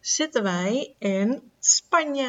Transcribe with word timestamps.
zitten 0.00 0.42
wij 0.42 0.94
in 0.98 1.50
Spanje. 1.58 2.26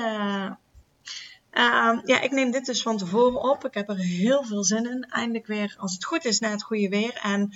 Uh, 1.54 2.00
ja, 2.06 2.22
ik 2.22 2.32
neem 2.32 2.52
dit 2.52 2.66
dus 2.66 2.82
van 2.82 2.98
tevoren 2.98 3.42
op. 3.42 3.66
Ik 3.66 3.74
heb 3.74 3.90
er 3.90 3.98
heel 3.98 4.44
veel 4.44 4.64
zin 4.64 4.86
in. 4.86 5.06
Eindelijk 5.10 5.48
weer, 5.48 5.76
als 5.80 5.94
het 5.94 6.06
goed 6.06 6.26
is, 6.26 6.40
naar 6.40 6.52
het 6.52 6.64
goede 6.64 6.90
weer. 6.90 7.20
En 7.24 7.54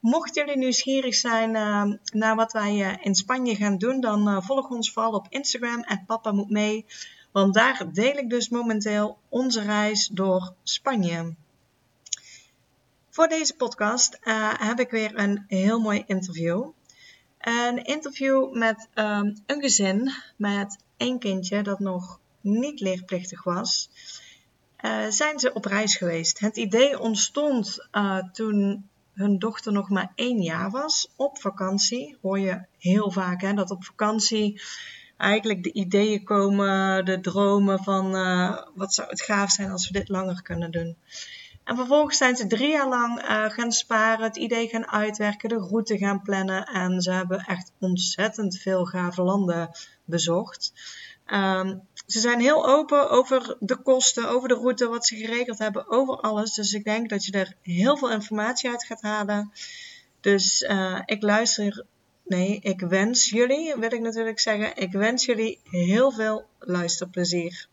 mochten 0.00 0.44
jullie 0.44 0.58
nieuwsgierig 0.58 1.14
zijn 1.14 1.54
uh, 1.54 1.84
naar 2.12 2.36
wat 2.36 2.52
wij 2.52 2.74
uh, 2.74 2.96
in 3.00 3.14
Spanje 3.14 3.54
gaan 3.54 3.78
doen, 3.78 4.00
dan 4.00 4.28
uh, 4.28 4.40
volg 4.40 4.68
ons 4.68 4.92
vooral 4.92 5.12
op 5.12 5.26
Instagram 5.28 5.82
en 5.82 6.04
Papa 6.06 6.32
Moet 6.32 6.50
Mee. 6.50 6.86
Want 7.32 7.54
daar 7.54 7.92
deel 7.92 8.16
ik 8.16 8.30
dus 8.30 8.48
momenteel 8.48 9.18
onze 9.28 9.62
reis 9.62 10.08
door 10.12 10.54
Spanje. 10.62 11.34
Voor 13.10 13.28
deze 13.28 13.56
podcast 13.56 14.18
heb 14.58 14.80
ik 14.80 14.90
weer 14.90 15.18
een 15.18 15.44
heel 15.48 15.80
mooi 15.80 16.02
interview. 16.06 16.68
Een 17.40 17.84
interview 17.84 18.54
met 18.54 18.88
um, 18.94 19.36
een 19.46 19.60
gezin 19.60 20.12
met 20.36 20.78
één 20.96 21.18
kindje 21.18 21.62
dat 21.62 21.78
nog 21.78 22.20
niet 22.40 22.80
leerplichtig 22.80 23.44
was. 23.44 23.90
Uh, 24.80 25.06
zijn 25.08 25.38
ze 25.38 25.52
op 25.52 25.64
reis 25.64 25.96
geweest. 25.96 26.38
Het 26.38 26.56
idee 26.56 26.98
ontstond 26.98 27.88
uh, 27.92 28.18
toen 28.32 28.88
hun 29.12 29.38
dochter 29.38 29.72
nog 29.72 29.88
maar 29.88 30.12
één 30.14 30.42
jaar 30.42 30.70
was 30.70 31.12
op 31.16 31.40
vakantie. 31.40 32.16
Hoor 32.22 32.38
je 32.38 32.64
heel 32.78 33.10
vaak 33.10 33.40
hè, 33.40 33.54
dat 33.54 33.70
op 33.70 33.84
vakantie 33.84 34.62
eigenlijk 35.16 35.62
de 35.62 35.72
ideeën 35.72 36.24
komen, 36.24 37.04
de 37.04 37.20
dromen 37.20 37.82
van 37.82 38.14
uh, 38.14 38.62
wat 38.74 38.94
zou 38.94 39.08
het 39.08 39.22
gaaf 39.22 39.50
zijn 39.50 39.70
als 39.70 39.90
we 39.90 39.98
dit 39.98 40.08
langer 40.08 40.42
kunnen 40.42 40.70
doen. 40.70 40.96
En 41.70 41.76
vervolgens 41.76 42.16
zijn 42.16 42.36
ze 42.36 42.46
drie 42.46 42.70
jaar 42.70 42.88
lang 42.88 43.22
uh, 43.22 43.50
gaan 43.50 43.72
sparen, 43.72 44.24
het 44.24 44.36
idee 44.36 44.68
gaan 44.68 44.86
uitwerken, 44.86 45.48
de 45.48 45.56
route 45.56 45.98
gaan 45.98 46.22
plannen. 46.22 46.64
En 46.64 47.00
ze 47.00 47.12
hebben 47.12 47.38
echt 47.38 47.72
ontzettend 47.78 48.58
veel 48.58 48.84
gave 48.84 49.22
landen 49.22 49.70
bezocht. 50.04 50.72
Um, 51.26 51.80
ze 52.06 52.20
zijn 52.20 52.40
heel 52.40 52.68
open 52.68 53.10
over 53.10 53.56
de 53.60 53.76
kosten, 53.76 54.28
over 54.28 54.48
de 54.48 54.54
route, 54.54 54.88
wat 54.88 55.06
ze 55.06 55.16
geregeld 55.16 55.58
hebben, 55.58 55.90
over 55.90 56.20
alles. 56.20 56.54
Dus 56.54 56.72
ik 56.72 56.84
denk 56.84 57.08
dat 57.08 57.24
je 57.24 57.32
er 57.32 57.54
heel 57.62 57.96
veel 57.96 58.10
informatie 58.10 58.70
uit 58.70 58.84
gaat 58.84 59.02
halen. 59.02 59.52
Dus 60.20 60.62
uh, 60.62 61.02
ik 61.04 61.22
luister, 61.22 61.84
nee, 62.24 62.58
ik 62.60 62.80
wens 62.80 63.28
jullie, 63.28 63.74
wil 63.76 63.92
ik 63.92 64.00
natuurlijk 64.00 64.40
zeggen, 64.40 64.76
ik 64.76 64.92
wens 64.92 65.24
jullie 65.24 65.60
heel 65.64 66.12
veel 66.12 66.44
luisterplezier. 66.58 67.68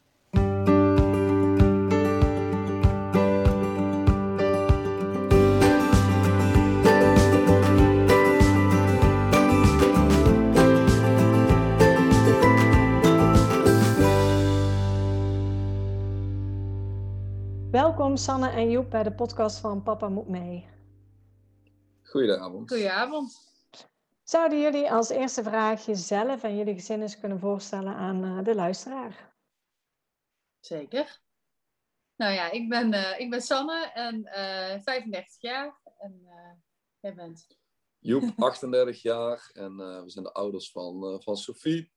Welkom 18.17 18.35
Sanne 18.35 18.55
en 18.55 18.69
Joep 18.69 18.89
bij 18.89 19.03
de 19.03 19.11
podcast 19.11 19.59
van 19.59 19.83
Papa 19.83 20.09
Moet 20.09 20.27
Mee. 20.27 20.69
Goedenavond. 22.03 22.69
Goedenavond. 22.69 23.37
Zouden 24.23 24.61
jullie 24.61 24.91
als 24.91 25.09
eerste 25.09 25.43
vraag 25.43 25.85
jezelf 25.85 26.43
en 26.43 26.57
jullie 26.57 26.73
gezin 26.73 27.01
eens 27.01 27.19
kunnen 27.19 27.39
voorstellen 27.39 27.93
aan 27.93 28.23
uh, 28.23 28.43
de 28.43 28.55
luisteraar? 28.55 29.33
Zeker. 30.59 31.19
Nou 32.15 32.33
ja, 32.33 32.51
ik 32.51 32.69
ben, 32.69 32.93
uh, 32.93 33.19
ik 33.19 33.29
ben 33.29 33.41
Sanne 33.41 33.91
en 33.93 34.15
uh, 34.17 34.83
35 34.83 35.41
jaar. 35.41 35.81
En 35.97 36.21
jij 36.99 37.15
bent? 37.15 37.47
Joep, 37.99 38.33
38 38.43 39.01
jaar. 39.01 39.49
En 39.53 39.75
we 39.75 40.09
zijn 40.09 40.25
de 40.25 40.33
ouders 40.33 40.71
van, 40.71 41.21
van 41.23 41.37
Sophie. 41.37 41.91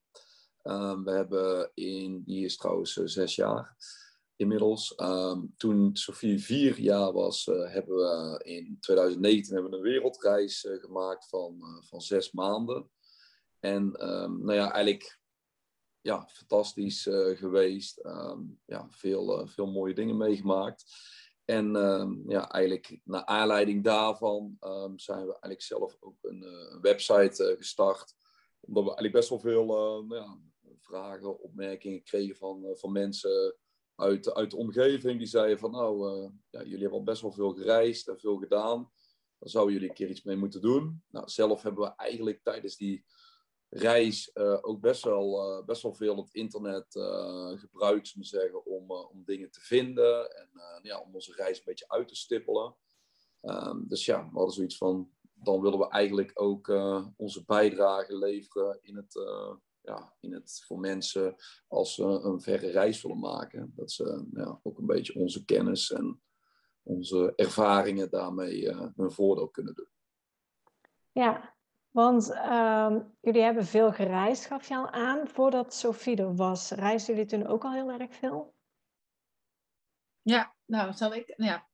we 1.05 1.11
hebben 1.11 1.71
in, 1.75 2.23
die 2.25 2.45
is 2.45 2.57
trouwens 2.57 2.93
zes 2.93 3.35
jaar 3.35 3.77
inmiddels. 4.41 4.95
Um, 4.97 5.55
toen 5.57 5.97
Sophie 5.97 6.43
vier 6.43 6.81
jaar 6.81 7.13
was, 7.13 7.47
uh, 7.47 7.73
hebben 7.73 7.97
we 7.97 8.41
in 8.45 8.77
2019 8.81 9.53
hebben 9.55 9.71
we 9.71 9.77
een 9.77 9.83
wereldreis 9.83 10.65
uh, 10.65 10.81
gemaakt 10.81 11.29
van, 11.29 11.57
uh, 11.61 11.83
van 11.89 12.01
zes 12.01 12.33
maanden. 12.33 12.91
En 13.59 14.09
um, 14.09 14.45
nou 14.45 14.53
ja, 14.53 14.73
eigenlijk 14.73 15.21
ja, 16.01 16.29
fantastisch 16.29 17.03
geweest. 17.35 18.05
Um, 18.05 18.61
ja, 18.65 18.87
veel, 18.91 19.47
veel 19.47 19.67
mooie 19.67 19.95
dingen 19.95 20.17
meegemaakt. 20.17 20.85
En 21.45 21.73
ja, 22.27 22.51
eigenlijk 22.51 23.01
naar 23.05 23.25
aanleiding 23.25 23.85
daarvan 23.85 24.57
zijn 24.97 25.27
we 25.27 25.33
eigenlijk 25.33 25.63
zelf 25.63 25.97
ook 26.01 26.17
een, 26.23 26.43
een 26.43 26.81
website 26.81 27.55
gestart. 27.59 28.15
Omdat 28.61 28.83
we 28.83 28.89
eigenlijk 28.89 29.13
best 29.13 29.29
wel 29.29 29.39
veel 29.41 29.65
nou 29.65 30.15
ja, 30.15 30.39
vragen, 30.79 31.41
opmerkingen 31.41 32.03
kregen 32.03 32.37
van, 32.37 32.67
van 32.73 32.93
mensen 32.93 33.60
uit, 34.01 34.35
uit 34.35 34.51
de 34.51 34.57
omgeving 34.57 35.19
die 35.19 35.27
zeiden 35.27 35.59
van 35.59 35.71
nou, 35.71 36.23
uh, 36.23 36.31
ja, 36.51 36.63
jullie 36.63 36.81
hebben 36.81 36.99
al 36.99 37.05
best 37.05 37.23
wel 37.23 37.33
veel 37.33 37.53
gereisd 37.53 38.09
en 38.09 38.19
veel 38.19 38.37
gedaan. 38.37 38.91
Dan 39.39 39.49
zouden 39.49 39.75
jullie 39.75 39.89
een 39.89 39.95
keer 39.95 40.09
iets 40.09 40.23
mee 40.23 40.37
moeten 40.37 40.61
doen. 40.61 41.03
Nou, 41.11 41.29
zelf 41.29 41.63
hebben 41.63 41.85
we 41.85 41.95
eigenlijk 41.97 42.41
tijdens 42.43 42.77
die 42.77 43.05
reis 43.69 44.31
uh, 44.35 44.59
ook 44.61 44.81
best 44.81 45.05
wel, 45.05 45.59
uh, 45.59 45.65
best 45.65 45.83
wel 45.83 45.95
veel 45.95 46.17
het 46.17 46.35
internet 46.35 46.87
gebruikt, 47.55 48.09
zullen 48.09 48.27
zeggen, 48.27 48.65
om, 48.65 48.91
om 48.91 49.23
dingen 49.25 49.51
te 49.51 49.61
vinden 49.61 50.37
en 50.37 50.51
ja, 50.83 51.01
om 51.01 51.15
onze 51.15 51.33
reis 51.33 51.59
een 51.59 51.65
beetje 51.65 51.89
uit 51.89 52.09
te 52.09 52.17
stippelen. 52.17 52.77
Um, 53.43 53.89
dus 53.89 54.05
ja, 54.05 54.25
we 54.25 54.37
hadden 54.37 54.55
zoiets 54.55 54.77
van, 54.77 55.11
dan 55.35 55.61
willen 55.61 55.79
we 55.79 55.89
eigenlijk 55.89 56.31
ook 56.35 56.69
onze 57.17 57.45
bijdrage 57.45 58.17
leveren 58.17 58.79
in 58.83 58.97
het 58.97 59.15
ja, 59.91 60.13
in 60.21 60.33
het 60.33 60.65
voor 60.67 60.79
mensen 60.79 61.37
als 61.69 61.95
ze 61.95 62.03
een 62.03 62.41
verre 62.41 62.71
reis 62.71 63.03
willen 63.03 63.19
maken. 63.19 63.73
Dat 63.77 63.93
ze 63.93 64.29
ja, 64.33 64.61
ook 64.63 64.79
een 64.79 64.87
beetje 64.87 65.15
onze 65.15 65.45
kennis 65.45 65.93
en 65.93 66.23
onze 66.83 67.33
ervaringen 67.37 68.11
daarmee 68.11 68.63
uh, 68.63 68.87
hun 68.97 69.11
voordeel 69.11 69.49
kunnen 69.49 69.75
doen. 69.75 69.89
Ja, 71.13 71.57
want 71.91 72.31
uh, 72.31 72.97
jullie 73.21 73.43
hebben 73.43 73.65
veel 73.65 73.93
gereisd, 73.93 74.47
gaf 74.47 74.69
je 74.69 74.77
al 74.77 74.91
aan. 74.91 75.29
Voordat 75.29 75.75
Sophie 75.75 76.17
er 76.17 76.35
was, 76.37 76.71
reisden 76.71 77.15
jullie 77.15 77.31
toen 77.31 77.47
ook 77.47 77.65
al 77.65 77.73
heel 77.73 77.91
erg 77.91 78.15
veel? 78.15 78.55
Ja, 80.23 80.55
nou, 80.65 80.93
zal 80.93 81.15
ik... 81.15 81.33
Ja. 81.37 81.69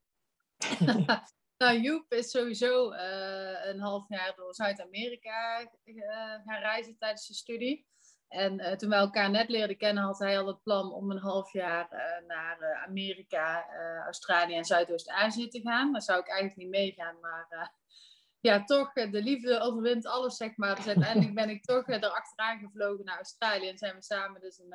nou, 1.58 1.80
Joep 1.80 2.12
is 2.12 2.30
sowieso 2.30 2.92
uh, 2.92 3.66
een 3.66 3.80
half 3.80 4.08
jaar 4.08 4.34
door 4.36 4.54
Zuid-Amerika 4.54 5.70
uh, 5.84 6.04
gaan 6.44 6.60
reizen 6.60 6.98
tijdens 6.98 7.26
de 7.26 7.34
studie. 7.34 7.86
En 8.28 8.60
uh, 8.60 8.72
toen 8.72 8.88
we 8.88 8.94
elkaar 8.94 9.30
net 9.30 9.48
leerden 9.48 9.76
kennen, 9.76 10.04
had 10.04 10.18
hij 10.18 10.38
al 10.38 10.46
het 10.46 10.62
plan 10.62 10.92
om 10.92 11.10
een 11.10 11.18
half 11.18 11.52
jaar 11.52 11.88
uh, 11.92 12.26
naar 12.26 12.60
uh, 12.60 12.82
Amerika, 12.82 13.66
Australië 14.04 14.54
en 14.54 14.64
Zuidoost-Azië 14.64 15.48
te 15.48 15.60
gaan. 15.60 15.92
Daar 15.92 16.02
zou 16.02 16.20
ik 16.20 16.28
eigenlijk 16.28 16.58
niet 16.58 16.68
meegaan, 16.68 17.20
maar 17.20 17.72
ja, 18.40 18.64
toch, 18.64 18.92
de 18.92 19.22
liefde 19.22 19.60
overwint 19.60 20.06
alles, 20.06 20.36
zeg 20.36 20.56
maar. 20.56 20.76
Dus 20.76 20.86
uiteindelijk 20.86 21.34
ben 21.34 21.50
ik 21.50 21.64
toch 21.64 21.88
erachteraan 21.88 22.58
gevlogen 22.58 23.04
naar 23.04 23.16
Australië 23.16 23.68
en 23.68 23.78
zijn 23.78 23.94
we 23.94 24.02
samen 24.02 24.40
dus 24.40 24.58
een, 24.58 24.74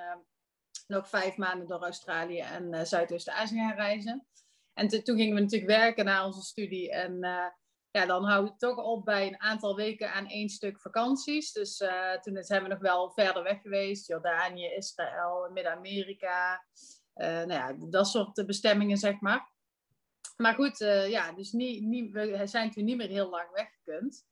nog 0.88 1.10
vijf 1.10 1.38
maanden 1.38 1.68
door 1.68 1.84
Australië 1.84 2.40
en 2.40 2.88
Zuidoost-Azië 2.88 3.58
gaan 3.58 3.76
reizen. 3.76 4.28
En 4.74 4.88
toen 4.88 5.18
gingen 5.18 5.36
we 5.36 5.42
natuurlijk 5.42 5.72
werken 5.72 6.06
na 6.06 6.26
onze 6.26 6.42
studie 6.42 6.92
en 6.92 7.20
ja, 7.92 8.06
dan 8.06 8.24
hou 8.24 8.46
ik 8.46 8.58
toch 8.58 8.78
op 8.78 9.06
bij 9.06 9.28
een 9.28 9.42
aantal 9.42 9.76
weken 9.76 10.14
aan 10.14 10.28
één 10.28 10.50
stuk 10.50 10.80
vakanties. 10.80 11.52
Dus 11.52 11.80
uh, 11.80 12.14
toen 12.14 12.44
zijn 12.44 12.64
we 12.64 12.70
nog 12.70 12.80
wel 12.80 13.12
verder 13.12 13.44
weg 13.44 13.62
geweest. 13.62 14.08
Jordanië, 14.08 14.66
Israël, 14.66 15.50
Midden-Amerika. 15.54 16.66
Uh, 17.16 17.28
nou 17.28 17.52
ja, 17.52 17.76
dat 17.90 18.08
soort 18.08 18.46
bestemmingen, 18.46 18.98
zeg 18.98 19.20
maar. 19.20 19.50
Maar 20.38 20.54
goed, 20.54 20.82
uh, 20.82 21.10
ja, 21.10 21.32
dus 21.32 21.52
niet, 21.52 22.12
we 22.12 22.42
zijn 22.48 22.72
toen 22.72 22.84
niet 22.84 22.98
meer 22.98 23.10
heel 23.10 23.30
lang 23.30 23.52
weggekund. 23.52 24.26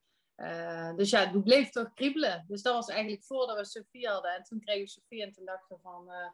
dus 0.97 1.09
ja, 1.09 1.19
het 1.19 1.43
bleef 1.43 1.69
toch 1.69 1.93
kriebelen. 1.93 2.45
Dus 2.47 2.61
dat 2.61 2.73
was 2.73 2.89
eigenlijk 2.89 3.23
voordat 3.23 3.57
we 3.57 3.65
Sofie 3.65 4.07
hadden. 4.07 4.31
En 4.31 4.43
toen 4.43 4.59
kregen 4.59 4.83
we 4.83 4.89
Sofie 4.89 5.23
en 5.23 5.31
toen 5.31 5.45
dachten 5.45 5.75
we 5.75 5.81
van... 5.81 6.05
we 6.05 6.31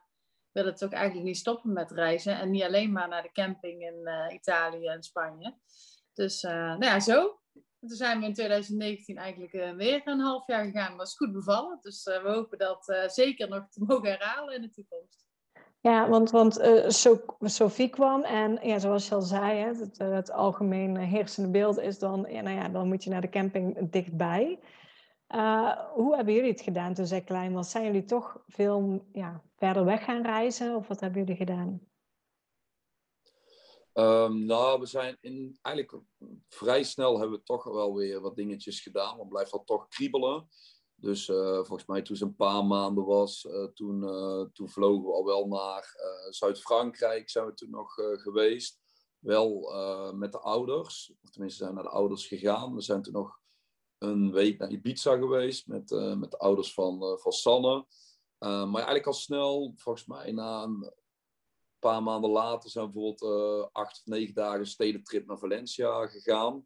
willen 0.52 0.76
toch 0.76 0.92
eigenlijk 0.92 1.26
niet 1.26 1.38
stoppen 1.38 1.74
met 1.74 1.92
reizen. 1.92 2.40
En 2.40 2.52
niet 2.52 2.64
alleen 2.64 2.92
maar 2.92 3.08
naar 3.08 3.24
de 3.24 3.32
camping 3.32 3.82
in 3.82 4.10
Italië 4.34 4.88
en 4.88 5.04
Spanje. 5.04 5.56
Dus 6.16 6.44
uh, 6.44 6.52
nou 6.52 6.86
ja, 6.86 7.00
zo. 7.00 7.40
toen 7.80 7.90
zijn 7.90 8.20
we 8.20 8.26
in 8.26 8.34
2019 8.34 9.18
eigenlijk 9.18 9.54
uh, 9.54 9.72
weer 9.72 10.02
een 10.06 10.20
half 10.20 10.48
jaar 10.48 10.66
gegaan. 10.66 10.98
Dat 10.98 11.08
is 11.08 11.16
goed 11.16 11.32
bevallen. 11.32 11.78
Dus 11.82 12.06
uh, 12.06 12.24
we 12.24 12.30
hopen 12.30 12.58
dat 12.58 13.06
zeker 13.08 13.50
nog 13.50 13.70
te 13.70 13.84
mogen 13.88 14.10
herhalen 14.10 14.56
in 14.56 14.62
de 14.62 14.70
toekomst. 14.70 15.24
Ja, 15.80 16.10
want, 16.10 16.32
want 16.32 16.60
Sophie 17.42 17.90
kwam 17.90 18.24
en 18.24 18.60
ja, 18.62 18.80
zoals 18.80 19.08
je 19.08 19.16
al 19.16 19.22
zei, 19.22 19.60
hè, 19.60 19.68
het, 19.68 19.98
het 19.98 20.32
algemeen 20.32 20.98
heersende 20.98 21.50
beeld 21.50 21.80
is 21.80 22.00
dan, 22.00 22.22
nou 22.22 22.50
ja, 22.50 22.70
dan 22.70 22.88
moet 22.88 23.04
je 23.04 23.10
naar 23.10 23.22
de 23.22 23.30
camping 23.30 23.92
dichtbij. 23.92 24.60
hoe 25.94 26.16
hebben 26.16 26.34
jullie 26.34 26.52
het 26.52 26.62
gedaan 26.62 26.94
toen 26.94 27.06
zij 27.06 27.22
klein 27.22 27.54
was? 27.54 27.72
Zijn 27.72 27.86
jullie 27.86 28.06
toch 28.06 28.44
veel 28.48 29.06
ja, 29.12 29.42
verder 29.58 29.86
weg 29.86 30.04
gaan 30.04 30.22
reizen 30.22 30.76
of 30.76 30.88
wat 30.88 31.00
hebben 31.00 31.20
jullie 31.20 31.36
gedaan? 31.36 31.82
Um, 33.98 34.46
nou, 34.46 34.80
we 34.80 34.86
zijn 34.86 35.18
in, 35.22 35.60
eigenlijk 35.62 36.04
vrij 36.50 36.84
snel 36.84 37.20
hebben 37.20 37.38
we 37.38 37.44
toch 37.44 37.64
wel 37.64 37.96
weer 37.96 38.22
wat 38.22 38.36
dingetjes 38.36 38.80
gedaan. 38.80 39.18
Maar 39.18 39.28
blijft 39.28 39.52
dat 39.52 39.66
toch 39.66 39.88
kriebelen. 39.88 40.48
Dus 40.96 41.28
uh, 41.28 41.56
volgens 41.56 41.86
mij 41.86 42.02
toen 42.02 42.16
ze 42.16 42.26
een 42.26 42.36
paar 42.36 42.66
maanden 42.66 43.06
was, 43.06 43.44
uh, 43.44 43.64
toen, 43.64 44.04
uh, 44.04 44.46
toen 44.54 44.70
vlogen 44.70 45.06
we 45.06 45.14
al 45.14 45.26
wel 45.26 45.48
naar 45.48 45.96
Zuid-Frankrijk. 46.30 47.30
Zijn 47.30 47.46
we 47.46 47.54
toen 47.54 47.70
nog 47.70 47.94
geweest. 47.94 48.84
Wel 49.20 49.74
met 50.16 50.32
de 50.32 50.40
ouders. 50.40 51.14
Of 51.22 51.30
tenminste 51.30 51.64
zijn 51.64 51.74
naar 51.74 51.84
de 51.84 51.90
ouders 51.90 52.28
gegaan. 52.28 52.76
We 52.76 52.82
zijn 52.82 53.02
toen 53.02 53.14
nog 53.14 53.40
een 53.98 54.32
week 54.32 54.58
naar 54.60 54.70
Ibiza 54.70 55.18
geweest 55.18 55.68
met, 55.68 55.90
met 56.18 56.32
de 56.32 56.38
ouders 56.38 56.74
van, 56.74 57.20
van 57.20 57.32
Sanne. 57.32 57.86
maar 58.40 58.74
eigenlijk 58.74 59.06
al 59.06 59.14
snel, 59.14 59.74
volgens 59.76 60.06
mij 60.06 60.32
na 60.32 60.64
een 60.64 60.94
paar 61.90 62.04
maanden 62.04 62.30
later 62.30 62.70
zijn 62.70 62.86
we 62.86 62.92
bijvoorbeeld 62.92 63.22
uh, 63.22 63.68
acht 63.72 63.98
of 64.00 64.06
negen 64.06 64.34
dagen 64.34 64.68
stedentrip 64.68 65.28
naar 65.28 65.38
Valencia 65.38 66.08
gegaan. 66.08 66.66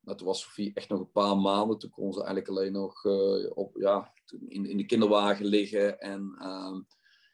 Nou, 0.00 0.16
toen 0.16 0.26
was 0.26 0.40
Sofie 0.40 0.74
echt 0.74 0.88
nog 0.88 1.00
een 1.00 1.12
paar 1.12 1.36
maanden. 1.36 1.78
Toen 1.78 1.90
kon 1.90 2.12
ze 2.12 2.18
eigenlijk 2.18 2.48
alleen 2.48 2.72
nog 2.72 3.04
uh, 3.04 3.50
op, 3.54 3.76
ja, 3.76 4.12
in, 4.46 4.66
in 4.66 4.76
de 4.76 4.86
kinderwagen 4.86 5.46
liggen. 5.46 6.00
En 6.00 6.36
uh, 6.38 6.78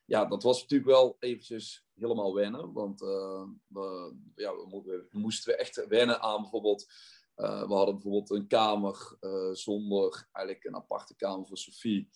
ja, 0.04 0.24
dat 0.24 0.42
was 0.42 0.60
natuurlijk 0.60 0.90
wel 0.90 1.16
eventjes 1.18 1.86
helemaal 1.94 2.34
wennen. 2.34 2.72
Want 2.72 3.02
uh, 3.02 3.44
we, 3.66 4.14
ja, 4.34 4.54
we, 4.54 5.06
moesten 5.10 5.52
we 5.52 5.58
echt 5.58 5.86
wennen 5.86 6.20
aan 6.20 6.40
bijvoorbeeld... 6.40 6.86
we 7.34 7.74
hadden 7.74 7.94
bijvoorbeeld 7.94 8.30
een 8.30 8.46
kamer 8.46 9.16
zonder 9.52 10.28
eigenlijk 10.32 10.66
een 10.66 10.76
aparte 10.76 11.16
kamer 11.16 11.46
voor 11.46 11.58
Sofie. 11.58 12.08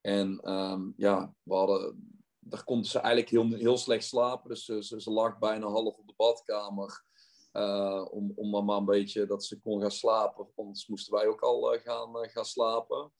En 0.00 0.52
um, 0.52 0.94
ja, 0.96 1.34
we 1.42 1.54
hadden 1.54 2.14
daar 2.46 2.64
kon 2.64 2.84
ze 2.84 2.98
eigenlijk 2.98 3.30
heel, 3.30 3.58
heel 3.58 3.76
slecht 3.76 4.04
slapen. 4.04 4.48
Dus 4.48 4.64
ze, 4.64 5.00
ze, 5.00 5.10
lag 5.10 5.38
bijna 5.38 5.66
half 5.66 5.96
op 5.98 6.06
de 6.06 6.14
badkamer. 6.16 7.04
Uh, 7.52 8.06
om, 8.10 8.32
om 8.34 8.64
maar 8.64 8.76
een 8.76 8.84
beetje 8.84 9.26
dat 9.26 9.44
ze 9.44 9.60
kon 9.60 9.80
gaan 9.80 9.90
slapen. 9.90 10.48
Anders 10.56 10.86
moesten 10.86 11.14
wij 11.14 11.26
ook 11.26 11.40
al 11.40 11.74
uh, 11.74 11.80
gaan, 11.80 12.16
uh, 12.16 12.28
gaan 12.28 12.44
slapen. 12.44 13.12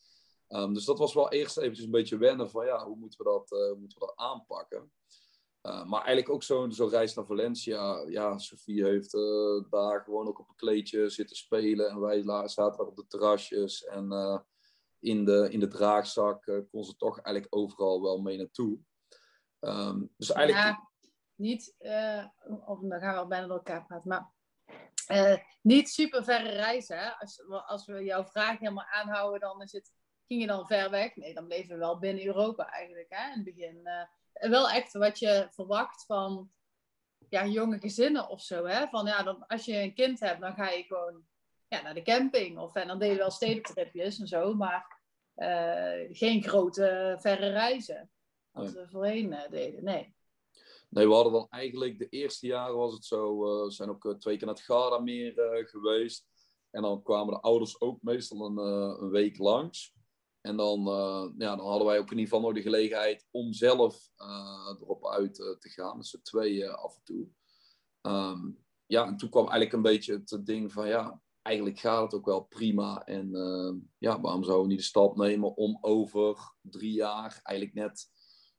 Um, 0.48 0.74
dus 0.74 0.84
dat 0.84 0.98
was 0.98 1.14
wel 1.14 1.30
eerst 1.30 1.56
eventjes 1.56 1.84
een 1.84 1.90
beetje 1.90 2.16
wennen 2.16 2.50
van 2.50 2.66
ja, 2.66 2.86
hoe 2.86 2.96
moeten 2.96 3.18
we 3.18 3.24
dat, 3.24 3.76
moeten 3.78 3.98
we 3.98 4.06
dat 4.06 4.16
aanpakken. 4.16 4.92
maar 5.62 6.04
eigenlijk 6.04 6.28
ook 6.28 6.42
zo'n 6.42 6.72
zo 6.72 6.86
reis 6.86 7.14
naar 7.14 7.26
Valencia. 7.26 8.04
Ja, 8.08 8.38
Sofie 8.38 8.84
heeft 8.84 9.12
daar 9.70 10.00
gewoon 10.04 10.28
ook 10.28 10.38
op 10.38 10.48
een 10.48 10.54
kleedje 10.54 11.08
zitten 11.08 11.36
spelen. 11.36 11.88
En 11.88 12.00
wij 12.00 12.22
zaten 12.48 12.78
daar 12.78 12.86
op 12.86 12.96
de 12.96 13.06
terrasjes. 13.06 13.84
En 13.84 14.12
in, 15.00 15.24
de, 15.24 15.48
in 15.50 15.60
de 15.60 15.68
draagzak 15.68 16.64
kon 16.70 16.84
ze 16.84 16.96
toch 16.96 17.20
eigenlijk 17.20 17.56
overal 17.56 18.02
wel 18.02 18.20
mee 18.20 18.36
naartoe. 18.36 18.78
Um, 19.64 20.12
dus 20.16 20.32
eigenlijk... 20.32 20.66
Ja, 20.66 20.88
niet, 21.34 21.74
uh, 21.80 22.26
of 22.66 22.80
dan 22.80 23.00
gaan 23.00 23.14
we 23.14 23.20
al 23.20 23.26
bijna 23.26 23.46
door 23.46 23.56
elkaar 23.56 23.86
praten, 23.86 24.08
maar 24.08 24.32
uh, 25.10 25.36
niet 25.62 25.88
super 25.88 26.24
verre 26.24 26.50
reizen. 26.50 26.98
Hè? 26.98 27.10
Als, 27.10 27.42
als 27.66 27.86
we 27.86 28.04
jouw 28.04 28.24
vraag 28.24 28.58
helemaal 28.58 28.84
aanhouden, 28.84 29.40
dan 29.40 29.62
is 29.62 29.72
het, 29.72 29.92
ging 30.26 30.40
je 30.40 30.46
dan 30.46 30.66
ver 30.66 30.90
weg? 30.90 31.16
Nee, 31.16 31.34
dan 31.34 31.46
bleven 31.46 31.68
we 31.68 31.78
wel 31.78 31.98
binnen 31.98 32.26
Europa 32.26 32.68
eigenlijk 32.68 33.06
hè, 33.08 33.30
in 33.30 33.34
het 33.34 33.44
begin. 33.44 33.80
Uh, 33.84 34.50
wel 34.50 34.70
echt 34.70 34.92
wat 34.92 35.18
je 35.18 35.46
verwacht 35.50 36.04
van 36.06 36.50
ja, 37.28 37.46
jonge 37.46 37.78
gezinnen 37.78 38.28
of 38.28 38.40
zo. 38.40 38.66
Hè? 38.66 38.86
Van, 38.88 39.06
ja, 39.06 39.22
dan, 39.22 39.46
als 39.46 39.64
je 39.64 39.76
een 39.76 39.94
kind 39.94 40.20
hebt, 40.20 40.40
dan 40.40 40.54
ga 40.54 40.70
je 40.70 40.82
gewoon 40.82 41.24
ja, 41.68 41.82
naar 41.82 41.94
de 41.94 42.02
camping. 42.02 42.58
Of, 42.58 42.74
en 42.74 42.86
dan 42.86 42.98
deed 42.98 43.10
je 43.10 43.16
wel 43.16 43.30
stedentripjes 43.30 44.18
en 44.18 44.26
zo, 44.26 44.54
maar 44.54 45.02
geen 46.10 46.42
grote 46.42 47.16
verre 47.20 47.48
reizen 47.48 48.10
als 48.54 48.72
we 48.72 48.88
voorheen 48.88 49.32
uh, 49.32 49.50
deden. 49.50 49.84
Nee. 49.84 50.14
Nee, 50.88 51.06
we 51.06 51.14
hadden 51.14 51.32
dan 51.32 51.46
eigenlijk 51.50 51.98
de 51.98 52.08
eerste 52.08 52.46
jaren 52.46 52.76
was 52.76 52.92
het 52.92 53.04
zo, 53.04 53.44
uh, 53.44 53.64
we 53.64 53.70
zijn 53.70 53.88
ook 53.88 54.04
uh, 54.04 54.14
twee 54.14 54.36
keer 54.36 54.46
naar 54.46 54.54
het 54.54 54.64
Gardameer 54.64 55.62
geweest. 55.68 56.26
En 56.70 56.82
dan 56.82 57.02
kwamen 57.02 57.34
de 57.34 57.40
ouders 57.40 57.80
ook 57.80 58.02
meestal 58.02 58.46
een, 58.46 58.56
een 59.02 59.10
week 59.10 59.38
langs. 59.38 59.94
En 60.40 60.56
dan, 60.56 60.80
ja, 61.38 61.56
dan 61.56 61.66
hadden 61.66 61.86
wij 61.86 61.98
ook 61.98 62.10
in 62.10 62.18
ieder 62.18 62.24
geval 62.24 62.40
nog 62.40 62.54
de 62.54 62.62
gelegenheid 62.62 63.26
om 63.30 63.52
zelf 63.52 64.08
erop 64.80 65.06
uit 65.06 65.34
te 65.34 65.68
gaan. 65.68 66.04
Z'n 66.04 66.20
tweeën 66.22 66.70
af 66.70 66.96
en 66.96 67.02
toe. 67.04 67.28
Um, 68.02 68.64
ja, 68.86 69.06
en 69.06 69.16
toen 69.16 69.28
kwam 69.28 69.42
eigenlijk 69.42 69.72
een 69.72 69.82
beetje 69.82 70.22
het 70.24 70.46
ding 70.46 70.72
van 70.72 70.88
ja, 70.88 71.22
eigenlijk 71.42 71.78
gaat 71.78 72.02
het 72.02 72.14
ook 72.14 72.26
wel 72.26 72.42
prima. 72.42 73.04
En 73.04 73.30
ja, 73.98 74.20
waarom 74.20 74.44
zouden 74.44 74.66
we 74.66 74.72
niet 74.72 74.82
de 74.82 74.88
stap 74.88 75.16
nemen 75.16 75.56
om 75.56 75.78
over 75.80 76.54
drie 76.60 76.92
jaar 76.92 77.40
eigenlijk 77.42 77.76
net 77.76 78.10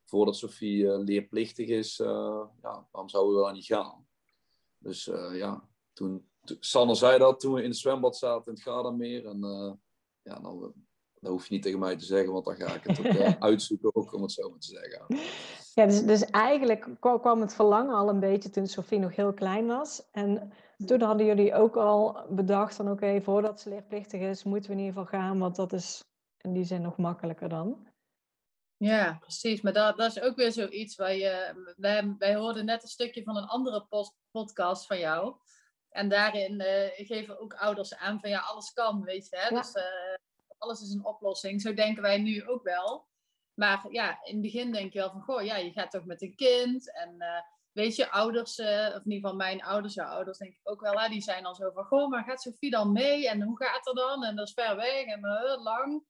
voordat 0.05 0.35
Sofie 0.35 0.83
uh, 0.83 0.97
leerplichtig 0.97 1.67
is, 1.67 1.99
uh, 1.99 2.43
ja, 2.61 2.87
waarom 2.91 3.09
zouden 3.09 3.35
we 3.35 3.41
dan 3.41 3.53
niet 3.53 3.65
gaan? 3.65 4.07
Dus 4.77 5.07
uh, 5.07 5.37
ja, 5.37 5.67
toen, 5.93 6.29
Sanne 6.59 6.95
zei 6.95 7.17
dat 7.17 7.39
toen 7.39 7.53
we 7.53 7.63
in 7.63 7.69
het 7.69 7.77
zwembad 7.77 8.17
zaten 8.17 8.45
in 8.45 8.53
het 8.53 8.61
Gardameer. 8.61 9.25
En 9.25 9.39
ja, 10.21 10.39
dan, 10.39 10.73
dan 11.19 11.31
hoef 11.31 11.47
je 11.47 11.53
niet 11.53 11.63
tegen 11.63 11.79
mij 11.79 11.95
te 11.95 12.05
zeggen, 12.05 12.33
want 12.33 12.45
dan 12.45 12.55
ga 12.55 12.73
ik 12.73 12.83
het 12.83 12.99
ook 12.99 13.35
uitzoeken, 13.49 13.95
ook 13.95 14.13
om 14.13 14.21
het 14.21 14.31
zo 14.31 14.49
maar 14.49 14.59
te 14.59 14.67
zeggen. 14.67 15.05
Ja, 15.73 15.85
dus, 15.85 16.03
dus 16.03 16.25
eigenlijk 16.25 16.87
kwam 16.99 17.41
het 17.41 17.53
verlangen 17.53 17.95
al 17.95 18.09
een 18.09 18.19
beetje 18.19 18.49
toen 18.49 18.67
Sofie 18.67 18.99
nog 18.99 19.15
heel 19.15 19.33
klein 19.33 19.67
was. 19.67 20.09
En 20.11 20.51
toen 20.85 21.01
hadden 21.01 21.25
jullie 21.25 21.53
ook 21.53 21.75
al 21.75 22.25
bedacht 22.29 22.75
van 22.75 22.91
oké, 22.91 23.21
voordat 23.21 23.61
ze 23.61 23.69
leerplichtig 23.69 24.21
is, 24.21 24.43
moeten 24.43 24.69
we 24.69 24.77
in 24.77 24.83
ieder 24.83 25.01
geval 25.01 25.19
gaan, 25.19 25.39
want 25.39 25.55
dat 25.55 25.73
is 25.73 26.03
in 26.41 26.53
die 26.53 26.63
zin 26.63 26.81
nog 26.81 26.97
makkelijker 26.97 27.49
dan. 27.49 27.87
Ja, 28.77 29.17
precies. 29.19 29.61
Maar 29.61 29.73
dat, 29.73 29.97
dat 29.97 30.15
is 30.15 30.21
ook 30.21 30.35
weer 30.35 30.51
zoiets 30.51 30.95
waar 30.95 31.15
je. 31.15 31.63
Wij, 31.77 32.15
wij 32.17 32.35
hoorden 32.35 32.65
net 32.65 32.83
een 32.83 32.89
stukje 32.89 33.23
van 33.23 33.37
een 33.37 33.47
andere 33.47 33.85
post, 33.85 34.13
podcast 34.31 34.85
van 34.85 34.99
jou. 34.99 35.35
En 35.89 36.09
daarin 36.09 36.61
uh, 36.61 37.07
geven 37.07 37.39
ook 37.39 37.53
ouders 37.53 37.95
aan 37.95 38.19
van 38.19 38.29
ja, 38.29 38.39
alles 38.39 38.73
kan, 38.73 39.03
weet 39.03 39.27
je. 39.29 39.37
Hè? 39.37 39.55
Dus 39.55 39.75
uh, 39.75 39.83
alles 40.57 40.81
is 40.81 40.93
een 40.93 41.05
oplossing. 41.05 41.61
Zo 41.61 41.73
denken 41.73 42.01
wij 42.01 42.17
nu 42.17 42.47
ook 42.47 42.63
wel. 42.63 43.07
Maar 43.53 43.85
ja, 43.89 44.23
in 44.23 44.33
het 44.33 44.41
begin 44.41 44.71
denk 44.71 44.93
je 44.93 44.99
wel 44.99 45.11
van, 45.11 45.21
goh, 45.21 45.43
ja, 45.43 45.55
je 45.55 45.71
gaat 45.71 45.91
toch 45.91 46.05
met 46.05 46.21
een 46.21 46.35
kind. 46.35 46.93
En 46.93 47.15
uh, 47.17 47.41
weet 47.71 47.95
je, 47.95 48.11
ouders, 48.11 48.59
of 48.59 48.65
in 48.65 49.11
ieder 49.11 49.19
geval 49.19 49.35
mijn 49.35 49.63
ouders, 49.63 49.93
jouw 49.93 50.07
ouders 50.07 50.37
denk 50.37 50.53
ik 50.53 50.59
ook 50.63 50.81
wel, 50.81 50.99
hè, 50.99 51.09
die 51.09 51.21
zijn 51.21 51.43
dan 51.43 51.55
zo 51.55 51.71
van, 51.71 51.85
goh, 51.85 52.09
maar 52.09 52.23
gaat 52.23 52.41
Sofie 52.41 52.71
dan 52.71 52.91
mee? 52.91 53.29
En 53.29 53.41
hoe 53.41 53.57
gaat 53.57 53.85
het 53.85 53.95
dan? 53.95 54.23
En 54.23 54.35
dat 54.35 54.47
is 54.47 54.53
ver 54.53 54.75
weg 54.75 55.05
en 55.05 55.19
lang. 55.63 56.03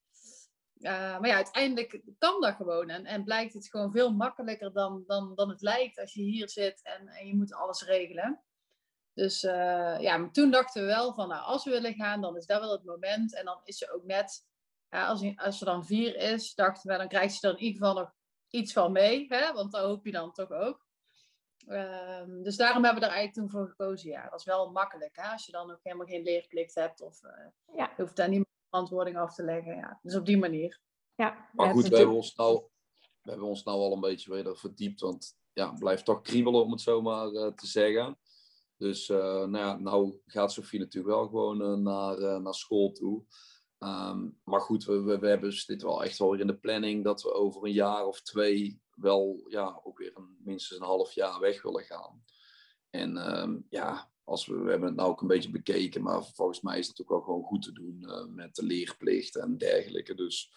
Uh, 0.79 0.91
maar 0.91 1.27
ja, 1.27 1.35
uiteindelijk 1.35 2.01
kan 2.17 2.41
dat 2.41 2.55
gewoon. 2.55 2.89
En, 2.89 3.05
en 3.05 3.23
blijkt 3.23 3.53
het 3.53 3.67
gewoon 3.67 3.91
veel 3.91 4.13
makkelijker 4.13 4.73
dan, 4.73 5.03
dan, 5.07 5.35
dan 5.35 5.49
het 5.49 5.61
lijkt 5.61 5.99
als 5.99 6.13
je 6.13 6.21
hier 6.21 6.49
zit 6.49 6.81
en, 6.83 7.07
en 7.07 7.27
je 7.27 7.35
moet 7.35 7.53
alles 7.53 7.83
regelen. 7.83 8.43
Dus 9.13 9.43
uh, 9.43 9.99
ja, 9.99 10.29
toen 10.31 10.51
dachten 10.51 10.81
we 10.81 10.87
wel 10.87 11.13
van, 11.13 11.27
nou, 11.27 11.43
als 11.43 11.63
we 11.63 11.71
willen 11.71 11.93
gaan, 11.93 12.21
dan 12.21 12.37
is 12.37 12.45
dat 12.45 12.59
wel 12.59 12.71
het 12.71 12.83
moment. 12.83 13.35
En 13.35 13.45
dan 13.45 13.59
is 13.63 13.77
ze 13.77 13.93
ook 13.93 14.03
net, 14.03 14.47
ja, 14.89 15.07
als, 15.07 15.35
als 15.35 15.57
ze 15.57 15.65
dan 15.65 15.85
vier 15.85 16.15
is, 16.15 16.55
dachten 16.55 16.91
we, 16.91 16.97
dan 16.97 17.07
krijgt 17.07 17.35
ze 17.35 17.47
er 17.47 17.53
in 17.53 17.59
ieder 17.59 17.77
geval 17.77 18.01
nog 18.01 18.13
iets 18.49 18.73
van 18.73 18.91
mee. 18.91 19.25
Hè? 19.29 19.53
Want 19.53 19.71
dat 19.71 19.81
hoop 19.81 20.05
je 20.05 20.11
dan 20.11 20.33
toch 20.33 20.51
ook. 20.51 20.85
Uh, 21.67 22.23
dus 22.25 22.57
daarom 22.57 22.83
hebben 22.83 23.01
we 23.01 23.07
er 23.07 23.15
eigenlijk 23.15 23.33
toen 23.33 23.59
voor 23.59 23.69
gekozen. 23.69 24.09
Ja, 24.09 24.29
dat 24.29 24.39
is 24.39 24.45
wel 24.45 24.71
makkelijk. 24.71 25.15
Hè? 25.15 25.27
Als 25.31 25.45
je 25.45 25.51
dan 25.51 25.71
ook 25.71 25.83
helemaal 25.83 26.07
geen 26.07 26.23
leerplicht 26.23 26.75
hebt 26.75 27.01
of 27.01 27.23
uh, 27.23 27.75
ja. 27.77 27.93
je 27.95 28.01
hoeft 28.01 28.15
daar 28.15 28.29
niet 28.29 28.45
verantwoording 28.69 29.17
af 29.17 29.35
te 29.35 29.43
leggen. 29.43 29.75
Ja. 29.75 29.99
Dus 30.01 30.15
op 30.15 30.25
die 30.25 30.37
manier. 30.37 30.79
Ja, 31.15 31.49
maar 31.53 31.71
goed, 31.71 31.87
we 31.87 31.97
hebben, 31.97 32.15
ons 32.15 32.35
nou, 32.35 32.63
we 33.21 33.29
hebben 33.29 33.47
ons 33.47 33.63
nou 33.63 33.77
al 33.77 33.93
een 33.93 33.99
beetje 33.99 34.33
weer 34.33 34.57
verdiept. 34.57 35.01
Want 35.01 35.37
ja, 35.53 35.69
het 35.69 35.79
blijft 35.79 36.05
toch 36.05 36.21
kriebelen 36.21 36.63
om 36.63 36.71
het 36.71 36.81
zo 36.81 37.01
maar 37.01 37.31
uh, 37.31 37.47
te 37.47 37.67
zeggen. 37.67 38.17
Dus 38.77 39.09
uh, 39.09 39.17
nou, 39.17 39.57
ja, 39.57 39.77
nou 39.77 40.21
gaat 40.25 40.51
Sofie 40.51 40.79
natuurlijk 40.79 41.15
wel 41.15 41.27
gewoon 41.27 41.61
uh, 41.61 41.77
naar, 41.77 42.41
naar 42.41 42.53
school 42.53 42.91
toe. 42.91 43.23
Um, 43.79 44.39
maar 44.43 44.61
goed, 44.61 44.85
we, 44.85 45.01
we, 45.01 45.19
we, 45.19 45.27
hebben 45.27 45.53
dit 45.65 45.81
wel 45.81 46.03
echt 46.03 46.17
wel 46.17 46.31
weer 46.31 46.39
in 46.39 46.47
de 46.47 46.57
planning 46.57 47.03
dat 47.03 47.21
we 47.21 47.33
over 47.33 47.63
een 47.63 47.71
jaar 47.71 48.05
of 48.05 48.21
twee 48.21 48.81
wel 48.95 49.43
ja, 49.47 49.79
ook 49.83 49.97
weer 49.97 50.11
een, 50.17 50.37
minstens 50.43 50.79
een 50.79 50.85
half 50.85 51.11
jaar 51.11 51.39
weg 51.39 51.61
willen 51.61 51.83
gaan. 51.83 52.23
En 52.89 53.39
um, 53.39 53.65
ja, 53.69 54.11
als 54.25 54.45
we, 54.45 54.57
we 54.57 54.69
hebben 54.69 54.87
het 54.87 54.97
nou 54.97 55.09
ook 55.09 55.21
een 55.21 55.27
beetje 55.27 55.51
bekeken, 55.51 56.01
maar 56.01 56.23
volgens 56.23 56.61
mij 56.61 56.79
is 56.79 56.87
het 56.87 57.01
ook 57.01 57.09
wel 57.09 57.21
gewoon 57.21 57.43
goed 57.43 57.61
te 57.61 57.71
doen 57.71 57.97
uh, 58.01 58.25
met 58.25 58.55
de 58.55 58.63
leerplicht 58.63 59.35
en 59.35 59.57
dergelijke. 59.57 60.13
Dus 60.15 60.53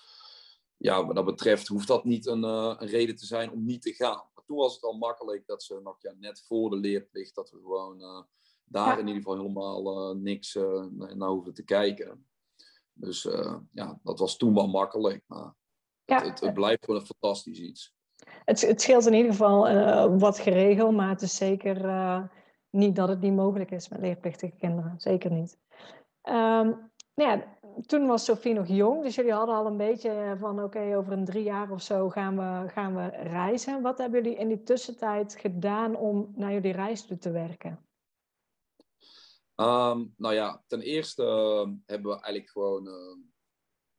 ja, 0.76 1.06
wat 1.06 1.14
dat 1.14 1.24
betreft 1.24 1.68
hoeft 1.68 1.88
dat 1.88 2.04
niet 2.04 2.26
een, 2.26 2.44
uh, 2.44 2.74
een, 2.78 2.88
reden 2.88 3.16
te 3.16 3.26
zijn 3.26 3.50
om 3.50 3.64
niet 3.64 3.82
te 3.82 3.92
gaan. 3.92 4.28
Maar 4.34 4.44
toen 4.44 4.56
was 4.56 4.74
het 4.74 4.82
al 4.82 4.98
makkelijk 4.98 5.46
dat 5.46 5.62
ze 5.62 5.80
nog 5.82 5.96
ja, 6.00 6.14
net 6.18 6.42
voor 6.46 6.70
de 6.70 6.76
leerplicht, 6.76 7.34
dat 7.34 7.50
we 7.50 7.56
gewoon 7.56 8.00
uh, 8.00 8.22
daar 8.64 8.98
in 8.98 9.06
ieder 9.06 9.22
geval 9.22 9.36
helemaal 9.36 10.14
niks 10.14 10.54
naar 11.14 11.28
hoeven 11.28 11.54
te 11.54 11.64
kijken. 11.64 12.26
Dus 12.92 13.22
ja, 13.72 14.00
dat 14.02 14.18
was 14.18 14.36
toen 14.36 14.54
wel 14.54 14.68
makkelijk. 14.68 15.22
Maar 15.26 15.54
ja. 16.04 16.24
het, 16.24 16.40
het, 16.40 16.54
blijft 16.54 16.84
gewoon 16.84 17.00
een 17.00 17.06
fantastisch 17.06 17.58
iets. 17.58 17.94
Het, 18.44 18.60
het 18.60 18.80
scheelt 18.80 19.06
in 19.06 19.14
ieder 19.14 19.30
geval 19.30 20.18
wat 20.18 20.38
geregeld, 20.38 20.94
maar 20.94 21.08
het 21.08 21.22
is 21.22 21.36
zeker 21.36 21.86
niet 22.70 22.96
dat 22.96 23.08
het 23.08 23.20
niet 23.20 23.34
mogelijk 23.34 23.70
is 23.70 23.88
met 23.88 24.00
leerplichtige 24.00 24.56
kinderen. 24.56 24.94
Zeker 25.00 25.30
niet. 25.32 25.58
Um, 26.22 26.90
nou 27.14 27.30
ja, 27.30 27.58
toen 27.86 28.06
was 28.06 28.24
Sophie 28.24 28.54
nog 28.54 28.66
jong, 28.66 29.02
dus 29.02 29.14
jullie 29.14 29.32
hadden 29.32 29.54
al 29.54 29.66
een 29.66 29.76
beetje 29.76 30.36
van 30.38 30.62
oké, 30.62 30.96
over 30.96 31.12
een 31.12 31.24
drie 31.24 31.42
jaar 31.42 31.70
of 31.70 31.82
zo 31.82 32.08
gaan 32.08 32.36
we, 32.36 32.68
gaan 32.68 32.94
we 32.94 33.06
reizen. 33.08 33.82
Wat 33.82 33.98
hebben 33.98 34.22
jullie 34.22 34.38
in 34.38 34.48
die 34.48 34.62
tussentijd 34.62 35.36
gedaan 35.36 35.96
om 35.96 36.32
naar 36.34 36.52
jullie 36.52 36.72
reis 36.72 37.06
toe 37.06 37.18
te 37.18 37.30
werken? 37.30 37.86
Um, 39.56 40.14
nou 40.16 40.34
ja, 40.34 40.62
ten 40.66 40.80
eerste 40.80 41.22
uh, 41.22 41.74
hebben 41.86 42.10
we 42.10 42.20
eigenlijk 42.20 42.50
gewoon 42.50 42.90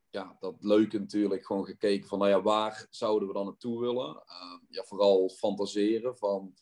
ja, 0.09 0.35
dat 0.39 0.55
leuke 0.59 0.99
natuurlijk 0.99 1.45
gewoon 1.45 1.65
gekeken 1.65 2.07
van 2.07 2.19
nou 2.19 2.31
ja, 2.31 2.41
waar 2.41 2.87
zouden 2.89 3.27
we 3.27 3.33
dan 3.33 3.45
naartoe 3.45 3.79
willen? 3.79 4.23
Ja, 4.69 4.83
vooral 4.83 5.29
fantaseren 5.29 6.17
van 6.17 6.53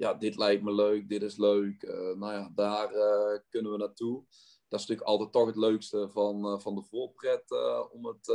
ja, 0.00 0.14
dit 0.14 0.36
lijkt 0.36 0.62
me 0.62 0.72
leuk, 0.72 1.08
dit 1.08 1.22
is 1.22 1.36
leuk, 1.36 1.82
uh, 1.82 2.16
nou 2.16 2.32
ja, 2.32 2.50
daar 2.54 2.88
kunnen 3.48 3.72
we 3.72 3.78
naartoe 3.78 4.24
dat 4.70 4.80
is 4.80 4.86
natuurlijk 4.86 5.08
altijd 5.08 5.32
toch 5.32 5.46
het 5.46 5.56
leukste 5.56 6.08
van, 6.10 6.46
uh, 6.46 6.58
van 6.58 6.74
de 6.74 6.82
voorpret 6.82 7.50
om, 7.92 8.06
het, 8.06 8.26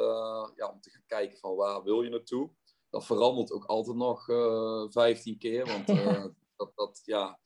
ja, 0.56 0.70
om 0.74 0.82
te 0.82 0.90
gaan 0.90 1.04
kijken 1.08 1.38
van 1.38 1.56
waar 1.56 1.84
wil 1.84 2.02
je 2.02 2.10
naartoe. 2.10 2.50
Dat 2.90 3.06
verandert 3.06 3.52
ook 3.52 3.66
altijd 3.66 3.98
nog 3.98 4.26
15 4.92 5.38
keer, 5.38 5.66
want 5.66 5.88
dat, 6.58 6.72
dat, 6.76 7.02
ja, 7.04 7.40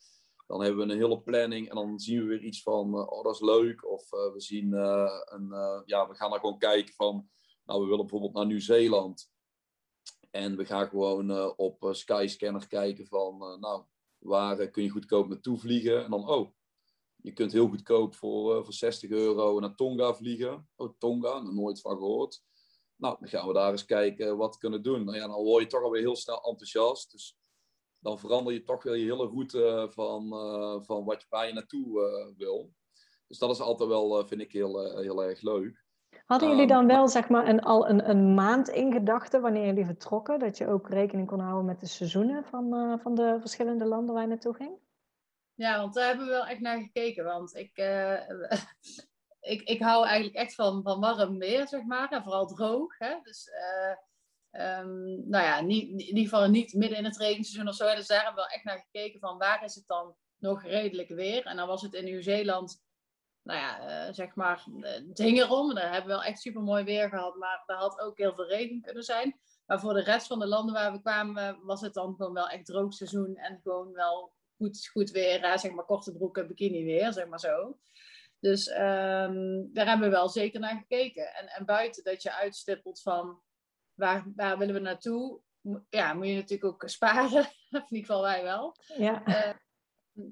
dan 0.47 0.61
hebben 0.61 0.87
we 0.87 0.93
een 0.93 0.99
hele 0.99 1.21
planning 1.21 1.69
en 1.69 1.75
dan 1.75 1.99
zien 1.99 2.19
we 2.19 2.25
weer 2.25 2.43
iets 2.43 2.61
van, 2.61 3.09
oh 3.09 3.23
dat 3.23 3.33
is 3.33 3.41
leuk. 3.41 3.89
Of 3.89 4.09
we 4.09 4.33
zien 4.41 4.73
een, 4.73 5.49
ja, 5.85 6.07
we 6.07 6.15
gaan 6.15 6.29
dan 6.29 6.39
gewoon 6.39 6.57
kijken 6.57 6.93
van, 6.93 7.29
nou 7.65 7.79
we 7.79 7.85
willen 7.85 8.05
bijvoorbeeld 8.05 8.33
naar 8.33 8.45
Nieuw-Zeeland. 8.45 9.31
En 10.31 10.57
we 10.57 10.65
gaan 10.65 10.87
gewoon 10.87 11.55
op 11.57 11.87
Skyscanner 11.91 12.67
kijken 12.67 13.07
van, 13.07 13.59
nou 13.59 13.83
waar 14.19 14.69
kun 14.69 14.83
je 14.83 14.89
goedkoop 14.89 15.27
naartoe 15.27 15.57
vliegen. 15.57 16.03
En 16.03 16.11
dan, 16.11 16.29
oh, 16.29 16.51
je 17.15 17.33
kunt 17.33 17.51
heel 17.51 17.67
goedkoop 17.67 18.15
voor, 18.15 18.57
uh, 18.57 18.63
voor 18.63 18.73
60 18.73 19.09
euro 19.09 19.59
naar 19.59 19.75
Tonga 19.75 20.13
vliegen. 20.13 20.69
Oh, 20.75 20.93
Tonga, 20.97 21.39
nog 21.39 21.53
nooit 21.53 21.81
van 21.81 21.97
gehoord. 21.97 22.43
Nou, 22.95 23.15
dan 23.19 23.29
gaan 23.29 23.47
we 23.47 23.53
daar 23.53 23.71
eens 23.71 23.85
kijken 23.85 24.37
wat 24.37 24.53
we 24.53 24.59
kunnen 24.59 24.83
doen. 24.83 25.03
Nou 25.05 25.17
ja, 25.17 25.27
dan 25.27 25.43
word 25.43 25.63
je 25.63 25.69
toch 25.69 25.83
alweer 25.83 26.01
heel 26.01 26.15
snel 26.15 26.43
enthousiast. 26.43 27.11
Dus 27.11 27.37
dan 27.99 28.19
verander 28.19 28.53
je 28.53 28.63
toch 28.63 28.83
weer 28.83 28.95
je 28.95 29.03
hele 29.03 29.27
route 29.27 29.87
van, 29.91 30.25
uh, 30.33 30.81
van 30.81 31.05
wat 31.05 31.21
je, 31.21 31.27
waar 31.29 31.47
je 31.47 31.53
naartoe 31.53 32.33
wil. 32.37 32.73
Dus 33.27 33.37
dat 33.37 33.49
is 33.49 33.59
altijd 33.59 33.89
wel, 33.89 34.27
vind 34.27 34.41
ik, 34.41 34.51
heel, 34.51 34.97
heel 34.97 35.23
erg 35.23 35.41
leuk. 35.41 35.87
Hadden 36.25 36.49
jullie 36.49 36.67
dan 36.67 36.87
wel 36.87 37.07
zeg 37.07 37.29
maar 37.29 37.47
een, 37.47 37.61
al 37.61 37.89
een, 37.89 38.09
een 38.09 38.33
maand 38.33 38.69
in 38.69 38.91
gedachten 38.91 39.41
wanneer 39.41 39.65
jullie 39.65 39.85
vertrokken? 39.85 40.39
Dat 40.39 40.57
je 40.57 40.67
ook 40.67 40.89
rekening 40.89 41.27
kon 41.27 41.39
houden 41.39 41.65
met 41.65 41.79
de 41.79 41.87
seizoenen 41.87 42.45
van, 42.45 42.99
van 43.01 43.15
de 43.15 43.37
verschillende 43.39 43.85
landen 43.85 44.13
waar 44.13 44.23
je 44.23 44.29
naartoe 44.29 44.53
ging? 44.53 44.77
Ja, 45.59 45.77
want 45.79 45.93
daar 45.93 46.07
hebben 46.07 46.25
we 46.25 46.31
wel 46.31 46.45
echt 46.45 46.59
naar 46.59 46.79
gekeken. 46.79 47.23
Want 47.23 47.55
ik, 47.55 47.77
uh, 47.77 48.29
ik, 49.53 49.61
ik 49.61 49.81
hou 49.81 50.05
eigenlijk 50.05 50.35
echt 50.35 50.55
van, 50.55 50.83
van 50.83 50.99
warm 50.99 51.37
weer, 51.37 51.67
zeg 51.67 51.83
maar. 51.83 52.09
En 52.11 52.23
vooral 52.23 52.47
droog. 52.47 52.97
Hè? 52.97 53.15
Dus, 53.23 53.47
uh, 54.51 54.77
um, 54.79 55.29
nou 55.29 55.43
ja, 55.45 55.61
niet, 55.61 55.89
in 55.89 55.99
ieder 55.99 56.23
geval 56.23 56.49
niet 56.49 56.73
midden 56.73 56.97
in 56.97 57.05
het 57.05 57.17
regenseizoen 57.17 57.67
of 57.67 57.75
zo. 57.75 57.95
Dus 57.95 58.07
daar 58.07 58.23
hebben 58.23 58.35
we 58.35 58.41
wel 58.41 58.55
echt 58.55 58.63
naar 58.63 58.85
gekeken 58.91 59.19
van 59.19 59.37
waar 59.37 59.63
is 59.63 59.75
het 59.75 59.87
dan 59.87 60.15
nog 60.37 60.63
redelijk 60.63 61.09
weer. 61.09 61.45
En 61.45 61.55
dan 61.55 61.67
was 61.67 61.81
het 61.81 61.93
in 61.93 62.03
Nieuw-Zeeland, 62.03 62.83
nou 63.43 63.59
ja, 63.59 64.07
uh, 64.07 64.13
zeg 64.13 64.35
maar, 64.35 64.65
het 64.81 65.17
hing 65.17 65.37
erom. 65.37 65.73
Daar 65.73 65.91
hebben 65.91 66.09
we 66.09 66.17
wel 66.17 66.23
echt 66.23 66.39
super 66.39 66.61
mooi 66.61 66.83
weer 66.83 67.09
gehad. 67.09 67.35
Maar 67.35 67.63
daar 67.65 67.77
had 67.77 67.99
ook 67.99 68.17
heel 68.17 68.33
veel 68.33 68.47
regen 68.47 68.81
kunnen 68.81 69.03
zijn. 69.03 69.39
Maar 69.65 69.79
voor 69.79 69.93
de 69.93 70.03
rest 70.03 70.27
van 70.27 70.39
de 70.39 70.47
landen 70.47 70.73
waar 70.73 70.91
we 70.91 71.01
kwamen, 71.01 71.59
was 71.61 71.81
het 71.81 71.93
dan 71.93 72.15
gewoon 72.15 72.33
wel 72.33 72.49
echt 72.49 72.65
droog 72.65 72.93
seizoen. 72.93 73.35
En 73.35 73.59
gewoon 73.63 73.93
wel 73.93 74.33
goed, 74.57 74.87
goed 74.87 75.11
weer, 75.11 75.59
zeg 75.59 75.71
maar 75.71 75.85
korte 75.85 76.13
broeken, 76.13 76.47
bikini 76.47 76.83
weer, 76.83 77.13
zeg 77.13 77.27
maar 77.27 77.39
zo. 77.39 77.77
Dus 78.39 78.67
um, 78.67 79.69
daar 79.73 79.87
hebben 79.87 80.09
we 80.09 80.15
wel 80.15 80.29
zeker 80.29 80.59
naar 80.59 80.77
gekeken. 80.77 81.33
En, 81.33 81.47
en 81.47 81.65
buiten 81.65 82.03
dat 82.03 82.21
je 82.21 82.33
uitstippelt 82.33 83.01
van 83.01 83.41
waar, 83.93 84.25
waar 84.35 84.57
willen 84.57 84.73
we 84.73 84.79
naartoe, 84.79 85.41
ja, 85.89 86.13
moet 86.13 86.27
je 86.27 86.35
natuurlijk 86.35 86.73
ook 86.73 86.89
sparen. 86.89 87.43
in 87.71 87.85
ieder 87.89 88.05
geval 88.05 88.21
wij 88.21 88.43
wel. 88.43 88.75
Ja. 88.97 89.23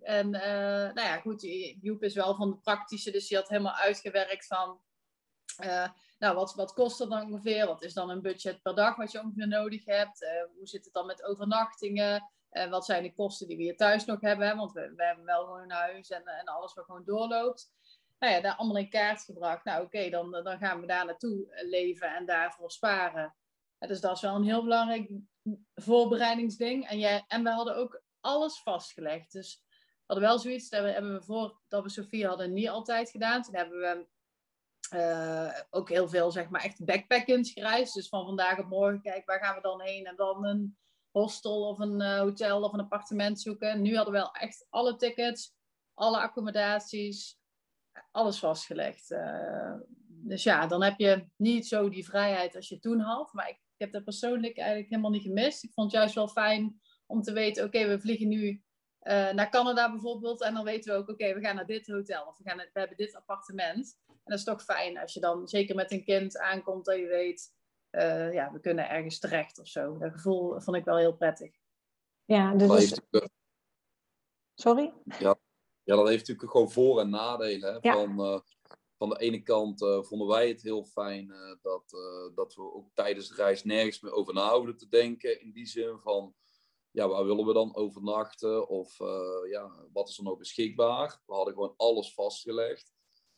En 0.01 0.27
uh, 0.33 0.41
nou 0.93 1.01
ja, 1.01 1.19
goed, 1.19 1.41
Joep 1.81 2.03
is 2.03 2.13
wel 2.13 2.35
van 2.35 2.49
de 2.49 2.57
praktische, 2.57 3.11
dus 3.11 3.27
die 3.27 3.37
had 3.37 3.49
helemaal 3.49 3.75
uitgewerkt 3.75 4.47
van, 4.47 4.81
uh, 5.63 5.89
nou, 6.19 6.35
wat, 6.35 6.53
wat 6.53 6.73
kost 6.73 6.97
dat 6.97 7.09
dan 7.09 7.31
ongeveer? 7.31 7.65
Wat 7.65 7.83
is 7.83 7.93
dan 7.93 8.09
een 8.09 8.21
budget 8.21 8.61
per 8.61 8.75
dag 8.75 8.95
wat 8.95 9.11
je 9.11 9.21
ongeveer 9.21 9.47
nodig 9.47 9.85
hebt? 9.85 10.27
hoe 10.55 10.67
zit 10.67 10.85
het 10.85 10.93
dan 10.93 11.05
met 11.05 11.23
overnachtingen? 11.23 12.31
En 12.49 12.69
wat 12.69 12.85
zijn 12.85 13.03
de 13.03 13.13
kosten 13.13 13.47
die 13.47 13.57
we 13.57 13.63
hier 13.63 13.77
thuis 13.77 14.05
nog 14.05 14.21
hebben? 14.21 14.57
Want 14.57 14.71
we, 14.71 14.93
hebben 14.95 15.25
wel 15.25 15.45
gewoon 15.45 15.61
een 15.61 15.71
huis 15.71 16.09
en, 16.09 16.25
en 16.25 16.45
alles 16.45 16.73
wat 16.73 16.85
gewoon 16.85 17.03
doorloopt. 17.05 17.71
Nou 18.19 18.33
ja, 18.33 18.41
daar 18.41 18.55
allemaal 18.55 18.77
in 18.77 18.89
kaart 18.89 19.21
gebracht. 19.21 19.65
Nou 19.65 19.83
oké, 19.83 20.09
dan, 20.09 20.31
dan 20.31 20.57
gaan 20.57 20.81
we 20.81 20.87
daar 20.87 21.05
naartoe 21.05 21.53
eh, 21.53 21.69
leven 21.69 22.15
en 22.15 22.25
daarvoor 22.25 22.71
sparen. 22.71 23.35
dus 23.79 24.01
dat 24.01 24.15
is 24.15 24.21
wel 24.21 24.35
een 24.35 24.43
heel 24.43 24.63
belangrijk 24.63 25.11
voorbereidingsding. 25.75 26.87
En, 26.87 26.99
jij, 26.99 27.23
en 27.27 27.43
we 27.43 27.49
hadden 27.49 27.75
ook 27.75 28.03
alles 28.19 28.61
vastgelegd. 28.61 29.31
Dus 29.31 29.63
hadden 30.07 30.27
wel 30.27 30.39
zoiets, 30.39 30.69
dat 30.69 30.83
hebben 30.83 31.13
we 31.13 31.23
voor 31.23 31.59
dat 31.67 31.83
we 31.83 31.89
Sofie 31.89 32.27
hadden 32.27 32.53
niet 32.53 32.69
altijd 32.69 33.09
gedaan. 33.09 33.41
Toen 33.41 33.55
hebben 33.55 33.79
we 33.79 34.07
uh, 34.95 35.53
ook 35.69 35.89
heel 35.89 36.09
veel, 36.09 36.31
zeg 36.31 36.49
maar, 36.49 36.63
echt 36.63 36.85
backpackend 36.85 37.49
gereisd. 37.49 37.93
Dus 37.93 38.09
van 38.09 38.25
vandaag 38.25 38.59
op 38.59 38.69
morgen, 38.69 39.01
kijk, 39.01 39.25
waar 39.25 39.39
gaan 39.39 39.55
we 39.55 39.61
dan 39.61 39.81
heen? 39.81 40.05
En 40.05 40.15
dan 40.15 40.45
een 40.45 40.77
hostel 41.11 41.67
of 41.67 41.79
een 41.79 42.01
uh, 42.01 42.17
hotel 42.17 42.61
of 42.61 42.73
een 42.73 42.79
appartement 42.79 43.41
zoeken. 43.41 43.81
Nu 43.81 43.95
hadden 43.95 44.13
we 44.13 44.19
wel 44.19 44.31
echt 44.31 44.67
alle 44.69 44.95
tickets, 44.95 45.55
alle 45.93 46.19
accommodaties, 46.19 47.39
alles 48.11 48.39
vastgelegd. 48.39 49.11
Uh, 49.11 49.73
dus 50.07 50.43
ja, 50.43 50.67
dan 50.67 50.83
heb 50.83 50.99
je 50.99 51.27
niet 51.35 51.67
zo 51.67 51.89
die 51.89 52.05
vrijheid 52.05 52.55
als 52.55 52.69
je 52.69 52.79
toen 52.79 52.99
had. 52.99 53.33
Maar 53.33 53.49
ik, 53.49 53.55
ik, 53.55 53.83
heb 53.83 53.91
dat 53.91 54.03
persoonlijk 54.03 54.57
eigenlijk 54.57 54.89
helemaal 54.89 55.11
niet 55.11 55.21
gemist. 55.21 55.63
Ik 55.63 55.73
vond 55.73 55.91
het 55.91 55.99
juist 56.01 56.15
wel 56.15 56.27
fijn 56.27 56.81
om 57.05 57.21
te 57.21 57.33
weten, 57.33 57.65
oké, 57.65 57.87
we 57.87 57.99
vliegen 57.99 58.27
nu 58.27 58.63
uh, 59.07 59.31
naar 59.31 59.49
Canada 59.49 59.91
bijvoorbeeld. 59.91 60.41
En 60.41 60.53
dan 60.53 60.63
weten 60.63 60.93
we 60.93 60.99
ook, 60.99 61.09
oké, 61.09 61.33
we 61.33 61.39
gaan 61.39 61.55
naar 61.55 61.65
dit 61.65 61.87
hotel 61.87 62.25
of 62.25 62.37
we, 62.37 62.43
gaan, 62.43 62.57
we 62.57 62.69
hebben 62.73 62.97
dit 62.97 63.15
appartement. 63.15 63.97
En 64.07 64.15
dat 64.23 64.37
is 64.37 64.43
toch 64.43 64.63
fijn 64.63 64.97
als 64.97 65.13
je 65.13 65.19
dan 65.19 65.47
zeker 65.47 65.75
met 65.75 65.91
een 65.91 66.03
kind 66.03 66.37
aankomt 66.37 66.85
dat 66.85 66.97
je 66.97 67.07
weet 67.07 67.55
uh, 67.91 68.33
ja, 68.33 68.51
we 68.51 68.59
kunnen 68.59 68.89
ergens 68.89 69.19
terecht 69.19 69.59
of 69.59 69.67
zo. 69.67 69.97
Dat 69.97 70.11
gevoel 70.11 70.59
vond 70.61 70.77
ik 70.77 70.85
wel 70.85 70.97
heel 70.97 71.15
prettig. 71.15 71.55
Ja, 72.25 72.55
dus... 72.55 72.99
Sorry? 74.53 74.93
Ja, 75.19 75.35
ja, 75.83 75.95
dat 75.95 76.07
heeft 76.07 76.19
natuurlijk 76.19 76.51
gewoon 76.51 76.71
voor- 76.71 76.99
en 76.99 77.09
nadelen. 77.09 77.73
Hè? 77.73 77.91
Van, 77.91 78.19
uh, 78.19 78.39
van 78.97 79.09
de 79.09 79.19
ene 79.19 79.41
kant 79.41 79.81
uh, 79.81 80.03
vonden 80.03 80.27
wij 80.27 80.47
het 80.47 80.61
heel 80.61 80.83
fijn 80.83 81.33
dat, 81.61 81.83
dat 82.35 82.55
we 82.55 82.73
ook 82.73 82.89
tijdens 82.93 83.27
de 83.27 83.35
reis 83.35 83.63
nergens 83.63 83.99
meer 83.99 84.11
over 84.11 84.33
na 84.33 84.41
houden 84.41 84.77
te 84.77 84.87
denken. 84.87 85.41
In 85.41 85.51
die 85.51 85.65
zin 85.65 85.99
van, 85.99 86.35
ja, 86.97 87.07
waar 87.07 87.25
willen 87.25 87.45
we 87.45 87.53
dan 87.53 87.75
overnachten? 87.75 88.69
Of 88.69 88.97
ja, 89.49 89.87
wat 89.93 90.09
is 90.09 90.17
er 90.17 90.23
nog 90.23 90.37
beschikbaar? 90.37 91.21
We 91.25 91.33
hadden 91.33 91.53
gewoon 91.53 91.73
alles 91.77 92.13
vastgelegd. 92.13 92.95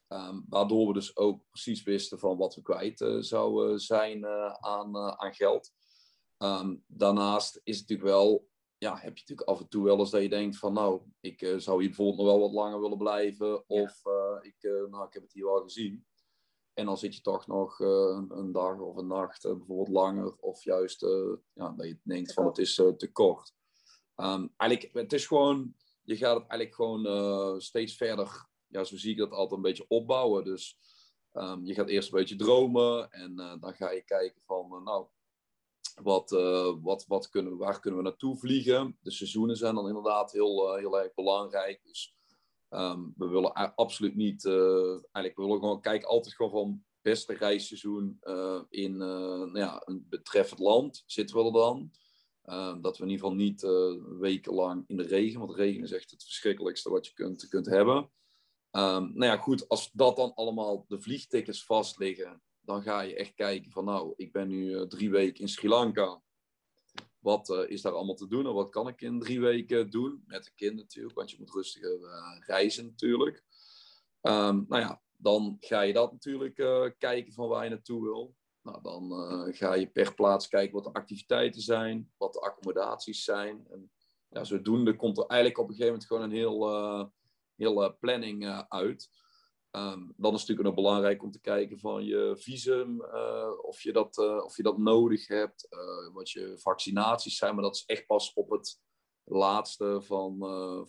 Um, 0.07 0.45
waardoor 0.49 0.87
we 0.87 0.93
dus 0.93 1.17
ook 1.17 1.41
precies 1.49 1.83
wisten 1.83 2.19
van 2.19 2.37
wat 2.37 2.55
we 2.55 2.61
kwijt 2.61 3.01
uh, 3.01 3.21
zouden 3.21 3.79
zijn 3.79 4.19
uh, 4.19 4.53
aan, 4.53 4.97
aan 4.97 5.33
geld. 5.33 5.73
Um, 6.37 6.83
daarnaast 6.87 7.61
is 7.63 7.79
het 7.79 7.89
natuurlijk 7.89 8.17
wel, 8.17 8.49
ja, 8.77 8.91
heb 8.91 9.17
je 9.17 9.19
natuurlijk 9.19 9.49
af 9.49 9.59
en 9.59 9.67
toe 9.67 9.83
wel 9.83 9.99
eens 9.99 10.09
dat 10.09 10.21
je 10.21 10.29
denkt 10.29 10.57
van 10.57 10.73
nou, 10.73 11.01
ik 11.19 11.53
zou 11.57 11.79
hier 11.79 11.87
bijvoorbeeld 11.87 12.17
nog 12.17 12.25
wel 12.25 12.39
wat 12.39 12.51
langer 12.51 12.81
willen 12.81 12.97
blijven. 12.97 13.69
Of 13.69 14.01
ik, 14.41 14.57
nou, 14.89 15.05
ik 15.05 15.13
heb 15.13 15.23
het 15.23 15.33
hier 15.33 15.49
al 15.49 15.61
gezien. 15.61 16.05
En 16.79 16.85
dan 16.85 16.97
zit 16.97 17.15
je 17.15 17.21
toch 17.21 17.47
nog 17.47 17.79
een, 17.79 18.37
een, 18.37 18.51
dag 18.51 18.79
of 18.79 18.95
een 18.95 19.07
nacht 19.07 19.43
bijvoorbeeld 19.43 19.89
langer. 19.89 20.35
Of 20.39 20.63
juist 20.63 21.01
ja, 21.53 21.69
dat 21.77 21.87
je 21.87 21.99
denkt 22.03 22.33
van 22.33 22.45
het 22.45 22.57
is 22.57 22.75
te 22.75 23.09
kort. 23.11 23.53
Um, 24.15 24.53
eigenlijk, 24.57 24.93
het 24.93 25.13
is 25.13 25.27
gewoon, 25.27 25.75
je 26.01 26.17
gaat 26.17 26.39
het 26.39 26.47
eigenlijk 26.47 26.75
gewoon 26.75 27.61
steeds 27.61 27.95
verder 27.95 28.49
ja, 28.69 28.83
zo 28.83 28.97
zie 28.97 29.11
ik 29.11 29.17
dat 29.17 29.31
altijd 29.31 29.51
een 29.51 29.61
beetje 29.61 29.85
opbouwen. 29.87 30.43
Dus 30.43 30.77
um, 31.33 31.65
je 31.65 31.73
gaat 31.73 31.89
eerst 31.89 32.11
een 32.11 32.19
beetje 32.19 32.35
dromen 32.35 33.11
en 33.11 33.35
dan 33.35 33.73
ga 33.73 33.91
je 33.91 34.01
kijken 34.01 34.41
van, 34.45 34.83
nou, 34.83 35.07
wat, 36.01 36.31
uh, 36.31 36.73
wat, 36.81 37.05
wat 37.07 37.29
kunnen, 37.29 37.57
waar 37.57 37.79
kunnen 37.79 37.99
we 37.99 38.05
naartoe 38.05 38.37
vliegen? 38.37 38.97
De 39.01 39.11
seizoenen 39.11 39.55
zijn 39.55 39.75
dan 39.75 39.87
inderdaad 39.87 40.31
heel, 40.31 40.75
heel 40.75 40.99
erg 40.99 41.13
belangrijk. 41.13 41.83
Dus 41.83 42.17
um, 42.69 43.13
we 43.17 43.27
willen 43.27 43.75
absoluut 43.75 44.15
niet, 44.15 44.45
eigenlijk 44.45 45.35
we 45.35 45.43
willen 45.43 45.59
gewoon 45.59 45.81
kijken 45.81 46.07
altijd 46.07 46.35
gewoon 46.35 46.51
van 46.51 46.83
beste 47.01 47.33
reisseizoen 47.33 48.19
in 48.69 48.97
nou 48.97 49.57
ja, 49.57 49.81
een 49.85 50.05
betreffend 50.09 50.59
land 50.59 51.03
zitten 51.05 51.37
we 51.37 51.45
er 51.45 51.51
dan. 51.51 51.91
Ehm, 52.41 52.81
dat 52.81 52.97
we 52.97 53.03
in 53.03 53.09
ieder 53.09 53.25
geval 53.25 53.43
niet 53.43 53.61
wekenlang 54.19 54.83
in 54.87 54.97
de 54.97 55.03
regen, 55.03 55.39
want 55.39 55.55
regen 55.55 55.83
is 55.83 55.91
echt 55.91 56.11
het 56.11 56.23
verschrikkelijkste 56.23 56.89
wat 56.89 57.07
je 57.07 57.13
kunt, 57.13 57.47
kunt 57.47 57.65
hebben. 57.65 57.97
Um, 58.71 59.11
nou 59.13 59.25
ja, 59.25 59.37
goed, 59.37 59.69
als 59.69 59.91
dat 59.91 60.15
dan 60.15 60.33
allemaal 60.35 60.85
de 60.87 61.01
vliegtickets 61.01 61.65
vast 61.65 61.97
liggen, 61.97 62.41
dan 62.61 62.81
ga 62.81 63.01
je 63.01 63.15
echt 63.15 63.33
kijken 63.33 63.71
van 63.71 63.85
nou, 63.85 64.13
ik 64.15 64.31
ben 64.31 64.47
nu 64.47 64.87
drie 64.87 65.09
weken 65.09 65.41
in 65.41 65.49
Sri 65.49 65.67
Lanka. 65.67 66.21
Wat 67.19 67.49
uh, 67.49 67.69
is 67.69 67.81
daar 67.81 67.93
allemaal 67.93 68.15
te 68.15 68.27
doen 68.27 68.45
en 68.45 68.53
wat 68.53 68.69
kan 68.69 68.87
ik 68.87 69.01
in 69.01 69.19
drie 69.19 69.39
weken 69.39 69.89
doen? 69.89 70.23
Met 70.25 70.45
een 70.45 70.55
kind 70.55 70.75
natuurlijk, 70.75 71.15
want 71.15 71.31
je 71.31 71.37
moet 71.39 71.53
rustiger 71.53 71.99
reizen 72.45 72.85
natuurlijk. 72.85 73.43
Um, 74.21 74.65
nou 74.67 74.81
ja, 74.81 75.01
dan 75.15 75.57
ga 75.59 75.81
je 75.81 75.93
dat 75.93 76.11
natuurlijk 76.11 76.55
kijken 76.97 77.33
van 77.33 77.47
waar 77.47 77.63
je 77.63 77.69
naartoe 77.69 78.03
wil. 78.03 78.35
Nou, 78.61 78.81
dan 78.81 79.11
ga 79.53 79.73
je 79.73 79.87
per 79.87 80.13
plaats 80.13 80.47
kijken 80.47 80.73
wat 80.73 80.83
de 80.83 80.99
activiteiten 80.99 81.61
zijn, 81.61 82.11
wat 82.17 82.33
de 82.33 82.39
accommodaties 82.39 83.23
zijn. 83.23 83.67
En 83.69 83.91
ja, 84.29 84.43
zodoende 84.43 84.95
komt 84.95 85.17
er 85.17 85.25
eigenlijk 85.25 85.59
op 85.59 85.69
een 85.69 85.75
gegeven 85.75 85.91
moment 85.91 86.07
gewoon 86.07 86.23
een 86.23 86.37
heel, 86.37 87.11
heel 87.55 87.97
planning 87.99 88.65
uit. 88.67 89.09
Um, 89.71 90.13
dan 90.17 90.33
is 90.33 90.39
het 90.39 90.49
natuurlijk 90.49 90.61
nog 90.61 90.73
belangrijk 90.73 91.23
om 91.23 91.31
te 91.31 91.41
kijken 91.41 91.79
van 91.79 92.05
je 92.05 92.35
visum, 92.37 93.01
of, 93.61 93.81
je 93.81 93.91
dat, 93.91 94.17
of 94.43 94.57
je 94.57 94.63
dat 94.63 94.77
nodig 94.77 95.27
hebt, 95.27 95.67
wat 96.13 96.29
je 96.29 96.57
vaccinaties 96.57 97.37
zijn. 97.37 97.53
Maar 97.55 97.63
dat 97.63 97.75
is 97.75 97.85
echt 97.85 98.05
pas 98.05 98.33
op 98.33 98.49
het 98.49 98.81
laatste 99.23 100.01
van, 100.01 100.37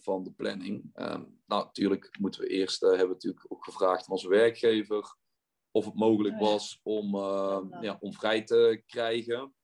van 0.01 0.23
de 0.23 0.33
planning. 0.33 0.91
Um, 0.95 1.41
nou, 1.47 1.65
natuurlijk 1.65 2.17
moeten 2.21 2.41
we 2.41 2.47
eerst, 2.47 2.81
hebben 2.81 3.07
we 3.07 3.13
natuurlijk 3.13 3.45
ook 3.49 3.65
gevraagd 3.65 4.01
aan 4.01 4.13
onze 4.13 4.29
werkgever 4.29 5.17
of 5.71 5.85
het 5.85 5.95
mogelijk 5.95 6.35
oh 6.35 6.41
was 6.41 6.81
om, 6.83 7.15
uh, 7.15 7.61
ja, 7.81 7.97
om 8.01 8.13
vrij 8.13 8.43
te 8.45 8.83
krijgen. 8.87 9.55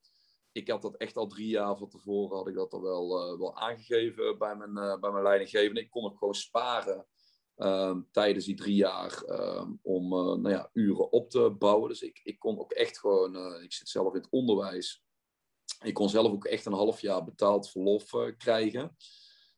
Ik 0.52 0.68
had 0.68 0.82
dat 0.82 0.96
echt 0.96 1.16
al 1.16 1.26
drie 1.26 1.48
jaar 1.48 1.76
van 1.76 1.88
tevoren 1.88 2.36
had 2.36 2.48
ik 2.48 2.54
dat 2.54 2.72
al 2.72 2.82
wel, 2.82 3.38
wel 3.38 3.56
aangegeven 3.56 4.38
bij 4.38 4.56
mijn, 4.56 5.00
bij 5.00 5.10
mijn 5.10 5.22
leidinggevende. 5.22 5.80
Ik 5.80 5.90
kon 5.90 6.04
ook 6.04 6.18
gewoon 6.18 6.34
sparen 6.34 7.06
ehm, 7.56 8.00
tijdens 8.10 8.44
die 8.44 8.54
drie 8.54 8.74
jaar 8.74 9.22
ehm, 9.22 9.72
om 9.82 10.08
nou 10.08 10.50
ja, 10.50 10.70
uren 10.72 11.12
op 11.12 11.30
te 11.30 11.50
bouwen. 11.58 11.88
Dus 11.88 12.02
ik, 12.02 12.20
ik 12.22 12.38
kon 12.38 12.58
ook 12.58 12.72
echt 12.72 12.98
gewoon, 12.98 13.62
ik 13.62 13.72
zit 13.72 13.88
zelf 13.88 14.14
in 14.14 14.20
het 14.20 14.30
onderwijs. 14.30 15.04
Ik 15.84 15.94
kon 15.94 16.08
zelf 16.08 16.32
ook 16.32 16.44
echt 16.44 16.66
een 16.66 16.72
half 16.72 17.00
jaar 17.00 17.24
betaald 17.24 17.70
verlof 17.70 18.10
krijgen. 18.36 18.96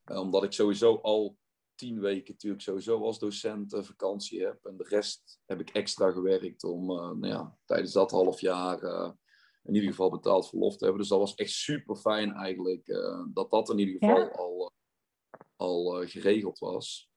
omdat 0.05 0.45
ik 0.45 0.53
sowieso 0.53 0.97
al 0.97 1.37
tien 1.75 2.01
weken 2.01 2.33
natuurlijk 2.33 2.63
sowieso 2.63 3.03
als 3.03 3.19
docent 3.19 3.77
vakantie 3.81 4.45
heb. 4.45 4.65
En 4.65 4.77
de 4.77 4.87
rest 4.89 5.41
heb 5.47 5.61
ik 5.61 5.71
extra 5.71 6.11
gewerkt 6.11 6.65
om 6.65 6.87
nou 6.87 7.27
ja, 7.27 7.59
tijdens 7.65 7.93
dat 7.93 8.11
half 8.11 8.41
jaar 8.41 8.83
in 9.63 9.75
ieder 9.75 9.91
geval 9.91 10.11
betaald 10.11 10.49
verlof 10.49 10.77
te 10.77 10.85
hebben. 10.85 11.01
Dus 11.01 11.11
dat 11.11 11.19
was 11.19 11.35
echt 11.35 11.51
super 11.51 11.97
fijn 11.97 12.33
eigenlijk 12.33 12.87
dat 13.33 13.51
dat 13.51 13.71
in 13.71 13.79
ieder 13.79 13.95
geval 13.95 14.25
ja? 14.25 14.29
al, 14.29 14.73
al 15.57 16.07
geregeld 16.07 16.59
was. 16.59 17.08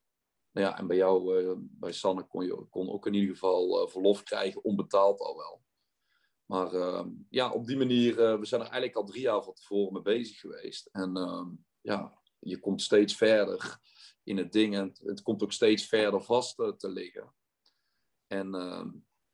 Nou 0.52 0.68
ja, 0.68 0.78
en 0.78 0.88
bij 0.88 0.98
jou, 0.98 1.56
bij 1.60 1.92
Sanne, 1.92 2.28
kon 2.28 2.46
je 2.46 2.66
kon 2.70 2.90
ook 2.90 3.08
in 3.08 3.14
ieder 3.14 3.34
geval 3.34 3.88
verlof 3.88 4.24
krijgen, 4.24 4.64
onbetaald 4.64 5.20
al 5.20 5.38
wel. 5.38 5.62
Maar 6.46 6.74
ehm, 6.74 7.10
ja, 7.30 7.52
op 7.52 7.68
die 7.68 7.78
manier, 7.78 8.16
we 8.16 8.46
zijn 8.46 8.62
er 8.62 8.68
eigenlijk 8.68 8.96
al 8.96 9.06
drie 9.06 9.22
jaar 9.22 9.44
van 9.44 9.54
tevoren 9.54 9.94
mee 9.94 10.02
bezig 10.02 10.40
geweest. 10.40 10.90
En 10.92 11.18
ehm, 11.18 11.48
ja, 11.82 12.22
je 12.40 12.60
komt 12.60 12.82
steeds 12.82 13.16
verder 13.16 13.80
in 14.24 14.38
het 14.38 14.52
ding. 14.52 14.76
En 14.76 14.92
het, 15.04 15.22
komt 15.22 15.44
ook 15.44 15.52
steeds 15.52 15.86
verder 15.86 16.22
vast 16.22 16.56
te 16.56 16.90
liggen. 16.90 17.34
En 18.28 18.56
uh, 18.56 18.86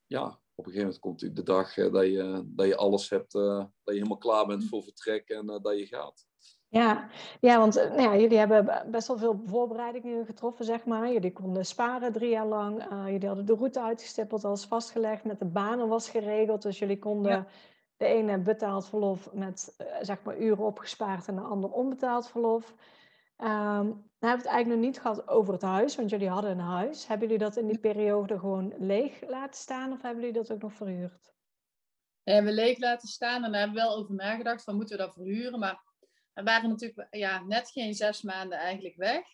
ja, 0.05 0.25
op 0.55 0.65
een 0.65 0.71
gegeven 0.71 0.81
moment 0.81 0.99
komt 0.99 1.21
natuurlijk 1.21 1.47
de 1.47 1.53
dag 1.53 1.73
dat, 1.73 2.05
je, 2.05 2.43
dat 2.45 2.67
je 2.67 2.75
alles 2.75 3.09
hebt, 3.09 3.31
dat 3.31 3.71
je 3.83 3.91
helemaal 3.91 4.17
klaar 4.17 4.45
bent 4.45 4.65
voor 4.65 4.83
vertrek 4.83 5.29
en 5.29 5.45
dat 5.45 5.77
je 5.77 5.85
gaat. 5.85 6.27
Ja, 6.69 7.07
ja 7.39 7.59
want 7.59 7.75
nou 7.75 8.01
ja, 8.01 8.15
jullie 8.15 8.37
hebben 8.37 8.87
best 8.91 9.07
wel 9.07 9.17
veel 9.17 9.41
voorbereidingen 9.45 10.25
getroffen, 10.25 10.65
zeg 10.65 10.85
maar. 10.85 11.11
Jullie 11.11 11.33
konden 11.33 11.65
sparen 11.65 12.11
drie 12.11 12.29
jaar 12.29 12.45
lang. 12.45 12.83
jullie 13.05 13.27
hadden 13.27 13.45
de 13.45 13.55
route 13.55 13.81
uitgestippeld, 13.81 14.43
als 14.43 14.65
vastgelegd, 14.65 15.23
met 15.23 15.39
de 15.39 15.45
banen 15.45 15.87
was 15.87 16.09
geregeld. 16.09 16.61
Dus 16.61 16.79
jullie 16.79 16.99
konden 16.99 17.31
ja. 17.31 17.47
de 17.97 18.05
ene 18.05 18.37
betaald 18.37 18.87
verlof 18.87 19.33
met 19.33 19.75
zeg 20.01 20.23
maar 20.23 20.37
uren 20.37 20.65
opgespaard 20.65 21.27
en 21.27 21.35
de 21.35 21.41
ander 21.41 21.69
onbetaald 21.69 22.27
verlof. 22.29 22.73
Um, 23.37 24.05
dan 24.19 24.29
hebben 24.29 24.45
we 24.45 24.49
het 24.49 24.55
eigenlijk 24.55 24.67
nog 24.67 24.79
niet 24.79 24.99
gehad 25.01 25.27
over 25.27 25.53
het 25.53 25.61
huis, 25.61 25.95
want 25.95 26.09
jullie 26.09 26.29
hadden 26.29 26.51
een 26.51 26.59
huis. 26.59 27.07
Hebben 27.07 27.27
jullie 27.27 27.43
dat 27.43 27.57
in 27.57 27.67
die 27.67 27.79
periode 27.79 28.39
gewoon 28.39 28.73
leeg 28.77 29.21
laten 29.27 29.59
staan 29.59 29.91
of 29.91 30.01
hebben 30.01 30.23
jullie 30.23 30.41
dat 30.41 30.51
ook 30.51 30.61
nog 30.61 30.73
verhuurd? 30.73 31.33
We 32.23 32.31
hebben 32.31 32.53
leeg 32.53 32.77
laten 32.77 33.07
staan 33.07 33.43
en 33.43 33.51
daar 33.51 33.61
hebben 33.61 33.77
we 33.77 33.87
wel 33.87 33.97
over 33.97 34.15
nagedacht 34.15 34.63
van 34.63 34.75
moeten 34.75 34.97
we 34.97 35.03
dat 35.03 35.13
verhuren. 35.13 35.59
Maar 35.59 35.86
we 36.37 36.43
waren 36.43 36.69
natuurlijk 36.69 37.07
ja, 37.11 37.43
net 37.43 37.69
geen 37.69 37.93
zes 37.93 38.21
maanden 38.21 38.57
eigenlijk 38.57 38.95
weg. 38.95 39.25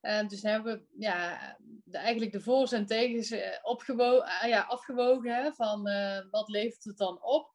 En 0.00 0.28
dus 0.28 0.42
hebben 0.42 0.76
we 0.76 1.02
ja, 1.04 1.56
de, 1.84 1.98
eigenlijk 1.98 2.32
de 2.32 2.40
voor's 2.40 2.72
en 2.72 2.86
tegens 2.86 3.30
eh, 3.30 3.62
ah, 3.62 4.48
ja, 4.48 4.60
afgewogen 4.60 5.54
van 5.54 5.82
wat 6.30 6.48
levert 6.48 6.84
het 6.84 6.96
dan 6.96 7.22
op 7.22 7.52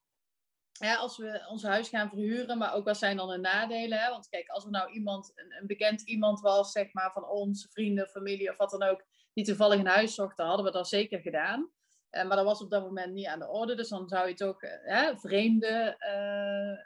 ja, 0.80 0.96
als 0.96 1.18
we 1.18 1.46
ons 1.50 1.64
huis 1.64 1.90
gaan 1.90 2.10
verhuren, 2.10 2.58
maar 2.58 2.74
ook 2.74 2.86
wat 2.86 2.98
zijn 2.98 3.18
dan 3.18 3.30
de 3.30 3.38
nadelen? 3.38 4.00
Hè? 4.00 4.10
Want 4.10 4.30
kijk, 4.30 4.48
als 4.48 4.66
er 4.66 4.72
nou 4.72 4.92
iemand, 4.92 5.32
een, 5.36 5.56
een, 5.60 5.68
bekend 5.68 6.02
iemand 6.02 6.40
was, 6.40 6.72
zeg 6.72 6.94
maar 6.94 7.12
van 7.12 7.28
ons, 7.28 7.68
vrienden, 7.72 8.08
familie 8.08 8.50
of 8.50 8.58
wat 8.58 8.70
dan 8.70 8.84
ook, 8.84 9.04
die 9.34 9.46
toevallig 9.46 9.80
een 9.80 9.88
huis 9.88 10.16
zocht, 10.16 10.38
dan 10.38 10.48
hadden 10.48 10.66
we 10.66 10.72
dat 10.72 10.88
zeker 10.88 11.20
gedaan. 11.20 11.72
Maar 12.12 12.36
dat 12.36 12.46
was 12.46 12.62
op 12.62 12.70
dat 12.70 12.84
moment 12.84 13.14
niet 13.14 13.26
aan 13.26 13.40
de 13.40 13.48
orde, 13.48 13.76
dus 13.76 13.90
dan 13.90 14.08
zou 14.08 14.28
je 14.28 14.34
toch 14.34 14.64
uh, 14.64 15.10
vreemden 15.16 15.98
uh, 16.00 16.78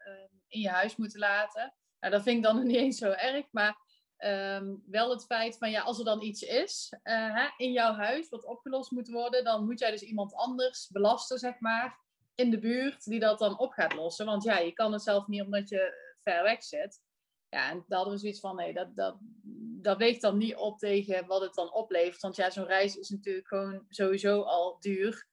in 0.51 0.61
je 0.61 0.69
huis 0.69 0.95
moeten 0.95 1.19
laten. 1.19 1.73
Nou, 1.99 2.13
dat 2.13 2.23
vind 2.23 2.37
ik 2.37 2.43
dan 2.43 2.55
nog 2.55 2.63
niet 2.63 2.75
eens 2.75 2.97
zo 2.97 3.11
erg, 3.11 3.45
maar 3.51 3.75
um, 4.17 4.83
wel 4.85 5.09
het 5.09 5.25
feit 5.25 5.57
van 5.57 5.71
ja, 5.71 5.81
als 5.81 5.99
er 5.99 6.05
dan 6.05 6.21
iets 6.21 6.41
is 6.41 6.93
hè, 7.03 7.47
in 7.57 7.71
jouw 7.71 7.93
huis 7.93 8.29
wat 8.29 8.45
opgelost 8.45 8.91
moet 8.91 9.09
worden, 9.09 9.43
dan 9.43 9.65
moet 9.65 9.79
jij 9.79 9.91
dus 9.91 10.01
iemand 10.01 10.33
anders 10.33 10.89
belasten, 10.91 11.39
zeg 11.39 11.59
maar 11.59 11.99
in 12.35 12.49
de 12.49 12.59
buurt 12.59 13.03
die 13.03 13.19
dat 13.19 13.39
dan 13.39 13.59
op 13.59 13.71
gaat 13.71 13.93
lossen. 13.93 14.25
Want 14.25 14.43
ja, 14.43 14.57
je 14.57 14.71
kan 14.71 14.93
het 14.93 15.01
zelf 15.01 15.27
niet 15.27 15.41
omdat 15.41 15.69
je 15.69 15.93
ver 16.23 16.43
weg 16.43 16.63
zit. 16.63 16.99
Ja, 17.49 17.69
en 17.69 17.83
daar 17.87 17.97
hadden 17.97 18.13
we 18.13 18.19
zoiets 18.19 18.39
van, 18.39 18.55
nee, 18.55 18.73
dat, 18.73 18.95
dat, 18.95 19.17
dat 19.81 19.97
weegt 19.97 20.21
dan 20.21 20.37
niet 20.37 20.55
op 20.55 20.79
tegen 20.79 21.27
wat 21.27 21.41
het 21.41 21.53
dan 21.53 21.73
oplevert. 21.73 22.21
Want 22.21 22.35
ja, 22.35 22.49
zo'n 22.49 22.65
reis 22.65 22.95
is 22.95 23.09
natuurlijk 23.09 23.47
gewoon 23.47 23.85
sowieso 23.89 24.41
al 24.41 24.77
duur. 24.79 25.27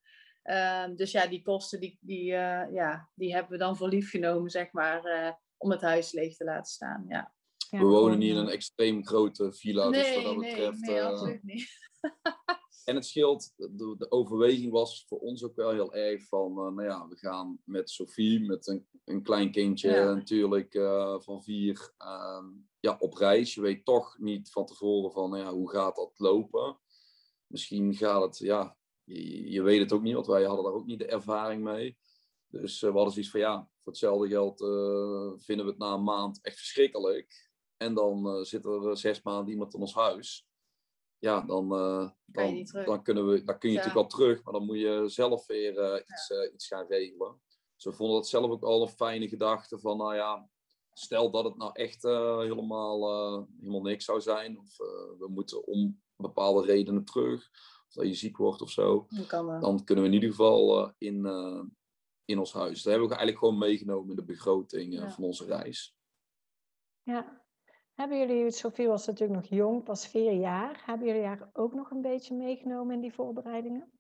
Uh, 0.49 0.97
dus 0.97 1.11
ja, 1.11 1.27
die 1.27 1.43
kosten, 1.43 1.81
die, 1.81 1.99
die, 2.01 2.25
uh, 2.25 2.73
ja, 2.73 3.11
die 3.15 3.33
hebben 3.33 3.53
we 3.53 3.59
dan 3.59 3.77
voor 3.77 3.89
lief 3.89 4.11
genomen, 4.11 4.51
zeg 4.51 4.73
maar, 4.73 5.05
uh, 5.05 5.33
om 5.57 5.71
het 5.71 5.81
huis 5.81 6.13
leeg 6.13 6.37
te 6.37 6.45
laten 6.45 6.73
staan. 6.73 7.05
Ja. 7.09 7.35
we 7.71 7.85
wonen 7.85 8.19
niet 8.19 8.31
in 8.31 8.37
een 8.37 8.49
extreem 8.49 9.07
grote 9.07 9.53
villa, 9.53 9.89
nee, 9.89 10.03
dus 10.03 10.15
wat 10.15 10.25
dat 10.25 10.37
nee, 10.37 10.51
betreft... 10.51 10.81
Nee, 10.81 11.03
absoluut 11.03 11.43
niet. 11.43 11.69
En 12.89 12.95
het 12.95 13.07
scheelt, 13.07 13.53
de, 13.57 13.95
de, 13.99 14.11
overweging 14.11 14.73
was 14.73 15.05
voor 15.09 15.19
ons 15.19 15.45
ook 15.45 15.57
wel 15.57 15.71
heel 15.71 15.95
erg 15.95 16.29
van, 16.29 16.51
uh, 16.51 16.57
nou 16.57 16.85
ja, 16.85 17.09
we 17.09 17.17
gaan 17.17 17.59
met 17.65 17.91
Sophie, 17.91 18.41
met 18.41 18.67
een, 18.67 18.87
een 19.05 19.23
klein 19.23 19.51
kindje 19.51 19.91
ja. 19.91 20.15
natuurlijk 20.15 20.75
uh, 20.75 21.21
van 21.21 21.43
vier, 21.43 21.93
uh, 21.99 22.45
ja, 22.81 22.97
op 22.99 23.15
reis. 23.15 23.55
Je 23.55 23.61
weet 23.61 23.85
toch 23.85 24.19
niet 24.19 24.51
van 24.51 24.67
tevoren 24.67 25.13
van, 25.13 25.31
nou 25.31 25.43
ja, 25.43 25.53
hoe 25.53 25.71
gaat 25.71 25.97
dat 25.97 26.13
lopen? 26.17 26.79
Misschien 27.47 27.95
gaat 27.95 28.23
het, 28.23 28.39
ja, 28.39 28.77
je, 29.09 29.51
je, 29.51 29.63
weet 29.63 29.81
het 29.81 29.93
ook 29.93 30.03
niet, 30.03 30.15
want 30.15 30.27
wij 30.27 30.45
hadden 30.45 30.65
daar 30.65 30.75
ook 30.75 30.87
niet 30.87 30.99
de 30.99 31.07
ervaring 31.07 31.63
mee. 31.63 31.99
Dus 32.49 32.83
uh, 32.83 32.91
we 32.91 32.97
hadden 32.97 33.13
zoiets 33.13 33.31
van, 33.31 33.41
ja, 33.41 33.71
voor 33.79 33.93
hetzelfde 33.93 34.29
geld 34.29 34.59
vinden 35.45 35.65
we 35.65 35.71
het 35.71 35.79
na 35.79 35.93
een 35.93 36.03
maand 36.03 36.39
echt 36.43 36.57
verschrikkelijk. 36.57 37.51
En 37.77 37.95
dan 37.95 38.45
zit 38.45 38.65
er 38.65 38.97
zes 38.97 39.23
maanden 39.23 39.53
iemand 39.53 39.75
in 39.75 39.81
ons 39.81 39.95
huis 39.95 40.49
ja, 41.19 41.41
dan, 41.41 41.69
dan, 42.25 42.69
dan, 42.85 43.03
kunnen 43.03 43.29
we, 43.29 43.45
dan 43.45 43.59
kun 43.59 43.71
je 43.71 43.77
ja. 43.77 43.85
natuurlijk 43.85 44.11
wel 44.11 44.19
terug, 44.19 44.43
maar 44.45 44.53
dan 44.53 44.65
moet 44.65 44.79
je 44.79 45.05
zelf 45.07 45.47
weer 45.47 46.05
iets, 46.07 46.31
iets 46.55 46.67
gaan 46.67 46.87
regelen. 46.89 47.41
Dus 47.75 47.85
we 47.85 47.93
vonden 47.93 48.17
dat 48.17 48.29
zelf 48.29 48.51
ook 48.51 48.63
al 48.63 48.83
een 48.83 48.89
fijne 48.89 49.29
gedachte 49.29 49.79
van, 49.79 49.97
nou 49.97 50.15
ja, 50.15 50.49
stel 50.93 51.31
dat 51.31 51.45
het 51.45 51.57
nou 51.57 51.71
echt 51.73 52.03
helemaal, 52.03 53.01
helemaal 53.61 53.83
niks 53.83 54.05
zou 54.05 54.21
zijn, 54.21 54.59
of 54.59 54.77
we 55.19 55.27
moeten 55.29 55.67
om 55.67 56.03
bepaalde 56.17 56.67
redenen 56.67 57.05
terug, 57.05 57.51
dat 57.95 58.07
je 58.07 58.15
ziek 58.15 58.37
wordt 58.37 58.63
of 58.63 58.71
zo, 58.71 59.07
kan, 59.27 59.61
dan 59.61 59.85
kunnen 59.85 60.05
we 60.05 60.11
in 60.11 60.17
ieder 60.17 60.31
geval 60.31 60.93
in, 60.99 61.27
in 62.25 62.39
ons 62.39 62.53
huis. 62.53 62.83
Dat 62.83 62.93
hebben 62.93 63.09
we 63.09 63.15
eigenlijk 63.15 63.39
gewoon 63.39 63.59
meegenomen 63.59 64.11
in 64.11 64.17
de 64.17 64.25
begroting 64.25 64.93
ja. 64.93 65.11
van 65.11 65.25
onze 65.25 65.45
reis. 65.45 65.97
Ja, 67.03 67.47
hebben 67.95 68.19
jullie, 68.19 68.51
Sofie 68.51 68.89
was 68.89 69.07
natuurlijk 69.07 69.41
nog 69.41 69.51
jong, 69.51 69.85
pas 69.85 70.09
vier 70.09 70.33
jaar. 70.33 70.83
Hebben 70.85 71.07
jullie 71.07 71.25
haar 71.25 71.51
ook 71.53 71.75
nog 71.75 71.91
een 71.91 72.01
beetje 72.01 72.35
meegenomen 72.35 72.95
in 72.95 73.01
die 73.01 73.13
voorbereidingen? 73.13 73.93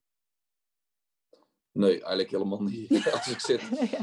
Nee, 1.72 1.92
eigenlijk 1.92 2.30
helemaal 2.30 2.62
niet. 2.62 2.90
Als 3.12 3.28
ik 3.28 3.40
zit, 3.40 3.62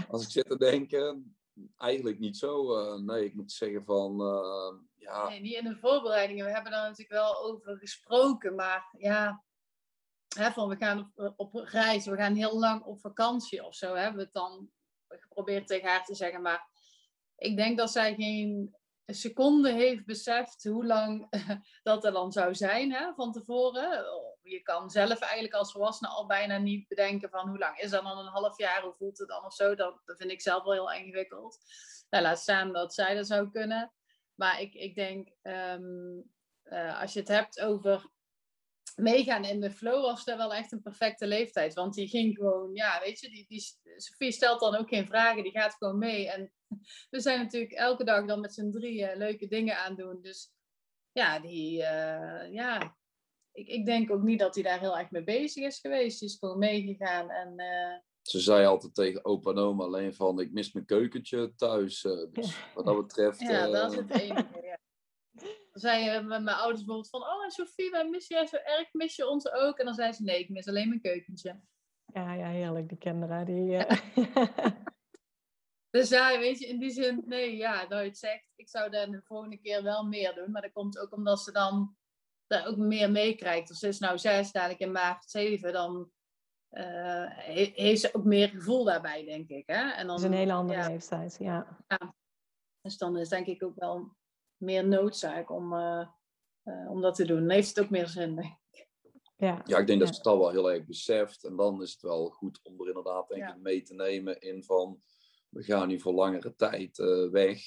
als 0.10 0.24
ik 0.24 0.30
zit 0.30 0.46
te 0.46 0.58
denken, 0.58 1.38
eigenlijk 1.78 2.20
niet 2.20 2.38
zo. 2.38 2.80
Uh, 2.80 3.02
nee, 3.02 3.26
ik 3.26 3.34
moet 3.34 3.52
zeggen 3.52 3.84
van, 3.84 4.22
uh, 4.22 4.80
ja... 4.96 5.28
Nee, 5.28 5.42
niet 5.42 5.56
in 5.56 5.64
de 5.64 5.78
voorbereidingen. 5.78 6.46
We 6.46 6.52
hebben 6.52 6.72
daar 6.72 6.82
natuurlijk 6.82 7.10
wel 7.10 7.44
over 7.44 7.78
gesproken, 7.78 8.56
maar 8.56 8.96
ja... 8.98 9.44
Hè, 10.36 10.52
van 10.52 10.70
we 10.70 10.76
gaan 10.76 11.12
op, 11.16 11.34
op 11.36 11.54
reis, 11.54 12.06
we 12.06 12.16
gaan 12.16 12.36
heel 12.36 12.60
lang 12.60 12.84
op 12.84 13.00
vakantie 13.00 13.66
of 13.66 13.76
zo, 13.76 13.96
hebben 13.96 14.18
we 14.18 14.24
het 14.24 14.34
dan 14.34 14.70
geprobeerd 15.08 15.68
tegen 15.68 15.90
haar 15.90 16.06
te 16.06 16.16
zeggen. 16.16 16.42
Maar 16.42 16.70
ik 17.36 17.58
denk 17.58 17.78
dat 17.78 17.92
zij 17.92 18.16
geen 18.16 18.76
seconde 19.06 19.72
heeft 19.72 20.06
beseft 20.06 20.64
hoe 20.64 20.86
lang 20.86 21.30
dat 21.84 22.06
er 22.06 22.12
dan 22.12 22.32
zou 22.32 22.56
zijn 22.56 22.92
hè, 22.94 23.14
van 23.14 23.32
tevoren. 23.32 24.06
Je 24.42 24.62
kan 24.62 24.90
zelf 24.90 25.20
eigenlijk 25.20 25.54
als 25.54 25.72
volwassene 25.72 26.10
al 26.10 26.26
bijna 26.26 26.58
niet 26.58 26.88
bedenken 26.88 27.30
van 27.30 27.50
hoe 27.50 27.58
lang 27.58 27.78
is 27.78 27.90
dat 27.90 28.04
dan 28.04 28.18
een 28.18 28.32
half 28.32 28.58
jaar, 28.58 28.82
hoe 28.82 28.96
voelt 28.98 29.18
het 29.18 29.28
dan 29.28 29.46
of 29.46 29.54
zo. 29.54 29.76
Dat, 29.76 30.02
vind 30.06 30.32
ik 30.32 30.42
zelf 30.42 30.64
wel 30.64 30.74
heel 30.74 30.92
ingewikkeld. 30.92 31.58
Nou, 32.10 32.24
laat 32.24 32.40
staan 32.40 32.74
dat 32.74 32.94
zij 32.94 33.16
dat 33.16 33.28
zou 33.28 33.52
kunnen. 33.52 33.94
Maar 34.36 34.62
ik, 34.62 34.74
ik 34.74 34.96
denk, 34.96 35.30
eh, 35.42 37.02
als 37.02 37.14
je 37.14 37.20
het 37.20 37.28
hebt 37.28 37.62
over 37.62 38.10
meegaan 38.96 39.44
in 39.44 39.62
de 39.62 39.72
flow, 39.72 40.02
was 40.02 40.24
dat 40.24 40.38
wel 40.38 40.54
echt 40.54 40.72
een 40.72 40.82
perfecte 40.82 41.28
leeftijd. 41.28 41.74
Want 41.74 41.94
die 41.94 42.08
ging 42.08 42.36
gewoon, 42.36 42.70
ja, 42.74 43.00
weet 43.04 43.20
je, 43.20 43.30
die, 43.30 43.46
die, 43.48 43.64
Sophie 43.98 44.32
stelt 44.32 44.60
dan 44.60 44.76
ook 44.76 44.88
geen 44.88 45.08
vragen, 45.08 45.44
die 45.44 45.52
gaat 45.52 45.76
gewoon 45.76 45.98
mee. 45.98 46.30
En 46.30 46.52
we 47.10 47.20
zijn 47.20 47.40
natuurlijk 47.40 47.72
elke 47.72 48.04
dag 48.04 48.26
dan 48.26 48.40
met 48.40 48.54
z'n 48.54 48.72
drieën 48.72 49.18
leuke 49.18 49.48
dingen 49.48 49.78
aan 49.78 49.96
doen. 49.96 50.22
Dus 50.22 50.54
ja, 51.12 51.40
die, 51.40 51.78
uh, 51.80 52.54
ja, 52.54 52.98
ik, 53.52 53.68
ik 53.68 53.86
denk 53.86 54.12
ook 54.12 54.24
niet 54.24 54.40
dat 54.40 54.56
hij 54.56 54.64
daar 54.64 54.80
heel 54.80 54.98
erg 54.98 55.12
mee 55.12 55.24
bezig 55.24 55.64
is 55.64 55.80
geweest. 55.80 56.20
Die 56.20 56.30
is 56.30 56.38
gewoon 56.40 56.58
meegegaan 56.58 57.30
en... 57.30 57.54
Uh, 57.56 57.98
ze 58.22 58.40
zei 58.40 58.66
altijd 58.66 58.94
tegen 58.94 59.26
opa 59.26 59.52
en 59.52 59.58
oma 59.58 59.84
alleen 59.84 60.14
van, 60.14 60.40
ik 60.40 60.52
mis 60.52 60.72
mijn 60.72 60.86
keukentje 60.86 61.54
thuis. 61.56 62.04
Uh, 62.04 62.26
dus 62.32 62.58
wat 62.76 62.86
dat 62.86 62.96
betreft... 62.96 63.40
Ja, 63.40 63.68
dat 63.68 63.92
is 63.92 63.98
het 63.98 64.12
enige, 64.12 64.62
ja. 64.62 64.78
Dan 65.76 65.84
zei 65.84 66.04
je 66.04 66.22
met 66.22 66.44
mijn 66.44 66.58
ouders 66.58 66.84
bijvoorbeeld 66.84 67.10
van, 67.10 67.22
oh 67.22 67.48
Sophie, 67.48 67.90
wij 67.90 68.10
missen 68.10 68.36
jij 68.36 68.48
zo 68.48 68.56
erg, 68.56 68.94
mis 68.94 69.16
je 69.16 69.28
ons 69.28 69.52
ook? 69.52 69.78
En 69.78 69.86
dan 69.86 69.94
zei 69.94 70.14
ze, 70.14 70.24
nee, 70.24 70.40
ik 70.40 70.50
mis 70.50 70.68
alleen 70.68 70.88
mijn 70.88 71.02
keukentje. 71.02 71.62
Ja, 72.06 72.34
ja, 72.34 72.48
heerlijk, 72.48 72.90
die 72.90 72.98
kinderen. 72.98 73.46
Die, 73.46 73.86
Dus 75.90 76.10
ja, 76.10 76.38
weet 76.40 76.60
je, 76.60 76.68
in 76.68 76.80
die 76.80 76.90
zin, 76.90 77.24
nee, 77.26 77.56
ja, 77.56 77.86
dat 77.86 78.00
je 78.00 78.06
het 78.06 78.18
zegt, 78.18 78.52
ik 78.56 78.70
zou 78.70 78.90
dan 78.90 79.12
de 79.12 79.22
volgende 79.22 79.58
keer 79.58 79.84
wel 79.84 80.04
meer 80.04 80.36
doen. 80.36 80.52
Maar 80.52 80.62
dat 80.62 80.72
komt 80.72 81.00
ook 81.00 81.14
omdat 81.14 81.40
ze 81.40 81.52
dan 81.52 81.96
daar 82.48 82.68
ook 82.68 82.78
meer 82.78 83.12
meekrijgt. 83.12 83.70
Als 83.70 83.80
ze 83.80 83.88
is 83.88 84.00
nou 84.00 84.18
zes, 84.18 84.52
dadelijk 84.52 84.80
in 84.80 84.92
maart 84.92 85.30
zeven, 85.30 85.74
dan 85.74 86.12
uh, 86.72 87.30
heeft 87.76 88.02
ze 88.02 88.14
ook 88.14 88.24
meer 88.24 88.50
gevoel 88.50 88.84
daarbij, 88.84 89.26
denk 89.26 89.50
ik. 89.50 89.68
Hè? 89.68 89.92
En 89.92 90.08
dan, 90.08 90.16
dat 90.16 90.20
is 90.20 90.24
een 90.24 90.34
hele 90.34 90.54
andere 90.54 90.90
leeftijd, 90.90 91.36
ja. 91.40 91.78
ja. 91.88 92.16
Dus 92.82 92.98
dan 92.98 93.18
is 93.18 93.30
denk 93.30 93.48
ik 93.48 93.64
ook 93.64 93.76
wel 93.76 94.16
meer 94.66 94.88
noodzaak 94.88 95.52
om, 95.52 95.74
uh, 95.74 96.08
uh, 96.64 96.92
om 96.92 97.02
dat 97.02 97.16
te 97.16 97.26
doen. 97.26 97.40
Dan 97.40 97.50
heeft 97.50 97.76
het 97.76 97.80
ook 97.80 97.90
meer 97.90 98.08
zin, 98.08 98.36
denk 98.36 98.58
ik. 98.72 98.88
Ja, 99.38 99.62
ja 99.66 99.78
ik 99.78 99.88
denk 99.88 100.00
dat 100.00 100.10
ze 100.10 100.16
het 100.16 100.26
al 100.26 100.40
wel 100.40 100.50
heel 100.50 100.72
erg 100.72 100.86
beseft. 100.86 101.44
En 101.44 101.56
dan 101.56 101.82
is 101.82 101.92
het 101.92 102.02
wel 102.02 102.30
goed 102.30 102.60
om 102.64 102.82
er 102.82 102.88
inderdaad 102.88 103.28
denk 103.28 103.50
ik 103.50 103.58
mee 103.58 103.82
te 103.82 103.94
nemen 103.94 104.42
in 104.42 104.64
van 104.64 105.02
we 105.50 105.64
gaan 105.64 105.88
nu 105.88 106.00
voor 106.00 106.14
langere 106.14 106.56
tijd 106.56 106.98
uh, 106.98 107.30
weg. 107.30 107.62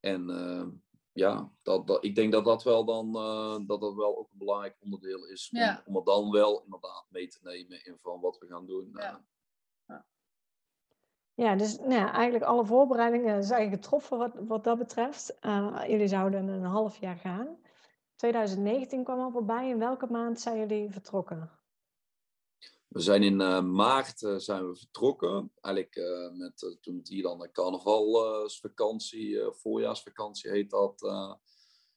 En 0.00 0.30
uh, 0.30 0.66
ja, 1.12 1.52
dat, 1.62 1.86
dat, 1.86 2.04
ik 2.04 2.14
denk 2.14 2.32
dat 2.32 2.44
dat 2.44 2.62
wel 2.62 2.84
dan 2.84 3.06
uh, 3.16 3.66
dat 3.66 3.80
dat 3.80 3.94
wel 3.94 4.18
ook 4.18 4.30
een 4.32 4.38
belangrijk 4.38 4.76
onderdeel 4.80 5.26
is. 5.26 5.50
Om, 5.52 5.58
ja. 5.58 5.82
om 5.86 5.96
er 5.96 6.04
dan 6.04 6.30
wel 6.30 6.62
inderdaad 6.62 7.06
mee 7.08 7.28
te 7.28 7.38
nemen 7.42 7.84
in 7.84 7.98
van 7.98 8.20
wat 8.20 8.38
we 8.38 8.46
gaan 8.46 8.66
doen. 8.66 8.90
Ja, 8.92 9.24
ja 11.36 11.56
dus 11.56 11.78
nou 11.78 11.92
ja, 11.92 12.12
eigenlijk 12.12 12.44
alle 12.44 12.64
voorbereidingen 12.64 13.44
zijn 13.44 13.70
getroffen 13.70 14.18
wat, 14.18 14.32
wat 14.46 14.64
dat 14.64 14.78
betreft. 14.78 15.38
jullie 15.88 16.08
zouden 16.08 16.48
een 16.48 16.64
half 16.64 16.96
jaar 16.96 17.16
gaan. 17.16 17.56
2019 18.16 19.04
kwam 19.04 19.20
al 19.20 19.30
voorbij. 19.30 19.68
In 19.68 19.78
welke 19.78 20.06
maand 20.10 20.40
zijn 20.40 20.58
jullie 20.58 20.90
vertrokken? 20.90 21.50
We 22.88 23.00
zijn 23.00 23.22
in 23.22 23.40
uh, 23.40 23.62
maart 23.62 24.22
uh, 24.22 24.36
zijn 24.36 24.68
we 24.68 24.76
vertrokken. 24.76 25.52
Eigenlijk 25.60 25.96
met, 26.36 26.78
toen 26.80 26.96
het 26.96 27.08
hier 27.08 27.22
dan 27.22 27.38
de 27.38 27.50
carnavalsvakantie, 27.50 29.40
voorjaarsvakantie 29.50 30.50
heet 30.50 30.70
dat, 30.70 31.00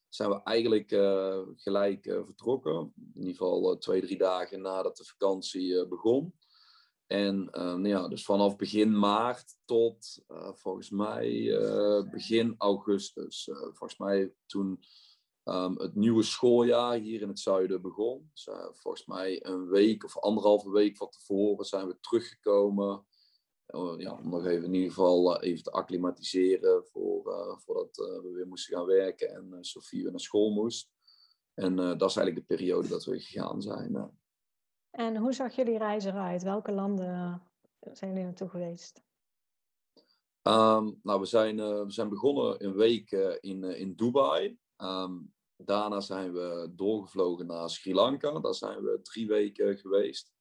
zijn 0.09 0.29
we 0.29 0.43
eigenlijk 0.43 0.89
gelijk 1.55 2.03
vertrokken. 2.03 2.93
In 2.95 3.19
ieder 3.19 3.35
geval 3.35 3.77
twee, 3.77 4.01
drie 4.01 4.17
dagen 4.17 4.61
nadat 4.61 4.97
de 4.97 5.05
vakantie 5.05 5.87
begon. 5.87 6.33
En 7.09 7.45
nou 7.51 7.87
ja, 7.87 8.07
dus 8.07 8.25
vanaf 8.25 8.55
begin 8.55 8.99
maart 8.99 9.57
tot 9.65 10.23
volgens 10.53 10.89
mij 10.89 11.57
begin 12.11 12.55
augustus. 12.57 13.49
volgens 13.51 13.97
mij 13.97 14.33
toen 14.45 14.79
um, 15.43 15.79
het 15.79 15.95
nieuwe 15.95 16.23
schooljaar 16.23 16.97
hier 16.97 17.21
in 17.21 17.27
het 17.27 17.39
zuiden 17.39 17.81
begon. 17.81 18.29
Dus, 18.33 18.47
volgens 18.71 19.05
mij 19.05 19.45
een 19.45 19.67
week 19.67 20.03
of 20.03 20.17
anderhalve 20.17 20.71
week 20.71 20.97
van 20.97 21.09
tevoren 21.09 21.65
zijn 21.65 21.87
we 21.87 21.99
teruggekomen. 21.99 23.05
Ja, 23.97 24.19
om 24.23 24.29
nog 24.29 24.45
even 24.45 24.65
in 24.65 24.73
ieder 24.73 24.89
geval 24.89 25.41
even 25.41 25.63
te 25.63 25.71
acclimatiseren 25.71 26.85
voor, 26.85 27.23
voordat 27.65 27.95
we 27.95 28.31
weer 28.33 28.47
moesten 28.47 28.77
gaan 28.77 28.85
werken 28.85 29.29
en 29.29 29.57
Sofie 29.61 30.01
weer 30.01 30.11
naar 30.11 30.19
school 30.19 30.49
moest. 30.49 30.91
En 31.53 31.75
dat 31.75 32.09
is 32.09 32.15
eigenlijk 32.15 32.47
de 32.47 32.55
periode 32.55 32.87
dat 32.87 33.05
we 33.05 33.19
gegaan 33.19 33.61
zijn. 33.61 34.18
En 34.91 35.15
hoe 35.15 35.33
zag 35.33 35.55
jullie 35.55 35.77
reis 35.77 36.05
eruit? 36.05 36.43
Welke 36.43 36.71
landen 36.71 37.41
zijn 37.79 38.09
jullie 38.11 38.25
naartoe 38.25 38.49
geweest? 38.49 39.01
Um, 40.43 40.99
nou, 41.03 41.19
we 41.19 41.25
zijn, 41.25 41.55
we 41.55 41.91
zijn 41.91 42.09
begonnen 42.09 42.63
een 42.65 42.75
week 42.75 43.11
in, 43.39 43.63
in 43.63 43.95
Dubai. 43.95 44.57
Um, 44.77 45.33
Daarna 45.65 45.99
zijn 45.99 46.33
we 46.33 46.71
doorgevlogen 46.75 47.45
naar 47.45 47.69
Sri 47.69 47.93
Lanka. 47.93 48.39
Daar 48.39 48.53
zijn 48.53 48.81
we 48.83 49.01
drie 49.01 49.27
weken 49.27 49.77
geweest. 49.77 50.31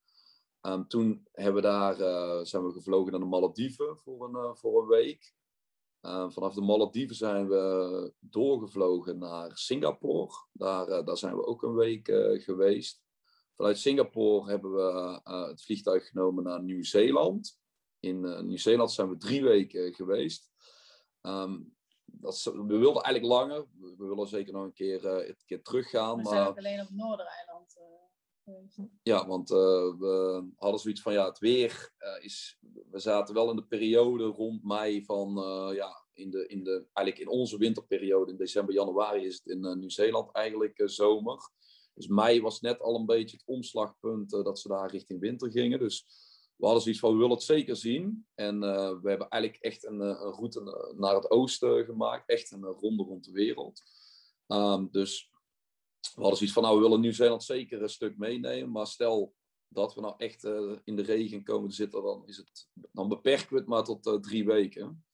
Um, 0.61 0.89
toen 0.89 1.27
hebben 1.33 1.63
we 1.63 1.69
daar, 1.69 1.97
zijn 2.47 2.65
we 2.65 2.73
gevlogen 2.73 3.11
naar 3.11 3.21
de 3.21 3.27
Malediven 3.27 3.97
voor 3.97 4.29
een, 4.29 4.57
voor 4.57 4.83
een 4.83 4.89
week. 4.89 5.35
Vanaf 6.29 6.55
de 6.55 6.61
Malediven 6.61 7.17
zijn 7.17 7.49
we 7.49 8.13
doorgevlogen 8.21 9.19
naar 9.19 9.57
Singapore. 9.57 10.33
Daar, 10.53 11.05
daar 11.05 11.17
zijn 11.17 11.37
we 11.37 11.47
ook 11.47 11.63
een 11.63 11.75
week 11.75 12.07
geweest. 12.43 13.03
Vanuit 13.59 13.79
Singapore 13.79 14.51
hebben 14.51 14.75
we 14.75 15.21
het 15.25 15.63
vliegtuig 15.63 16.09
genomen 16.09 16.45
naar 16.45 16.63
Nieuw-Zeeland. 16.63 17.59
In 18.01 18.47
Nieuw-Zeeland 18.47 18.93
zijn 18.93 19.09
we 19.09 19.17
drie 19.17 19.43
weken 19.43 19.95
geweest. 19.95 20.51
Um, 21.23 21.77
dat, 22.05 22.43
we 22.43 22.79
wilden 22.79 23.03
eigenlijk 23.03 23.35
langer. 23.35 23.67
We 23.79 24.07
willen 24.07 24.27
zeker 24.27 24.53
nog 24.53 24.65
een 24.65 24.73
keer, 24.73 25.05
uh, 25.05 25.29
een 25.29 25.37
keer 25.47 25.63
teruggaan. 25.63 26.17
We 26.17 26.23
maar... 26.23 26.33
zijn 26.33 26.59
alleen 26.59 26.81
op 26.81 26.87
het 26.87 26.97
Noordereiland 26.97 27.77
uh, 28.47 28.85
Ja, 29.03 29.27
want 29.27 29.51
uh, 29.51 29.57
we 29.99 30.45
hadden 30.57 30.81
zoiets 30.81 31.03
van, 31.03 31.13
ja, 31.13 31.27
het 31.27 31.39
weer 31.39 31.93
is... 32.21 32.59
We 32.91 32.99
zaten 32.99 33.35
wel 33.35 33.51
in 33.51 33.57
de 33.57 33.67
periode 33.67 34.25
rond 34.25 34.65
mei 34.65 35.05
van, 35.05 35.35
ja, 35.75 36.07
in, 36.13 36.31
de, 36.31 36.47
in, 36.47 36.65
de, 36.65 36.87
eigenlijk 36.93 37.29
in 37.29 37.39
onze 37.39 37.59
winterperiode, 37.59 38.31
in 38.31 38.37
december, 38.37 38.75
januari 38.75 39.25
is 39.25 39.35
het 39.35 39.47
in 39.47 39.79
Nieuw-Zeeland 39.79 40.33
eigenlijk 40.33 40.83
zomer. 40.85 41.51
Dus 41.99 42.07
mei 42.07 42.41
was 42.41 42.61
net 42.61 42.81
al 42.81 42.95
een 42.95 43.07
beetje 43.07 43.37
het 43.37 43.47
omslagpunt 43.47 44.31
dat 44.31 44.59
ze 44.59 44.69
daar 44.69 44.91
richting 44.91 45.21
winter 45.21 45.51
gingen. 45.51 45.79
Dus 45.79 46.07
we 46.57 46.65
hadden 46.65 46.83
zoiets 46.83 47.01
van, 47.01 47.13
we 47.13 47.19
willen 47.19 47.35
het 47.35 47.43
zeker 47.43 47.77
zien. 47.77 48.27
En 48.35 48.55
uh, 48.55 49.01
we 49.03 49.09
hebben 49.09 49.29
eigenlijk 49.29 49.63
echt 49.63 49.85
een, 49.85 50.01
eh, 50.01 50.09
een, 50.09 50.33
route 50.33 50.93
naar 50.97 51.15
het 51.15 51.31
oosten 51.31 51.85
gemaakt. 51.85 52.29
Echt 52.29 52.51
een 52.51 52.65
ronde 52.65 53.03
rond 53.03 53.25
de 53.25 53.33
wereld. 53.33 53.83
Um, 54.47 54.89
dus 54.91 55.31
we 56.01 56.21
hadden 56.21 56.37
zoiets 56.37 56.55
van, 56.55 56.63
nou, 56.63 56.77
we 56.77 56.83
willen 56.83 57.01
Nieuw-Zeeland 57.01 57.45
zeker 57.45 57.83
een 57.83 57.89
stuk 57.89 58.19
meenemen. 58.19 58.71
Maar 58.71 58.87
stel 58.87 59.35
dat 59.69 59.95
we 59.95 60.01
nou 60.01 60.15
echt 60.17 60.45
in 60.85 60.97
de 60.97 61.03
regen 61.03 61.45
komen 61.45 61.69
te 61.69 61.75
zitten, 61.75 62.03
dan, 62.03 62.23
is 62.27 62.37
het, 62.37 62.69
dan 62.93 63.09
beperken 63.09 63.49
we 63.51 63.59
het 63.59 63.69
maar 63.69 63.85
tot 63.85 64.23
drie 64.23 64.45
weken. 64.45 65.05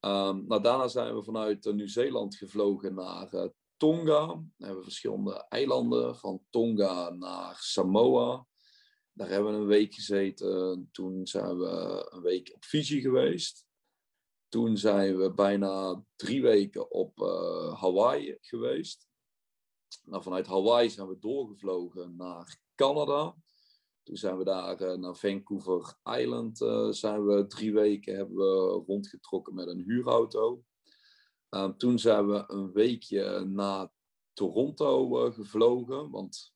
Um, 0.00 0.46
nou, 0.46 0.62
daarna 0.62 0.88
zijn 0.88 1.14
we 1.14 1.22
vanuit 1.22 1.74
Nieuw-Zeeland 1.74 2.36
gevlogen 2.36 2.94
naar 2.94 3.50
Tonga. 3.78 4.26
Dan 4.26 4.52
hebben 4.56 4.76
we 4.76 4.82
verschillende 4.82 5.46
eilanden, 5.48 6.16
van 6.16 6.42
Tonga 6.50 7.10
naar 7.10 7.56
Samoa. 7.58 8.46
Daar 9.12 9.28
hebben 9.28 9.52
we 9.52 9.58
een 9.58 9.66
week 9.66 9.94
gezeten. 9.94 10.88
Toen 10.92 11.26
zijn 11.26 11.58
we 11.58 12.06
een 12.10 12.22
week 12.22 12.52
op 12.54 12.64
Fiji 12.64 13.00
geweest. 13.00 13.66
Toen 14.48 14.76
zijn 14.76 15.16
we 15.16 15.32
bijna 15.32 16.04
drie 16.16 16.42
weken 16.42 16.90
op 16.90 17.18
uh, 17.18 17.80
Hawaii 17.80 18.36
geweest. 18.40 19.08
Nou, 20.04 20.22
vanuit 20.22 20.46
Hawaii 20.46 20.90
zijn 20.90 21.08
we 21.08 21.18
doorgevlogen 21.18 22.16
naar 22.16 22.60
Canada. 22.74 23.36
Toen 24.02 24.16
zijn 24.16 24.38
we 24.38 24.44
daar 24.44 24.82
uh, 24.82 24.92
naar 24.92 25.16
Vancouver 25.16 25.98
Island. 26.04 26.60
Uh, 26.60 26.90
zijn 26.90 27.26
we 27.26 27.46
drie 27.46 27.72
weken 27.72 28.16
hebben 28.16 28.36
we 28.36 28.82
rondgetrokken 28.86 29.54
met 29.54 29.66
een 29.66 29.82
huurauto. 29.82 30.64
Ehm, 31.48 31.76
toen 31.76 31.98
zijn 31.98 32.28
we 32.28 32.44
een 32.46 32.72
weekje 32.72 33.44
naar 33.44 33.88
Toronto 34.32 35.30
gevlogen. 35.30 36.10
Want 36.10 36.52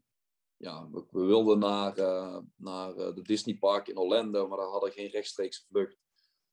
ja, 0.56 0.88
we, 0.90 1.04
we 1.10 1.24
wilden 1.24 1.58
naar, 1.58 1.98
uh, 1.98 2.38
naar 2.56 2.96
uh, 2.96 3.14
de 3.14 3.22
Disney 3.22 3.56
Park 3.56 3.88
in 3.88 3.98
Orlando, 3.98 4.48
maar 4.48 4.58
daar 4.58 4.66
hadden 4.66 4.88
we 4.88 4.94
geen 4.94 5.10
rechtstreekse 5.10 5.64
vlucht 5.68 5.96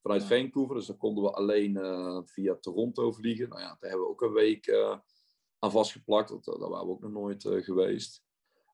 vanuit 0.02 0.24
Vancouver. 0.24 0.74
Dus 0.76 0.86
dan 0.86 0.96
konden 0.96 1.24
we 1.24 1.30
alleen 1.30 1.74
uh, 1.74 2.20
via 2.24 2.56
Toronto 2.60 3.12
vliegen. 3.12 3.48
Nou 3.48 3.60
ja, 3.60 3.66
daar 3.66 3.90
hebben 3.90 4.06
we 4.06 4.12
ook 4.12 4.22
een 4.22 4.32
week 4.32 4.72
aan 5.58 5.70
vastgeplakt. 5.70 6.28
Dat, 6.28 6.44
daar 6.44 6.68
waren 6.68 6.86
we 6.86 6.92
ook 6.92 7.02
nog 7.02 7.12
nooit 7.12 7.42
geweest. 7.42 8.22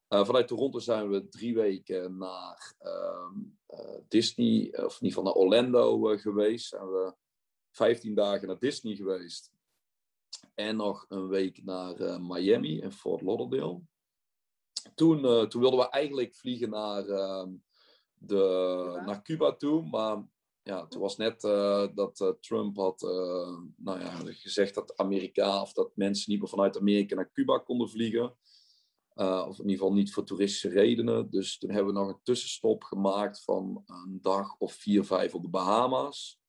vanuit 0.09 0.48
Toronto 0.48 0.79
zijn 0.79 1.09
we 1.09 1.29
drie 1.29 1.55
weken 1.55 2.16
naar 2.16 2.74
ehm, 2.79 3.38
Disney, 4.09 4.68
of 4.72 5.00
in 5.00 5.07
ieder 5.07 5.18
geval 5.18 5.22
naar 5.22 5.33
Orlando 5.33 6.16
geweest. 6.16 6.68
Zijn 6.68 6.90
we 6.90 7.14
15 7.70 8.14
dagen 8.14 8.48
naar 8.48 8.59
Disney 8.59 8.94
geweest. 8.94 9.55
En 10.54 10.76
nog 10.76 11.04
een 11.08 11.28
week 11.28 11.64
naar 11.64 12.00
uh, 12.00 12.18
Miami 12.18 12.80
en 12.80 12.92
Fort 12.92 13.22
Lauderdale. 13.22 13.80
Toen, 14.94 15.24
uh, 15.24 15.42
toen 15.42 15.60
wilden 15.60 15.78
we 15.80 15.88
eigenlijk 15.88 16.34
vliegen 16.34 16.70
naar, 16.70 17.06
uh, 17.08 17.46
de, 18.14 18.36
Cuba. 18.86 19.04
naar 19.04 19.22
Cuba 19.22 19.52
toe. 19.52 19.88
Maar 19.88 20.28
ja, 20.62 20.86
toen 20.86 21.00
was 21.00 21.16
net 21.16 21.44
uh, 21.44 21.86
dat 21.94 22.36
Trump 22.40 22.76
had 22.76 23.00
nou 23.76 24.00
ja, 24.00 24.20
gezegd 24.24 24.74
dat 24.74 24.96
Amerika 24.96 25.60
of 25.62 25.72
dat 25.72 25.96
mensen 25.96 26.30
niet 26.30 26.40
meer 26.40 26.48
vanuit 26.48 26.78
Amerika 26.78 27.14
naar 27.14 27.32
Cuba 27.32 27.58
konden 27.58 27.88
vliegen. 27.88 28.36
of 29.14 29.58
in 29.58 29.68
ieder 29.68 29.78
geval 29.78 29.92
niet 29.92 30.12
voor 30.12 30.24
toeristische 30.24 30.68
redenen. 30.68 31.30
Dus 31.30 31.58
toen 31.58 31.70
hebben 31.70 31.94
we 31.94 32.00
nog 32.00 32.08
een 32.08 32.20
tussenstop 32.22 32.82
gemaakt 32.82 33.44
van 33.44 33.82
een 33.86 34.18
dag 34.22 34.56
of 34.58 34.72
vier, 34.72 35.04
vijf 35.04 35.34
op 35.34 35.42
de 35.42 35.48
Bahama's. 35.48 36.40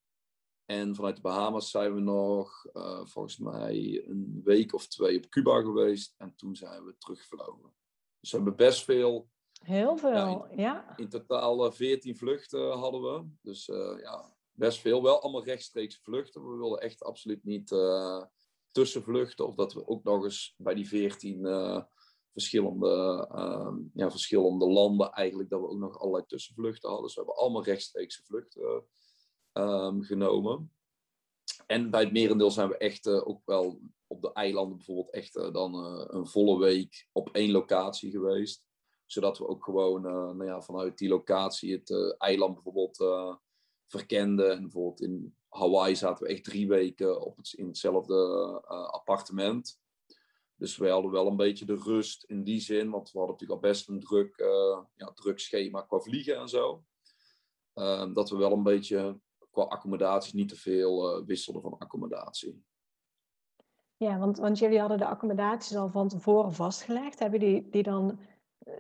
En 0.67 0.95
vanuit 0.95 1.15
de 1.15 1.21
Bahamas 1.21 1.69
zijn 1.69 1.93
we 1.93 1.99
nog, 1.99 2.65
uh, 2.73 3.06
volgens 3.06 3.38
mij, 3.38 4.03
een 4.08 4.41
week 4.43 4.73
of 4.73 4.88
twee 4.88 5.17
op 5.17 5.30
Cuba 5.30 5.62
geweest. 5.62 6.13
En 6.17 6.36
toen 6.36 6.56
zijn 6.56 6.84
we 6.84 6.97
teruggevlogen. 6.97 7.73
Dus 8.19 8.32
we 8.32 8.38
hebben 8.38 8.56
best 8.56 8.84
veel. 8.84 9.30
Heel 9.63 9.97
veel, 9.97 10.12
ja. 10.12 10.47
In, 10.49 10.60
ja. 10.60 10.97
in 10.97 11.10
totaal 11.10 11.71
14 11.71 12.17
vluchten 12.17 12.71
hadden 12.71 13.01
we. 13.01 13.25
Dus 13.41 13.67
uh, 13.67 13.99
ja, 14.01 14.36
best 14.51 14.80
veel. 14.80 15.03
Wel 15.03 15.21
allemaal 15.21 15.43
rechtstreeks 15.43 15.99
vluchten. 16.01 16.49
We 16.49 16.58
wilden 16.58 16.80
echt 16.80 17.03
absoluut 17.03 17.43
niet 17.43 17.71
uh, 17.71 18.23
tussenvluchten. 18.71 19.47
Of 19.47 19.56
dat 19.56 19.73
we 19.73 19.88
ook 19.88 20.03
nog 20.03 20.23
eens 20.23 20.53
bij 20.58 20.73
die 20.73 20.88
14 20.88 21.41
verschillende, 22.32 23.27
ja, 23.93 24.12
verschillende 24.12 24.67
landen 24.67 25.12
eigenlijk, 25.12 25.49
dat 25.49 25.60
we 25.60 25.67
ook 25.67 25.80
nog 25.80 25.99
allerlei 25.99 26.25
tussenvluchten 26.25 26.89
hadden. 26.89 27.08
Dus 27.08 27.15
we 27.15 27.21
hebben 27.21 27.41
allemaal 27.41 27.63
rechtstreekse 27.63 28.23
vluchten 28.23 28.86
um, 29.59 30.03
genomen. 30.03 30.71
En 31.65 31.89
bij 31.89 32.01
het 32.01 32.11
merendeel 32.11 32.51
zijn 32.51 32.69
we 32.69 32.77
echt 32.77 33.07
uh, 33.07 33.27
ook 33.27 33.41
wel 33.45 33.79
op 34.07 34.21
de 34.21 34.33
eilanden 34.33 34.77
bijvoorbeeld 34.77 35.11
echt 35.11 35.35
uh, 35.35 35.53
dan 35.53 35.75
uh, 35.75 36.05
een 36.07 36.27
volle 36.27 36.59
week 36.59 37.07
op 37.11 37.29
één 37.29 37.51
locatie 37.51 38.11
geweest. 38.11 38.65
Zodat 39.05 39.37
we 39.37 39.47
ook 39.47 39.63
gewoon 39.63 40.01
nou 40.01 40.45
ja, 40.45 40.61
vanuit 40.61 40.97
die 40.97 41.09
locatie 41.09 41.73
het 41.73 42.15
eiland 42.17 42.53
bijvoorbeeld 42.53 42.97
verkenden. 43.85 44.51
En 44.51 44.61
bijvoorbeeld 44.61 45.01
in 45.01 45.35
Hawaii 45.49 45.95
zaten 45.95 46.25
we 46.25 46.31
echt 46.31 46.43
drie 46.43 46.67
weken 46.67 47.21
op 47.21 47.37
het, 47.37 47.53
in 47.53 47.67
hetzelfde 47.67 48.15
appartement. 48.91 49.79
Dus 50.55 50.77
we 50.77 50.89
hadden 50.89 51.11
wel 51.11 51.27
een 51.27 51.35
beetje 51.35 51.65
de 51.65 51.75
rust 51.75 52.23
in 52.23 52.43
die 52.43 52.59
zin, 52.59 52.89
want 52.89 53.11
we 53.11 53.17
hadden 53.17 53.35
natuurlijk 53.35 53.63
al 53.63 53.69
best 53.69 53.87
een 53.87 53.99
druk, 53.99 54.35
ja, 54.95 55.11
druk 55.13 55.39
schema 55.39 55.81
qua 55.81 55.99
vliegen 55.99 56.35
en 56.35 56.49
zo. 56.49 56.83
Ehm, 57.73 58.13
dat 58.13 58.29
we 58.29 58.37
wel 58.37 58.51
een 58.51 58.63
beetje 58.63 59.19
qua 59.57 59.65
accommodatie 59.65 60.35
niet 60.35 60.49
te 60.49 60.55
veel 60.55 61.19
uh, 61.19 61.25
wisselden 61.25 61.61
van 61.61 61.77
accommodatie. 61.77 62.65
Ja, 63.95 64.17
want, 64.17 64.37
want 64.37 64.59
jullie 64.59 64.79
hadden 64.79 64.97
de 64.97 65.05
accommodaties 65.05 65.75
al 65.75 65.89
van 65.89 66.07
tevoren 66.07 66.53
vastgelegd. 66.53 67.19
Hebben 67.19 67.39
die, 67.39 67.69
die 67.69 67.83
dan 67.83 68.19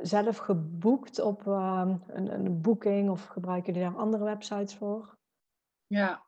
zelf 0.01 0.37
geboekt 0.37 1.19
op 1.19 1.45
uh, 1.45 1.93
een, 2.07 2.33
een 2.33 2.61
boeking 2.61 3.09
of 3.09 3.25
gebruiken 3.25 3.73
jullie 3.73 3.89
daar 3.89 3.99
andere 3.99 4.23
websites 4.23 4.75
voor? 4.75 5.17
Ja, 5.85 6.25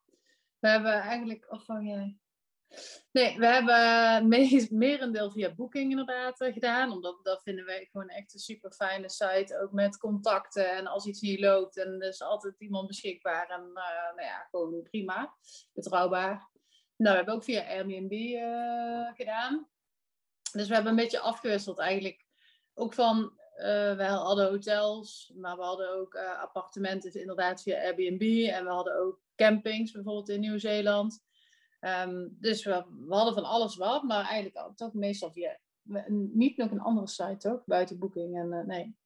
we 0.60 0.68
hebben 0.68 0.92
eigenlijk, 0.92 1.52
of 1.52 1.66
van 1.66 1.86
jij? 1.86 2.18
Nee, 3.12 3.38
we 3.38 3.46
hebben 3.46 4.28
meest, 4.28 4.72
merendeel 4.72 5.32
via 5.32 5.54
Booking 5.56 5.92
inderdaad 5.92 6.42
uh, 6.42 6.54
gedaan. 6.54 6.92
Omdat 6.92 7.20
dat 7.24 7.44
vinden 7.44 7.66
wij 7.66 7.88
gewoon 7.92 8.10
echt 8.10 8.34
een 8.34 8.40
super 8.40 8.72
fijne 8.72 9.10
site. 9.10 9.60
Ook 9.62 9.72
met 9.72 9.98
contacten 9.98 10.72
en 10.72 10.88
als 10.88 11.06
iets 11.06 11.22
niet 11.22 11.40
loopt. 11.40 11.78
En 11.78 12.02
er 12.02 12.08
is 12.08 12.22
altijd 12.22 12.56
iemand 12.60 12.88
beschikbaar. 12.88 13.50
En 13.50 13.62
uh, 13.62 14.16
nou 14.16 14.22
ja, 14.22 14.48
gewoon 14.50 14.82
prima. 14.82 15.36
Betrouwbaar. 15.74 16.50
Nou, 16.96 17.12
we 17.12 17.16
hebben 17.16 17.34
ook 17.34 17.44
via 17.44 17.68
Airbnb 17.68 18.12
uh, 18.12 19.16
gedaan. 19.16 19.70
Dus 20.52 20.68
we 20.68 20.74
hebben 20.74 20.92
een 20.92 21.00
beetje 21.00 21.20
afgewisseld 21.20 21.80
eigenlijk. 21.80 22.26
Ook 22.74 22.94
van, 22.94 23.34
we 23.56 24.06
hadden 24.10 24.50
hotels, 24.50 25.34
maar 25.36 25.56
we 25.56 25.64
hadden 25.64 25.90
ook 25.90 26.16
appartementen 26.16 27.14
inderdaad 27.14 27.62
via 27.62 27.82
Airbnb. 27.82 28.48
En 28.50 28.64
we 28.64 28.70
hadden 28.70 29.00
ook 29.00 29.22
campings, 29.36 29.92
bijvoorbeeld 29.92 30.30
in 30.30 30.40
Nieuw-Zeeland. 30.40 31.28
Um, 31.82 32.38
dus 32.40 32.64
we, 32.64 32.86
we, 33.08 33.16
hadden 33.16 33.34
van 33.34 33.44
alles 33.44 33.76
wat, 33.76 34.04
maar 34.04 34.26
eigenlijk 34.26 34.76
toch 34.76 34.94
meestal 34.94 35.32
via 35.32 35.60
niet 36.34 36.58
nog 36.58 36.72
een 36.72 36.80
andere 36.80 37.08
site, 37.08 37.38
toch? 37.38 37.66
Buiten 37.66 38.00
Booking 38.00 38.38
en 38.38 38.52
uh, 38.52 38.66
nee. 38.66 38.98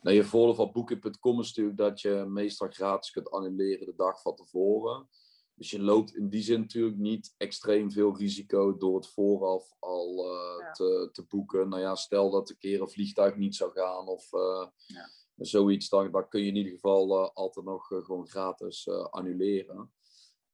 Nou, 0.00 0.16
je 0.16 0.24
voordeel 0.24 0.54
van 0.54 0.72
Booking.com 0.72 1.40
is 1.40 1.46
natuurlijk 1.46 1.76
dat 1.76 2.00
je 2.00 2.24
meestal 2.28 2.68
gratis 2.68 3.10
kunt 3.10 3.30
annuleren 3.30 3.86
de 3.86 3.94
dag 3.96 4.20
van 4.22 4.34
tevoren. 4.34 5.08
Dus 5.54 5.70
je 5.70 5.82
loopt 5.82 6.16
in 6.16 6.28
die 6.28 6.42
zin 6.42 6.60
natuurlijk 6.60 6.96
niet 6.96 7.34
extreem 7.36 7.90
veel 7.90 8.16
risico 8.16 8.76
door 8.76 8.94
het 8.94 9.08
vooraf 9.08 9.74
al 9.78 10.26
uh, 10.26 10.60
ja. 10.60 10.70
te, 10.70 11.08
te, 11.12 11.24
boeken. 11.28 11.68
Nou 11.68 11.82
ja, 11.82 11.94
stel 11.94 12.30
dat 12.30 12.50
een 12.50 12.58
keer 12.58 12.80
een 12.80 12.90
vliegtuig 12.90 13.36
niet 13.36 13.56
zou 13.56 13.72
gaan 13.72 14.06
of 14.06 14.32
uh, 14.32 14.66
ja. 14.86 15.08
zoiets, 15.36 15.88
dan, 15.88 16.10
dan 16.10 16.28
kun 16.28 16.40
je 16.40 16.46
in 16.46 16.56
ieder 16.56 16.72
geval 16.72 17.32
altijd 17.32 17.66
nog 17.66 17.86
gewoon 17.86 18.28
gratis 18.28 18.88
annuleren. 18.88 19.92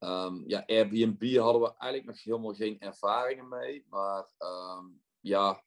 Um, 0.01 0.45
ja, 0.47 0.65
Airbnb 0.67 1.37
hadden 1.37 1.63
we 1.63 1.75
eigenlijk 1.77 2.05
nog 2.05 2.25
helemaal 2.25 2.55
geen 2.55 2.81
ervaringen 2.81 3.49
mee. 3.49 3.85
Maar 3.89 4.33
um, 4.39 5.01
ja, 5.21 5.65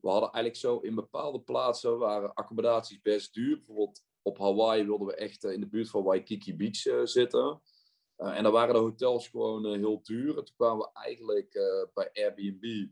we 0.00 0.08
hadden 0.08 0.30
eigenlijk 0.30 0.56
zo 0.56 0.78
in 0.78 0.94
bepaalde 0.94 1.40
plaatsen 1.40 1.98
waren 1.98 2.34
accommodaties 2.34 3.00
best 3.00 3.34
duur. 3.34 3.56
Bijvoorbeeld 3.56 4.02
op 4.22 4.38
Hawaii 4.38 4.84
wilden 4.84 5.06
we 5.06 5.14
echt 5.14 5.44
uh, 5.44 5.52
in 5.52 5.60
de 5.60 5.68
buurt 5.68 5.90
van 5.90 6.02
Waikiki 6.02 6.56
Beach 6.56 6.86
uh, 6.86 7.00
zitten. 7.04 7.62
Uh, 8.18 8.36
en 8.36 8.42
dan 8.42 8.52
waren 8.52 8.74
de 8.74 8.80
hotels 8.80 9.28
gewoon 9.28 9.66
heel 9.66 10.00
duur. 10.02 10.38
En 10.38 10.44
toen 10.44 10.56
kwamen 10.56 10.78
we 10.78 11.00
eigenlijk 11.00 11.52
bij 11.94 12.10
Airbnb. 12.12 12.88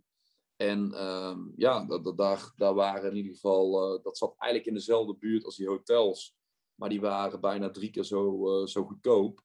En 0.57 1.07
um, 1.07 1.53
ja, 1.57 1.85
daar, 2.16 2.53
daar 2.57 2.74
waren 2.74 3.11
in 3.11 3.16
ieder 3.16 3.33
geval, 3.33 3.70
dat 4.03 4.18
zat 4.18 4.35
eigenlijk 4.37 4.66
in 4.66 4.74
dezelfde 4.74 5.14
buurt 5.14 5.44
als 5.44 5.57
die 5.57 5.68
hotels. 5.68 6.37
Maar 6.74 6.88
die 6.88 7.00
waren 7.00 7.40
bijna 7.40 7.70
drie 7.70 7.90
keer 7.90 8.05
zo, 8.05 8.66
zo 8.66 8.85
goedkoop. 8.85 9.42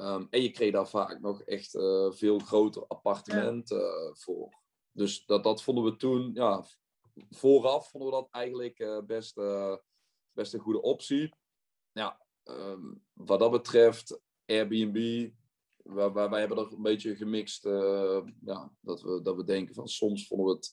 Um, 0.00 0.26
en 0.30 0.42
je 0.42 0.50
kreeg 0.50 0.72
daar 0.72 0.88
vaak 0.88 1.20
nog 1.20 1.42
echt 1.42 1.74
uh, 1.74 2.10
veel 2.10 2.38
groter 2.38 2.86
appartement 2.86 3.70
uh, 3.70 4.12
voor. 4.12 4.58
Dus 4.92 5.24
dat, 5.26 5.44
dat 5.44 5.62
vonden 5.62 5.84
we 5.84 5.96
toen, 5.96 6.30
ja, 6.34 6.64
vooraf 7.30 7.90
vonden 7.90 8.10
we 8.10 8.14
dat 8.16 8.28
eigenlijk 8.30 8.78
uh, 8.78 9.00
best, 9.00 9.40
best 10.32 10.54
een 10.54 10.60
goede 10.60 10.82
optie. 10.82 11.34
Ja, 11.92 12.26
um, 12.44 13.04
wat 13.12 13.38
dat 13.38 13.50
betreft, 13.50 14.20
Airbnb, 14.46 15.30
wij, 15.76 16.12
wij, 16.12 16.28
wij 16.28 16.40
hebben 16.40 16.58
er 16.58 16.72
een 16.72 16.82
beetje 16.82 17.16
gemixt, 17.16 17.64
ja, 18.44 18.72
dat, 18.80 19.02
we, 19.02 19.22
dat 19.22 19.36
we 19.36 19.44
denken 19.44 19.74
van 19.74 19.88
soms 19.88 20.26
vonden 20.26 20.46
we 20.46 20.52
het 20.52 20.72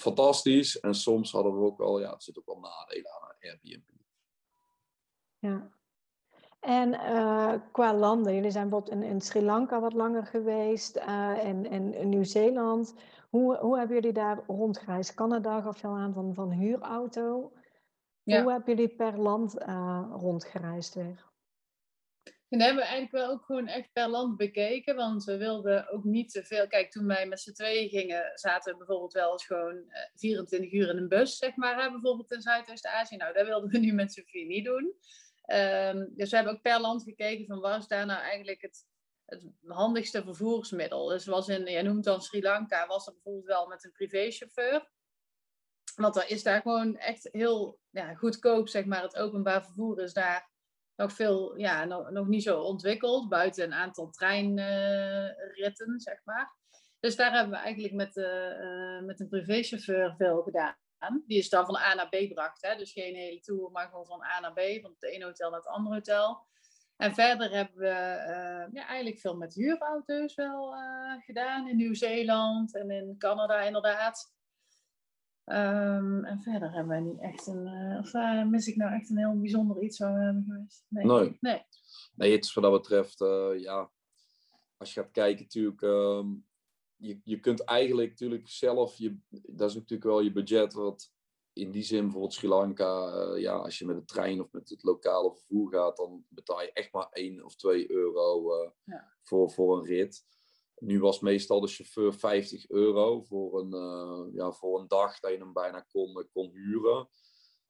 fantastisch 0.00 0.80
en 0.80 0.94
soms 0.94 1.32
hadden 1.32 1.52
we 1.52 1.64
ook 1.64 1.80
al, 1.80 2.00
ja, 2.00 2.12
het 2.12 2.22
zit 2.22 2.38
ook 2.38 2.46
wel 2.46 2.60
nadelen 2.60 3.12
aan 3.12 3.36
Airbnb. 3.40 3.88
Ja, 5.38 5.80
en 6.62 6.92
uh, 6.92 7.54
qua 7.72 7.94
landen, 7.94 8.34
jullie 8.34 8.50
zijn 8.50 8.68
bijvoorbeeld 8.68 9.02
in, 9.02 9.08
in, 9.08 9.20
Sri 9.20 9.42
Lanka 9.42 9.80
wat 9.80 9.92
langer 9.92 10.26
geweest 10.26 10.96
uh, 10.96 11.44
en, 11.44 11.66
in 11.66 12.08
Nieuw-Zeeland. 12.08 12.94
Hoe, 13.30 13.56
hoe 13.56 13.78
hebben 13.78 13.96
jullie 13.96 14.12
daar 14.12 14.38
rondgereisd? 14.46 15.14
Canada 15.14 15.60
gaf 15.60 15.80
je 15.80 15.86
al 15.86 15.96
aan 15.96 16.12
van, 16.12 16.34
van 16.34 16.50
huurauto. 16.50 17.52
Ja. 18.22 18.42
Hoe 18.42 18.52
hebben 18.52 18.74
jullie 18.74 18.94
per 18.94 19.18
land 19.18 19.60
uh, 19.60 20.04
rondgereisd 20.10 20.94
weer? 20.94 21.30
En 22.48 22.58
dat 22.58 22.66
hebben 22.66 22.84
we 22.84 22.90
eigenlijk 22.90 23.24
wel 23.24 23.30
ook 23.30 23.44
gewoon 23.44 23.66
echt 23.66 23.92
per 23.92 24.08
land 24.08 24.36
bekeken, 24.36 24.96
want 24.96 25.24
we 25.24 25.36
wilden 25.36 25.90
ook 25.90 26.04
niet 26.04 26.32
te 26.32 26.44
veel. 26.44 26.66
Kijk, 26.66 26.90
toen 26.90 27.06
wij 27.06 27.26
met 27.26 27.40
z'n 27.40 27.52
tweeën 27.52 27.88
gingen, 27.88 28.30
zaten 28.34 28.72
we 28.72 28.78
bijvoorbeeld 28.78 29.12
wel 29.12 29.32
eens 29.32 29.46
gewoon 29.46 29.84
24 30.14 30.72
uur 30.72 30.88
in 30.88 30.96
een 30.96 31.08
bus, 31.08 31.36
zeg 31.36 31.56
maar, 31.56 31.82
hè, 31.82 31.90
bijvoorbeeld 31.90 32.32
in 32.32 32.40
Zuidoost-Azië. 32.40 33.16
Nou, 33.16 33.32
dat 33.32 33.46
wilden 33.46 33.70
we 33.70 33.78
nu 33.78 33.92
met 33.92 34.12
Sofie 34.12 34.46
niet 34.46 34.64
doen. 34.64 34.94
Um, 35.52 36.12
dus 36.16 36.30
we 36.30 36.36
hebben 36.36 36.54
ook 36.54 36.62
per 36.62 36.80
land 36.80 37.02
gekeken 37.02 37.46
van 37.46 37.60
waar 37.60 37.78
is 37.78 37.86
daar 37.86 38.06
nou 38.06 38.20
eigenlijk 38.20 38.62
het, 38.62 38.86
het 39.24 39.46
handigste 39.64 40.22
vervoersmiddel. 40.22 41.06
Dus 41.06 41.26
was 41.26 41.48
in, 41.48 41.64
je 41.64 41.82
noemt 41.82 42.04
dan 42.04 42.22
Sri 42.22 42.42
Lanka, 42.42 42.86
was 42.86 43.04
dat 43.04 43.14
bijvoorbeeld 43.14 43.46
wel 43.46 43.66
met 43.66 43.84
een 43.84 43.92
privéchauffeur. 43.92 44.90
Want 45.96 46.14
dat 46.14 46.30
is 46.30 46.42
daar 46.42 46.60
gewoon 46.60 46.96
echt 46.96 47.28
heel 47.32 47.78
ja, 47.90 48.14
goedkoop, 48.14 48.68
zeg 48.68 48.84
maar. 48.84 49.02
Het 49.02 49.16
openbaar 49.16 49.64
vervoer 49.64 50.00
is 50.00 50.12
daar 50.12 50.50
nog 50.96 51.12
veel, 51.12 51.58
ja, 51.58 51.84
nog, 51.84 52.26
niet 52.26 52.42
zo 52.42 52.60
ontwikkeld. 52.60 53.28
Buiten 53.28 53.64
een 53.64 53.74
aantal 53.74 54.10
treinritten, 54.10 56.00
zeg 56.00 56.24
maar. 56.24 56.56
Dus 57.00 57.16
daar 57.16 57.32
hebben 57.32 57.52
we 57.52 57.64
eigenlijk 57.64 57.94
met, 57.94 58.16
uh, 58.16 58.24
uh, 58.60 59.02
met 59.02 59.20
een 59.20 59.28
privéchauffeur 59.28 60.14
veel 60.16 60.42
gedaan. 60.42 60.76
Die 61.26 61.38
is 61.38 61.48
dan 61.48 61.66
van 61.66 61.76
A 61.76 61.94
naar 61.94 62.08
B 62.08 62.28
bracht. 62.34 62.62
Hè? 62.62 62.76
Dus 62.76 62.92
geen 62.92 63.14
hele 63.14 63.40
tour, 63.40 63.70
maar 63.70 63.88
gewoon 63.88 64.06
van 64.06 64.22
A 64.22 64.40
naar 64.40 64.52
B. 64.52 64.60
Van 64.80 64.90
het 64.90 65.04
ene 65.04 65.24
hotel 65.24 65.50
naar 65.50 65.58
het 65.58 65.68
andere 65.68 65.94
hotel. 65.94 66.46
En 66.96 67.14
verder 67.14 67.50
hebben 67.50 67.76
we 67.76 67.86
uh, 67.86 68.72
ja, 68.72 68.86
eigenlijk 68.86 69.18
veel 69.18 69.36
met 69.36 69.54
huurauto's 69.54 70.34
wel 70.34 70.74
uh, 70.74 71.14
gedaan. 71.24 71.68
In 71.68 71.76
Nieuw-Zeeland 71.76 72.74
en 72.74 72.90
in 72.90 73.14
Canada 73.18 73.60
inderdaad. 73.60 74.34
Um, 75.44 76.24
en 76.24 76.40
verder 76.42 76.72
hebben 76.72 76.96
we 76.96 77.10
niet 77.10 77.20
echt 77.20 77.46
een... 77.46 77.66
Uh, 77.66 77.98
of 77.98 78.44
mis 78.44 78.66
ik 78.66 78.76
nou 78.76 78.92
echt 78.92 79.10
een 79.10 79.18
heel 79.18 79.40
bijzonder 79.40 79.82
iets 79.82 79.98
waar 79.98 80.14
we 80.14 80.24
hebben 80.24 80.44
geweest? 80.48 80.84
Nee. 80.88 81.04
Nee. 81.04 81.36
Nee, 81.40 81.62
nee 82.14 82.32
het 82.32 82.44
is 82.44 82.54
wat 82.54 82.64
dat 82.64 82.72
betreft, 82.72 83.18
ja... 83.60 83.90
als 84.76 84.94
je 84.94 85.00
gaat 85.00 85.10
kijken, 85.10 85.42
natuurlijk, 85.42 85.82
ehm, 85.82 86.28
je, 87.02 87.20
je 87.24 87.40
kunt 87.40 87.64
eigenlijk 87.64 88.10
natuurlijk 88.10 88.48
zelf, 88.48 88.96
je, 88.96 89.18
dat 89.28 89.68
is 89.68 89.74
natuurlijk 89.74 90.04
wel 90.04 90.20
je 90.20 90.32
budget, 90.32 90.72
wat 90.72 91.12
in 91.52 91.70
die 91.70 91.82
zin 91.82 92.02
bijvoorbeeld 92.02 92.32
Sri 92.32 92.48
Lanka, 92.48 93.14
uh, 93.14 93.40
ja, 93.40 93.56
als 93.56 93.78
je 93.78 93.86
met 93.86 93.96
de 93.96 94.04
trein 94.04 94.40
of 94.40 94.52
met 94.52 94.68
het 94.68 94.82
lokale 94.82 95.34
vervoer 95.34 95.72
gaat, 95.72 95.96
dan 95.96 96.24
betaal 96.28 96.62
je 96.62 96.72
echt 96.72 96.92
maar 96.92 97.08
1 97.12 97.44
of 97.44 97.56
2 97.56 97.90
euro 97.90 98.62
uh, 98.62 98.70
ja. 98.84 99.12
voor, 99.22 99.50
voor 99.50 99.78
een 99.78 99.84
rit. 99.84 100.24
Nu 100.78 101.00
was 101.00 101.20
meestal 101.20 101.60
de 101.60 101.66
chauffeur 101.66 102.14
50 102.14 102.70
euro 102.70 103.22
voor 103.22 103.60
een, 103.60 103.74
uh, 103.74 104.34
ja, 104.34 104.52
voor 104.52 104.80
een 104.80 104.88
dag 104.88 105.20
dat 105.20 105.30
je 105.30 105.38
hem 105.38 105.52
bijna 105.52 105.80
kon, 105.80 106.28
kon 106.32 106.50
huren. 106.50 107.08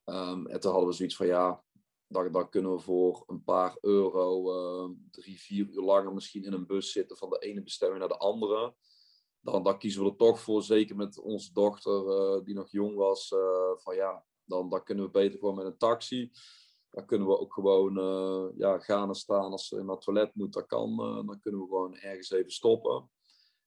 Um, 0.05 0.47
en 0.47 0.61
toen 0.61 0.71
hadden 0.71 0.89
we 0.89 0.97
zoiets 0.97 1.17
van 1.17 1.27
ja, 1.27 1.65
dan, 2.07 2.33
dan 2.33 2.49
kunnen 2.49 2.73
we 2.73 2.79
voor 2.79 3.25
een 3.27 3.45
paar 3.45 3.77
euro 3.81 4.97
drie, 5.11 5.41
vier 5.41 5.69
uur 5.69 5.83
langer 5.83 6.15
misschien 6.15 6.45
in 6.45 6.53
een 6.53 6.67
bus 6.67 6.93
zitten 6.93 7.17
van 7.17 7.31
de 7.31 7.39
ene 7.39 7.63
bestemming 7.63 8.01
naar 8.01 8.09
de 8.09 8.17
andere 8.17 8.75
dan, 9.43 9.63
dan 9.63 9.79
kiezen 9.79 10.05
we 10.05 10.11
er 10.11 10.17
toch 10.17 10.41
voor, 10.41 10.63
zeker 10.63 10.97
met 10.97 11.19
onze 11.19 11.53
dochter 11.53 12.05
uh, 12.07 12.45
die 12.45 12.55
nog 12.55 12.71
jong 12.71 12.97
was, 12.97 13.31
uh, 13.31 13.41
van 13.77 13.95
ja, 13.95 14.25
dan, 14.45 14.69
dan 14.69 14.83
kunnen 14.85 15.05
we 15.05 15.11
beter 15.11 15.39
gewoon 15.39 15.55
met 15.55 15.67
een 15.67 15.77
taxi. 15.77 16.31
Dan 16.91 17.07
kunnen 17.07 17.29
we 17.29 17.39
ook 17.39 17.53
gewoon 17.53 17.99
uh, 17.99 18.59
ja, 18.59 18.79
gaan 18.79 19.09
en 19.09 19.15
staan 19.15 19.53
als 19.53 19.69
ze 19.69 19.77
naar 19.83 19.95
het 19.95 20.05
toilet 20.05 20.35
moet, 20.35 20.53
dat 20.53 20.67
kan. 20.67 20.97
dan 20.97 21.41
kunnen 21.41 21.61
we 21.61 21.67
gewoon 21.67 21.97
ergens 21.97 22.31
even 22.31 22.51
stoppen. 22.51 23.11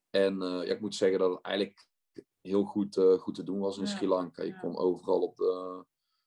En 0.09 0.39
ja, 0.39 0.63
ik 0.63 0.81
moet 0.81 0.95
zeggen 0.95 1.19
dat 1.19 1.31
het 1.31 1.41
eigenlijk 1.41 1.87
heel 2.41 2.63
goed, 2.63 2.99
goed 3.19 3.35
te 3.35 3.43
doen 3.43 3.59
was 3.59 3.77
in 3.77 3.87
Sri 3.87 4.07
Lanka. 4.07 4.43
Je 4.43 4.59
kon 4.59 4.77
overal 4.77 5.21
op 5.21 5.35
de, 5.35 5.85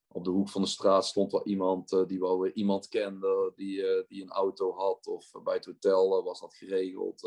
op 0.08 0.24
de 0.24 0.30
hoek 0.30 0.48
van 0.48 0.62
de 0.62 0.68
straat 0.68 1.06
stond 1.06 1.32
wel 1.32 1.46
iemand 1.46 2.04
die 2.06 2.20
wel 2.20 2.40
weer 2.40 2.52
iemand 2.52 2.88
kende, 2.88 3.52
die, 3.54 4.04
die 4.08 4.22
een 4.22 4.30
auto 4.30 4.72
had. 4.72 5.06
Of 5.06 5.32
bij 5.42 5.54
het 5.54 5.64
hotel 5.64 6.22
was 6.22 6.40
dat 6.40 6.54
geregeld. 6.54 7.22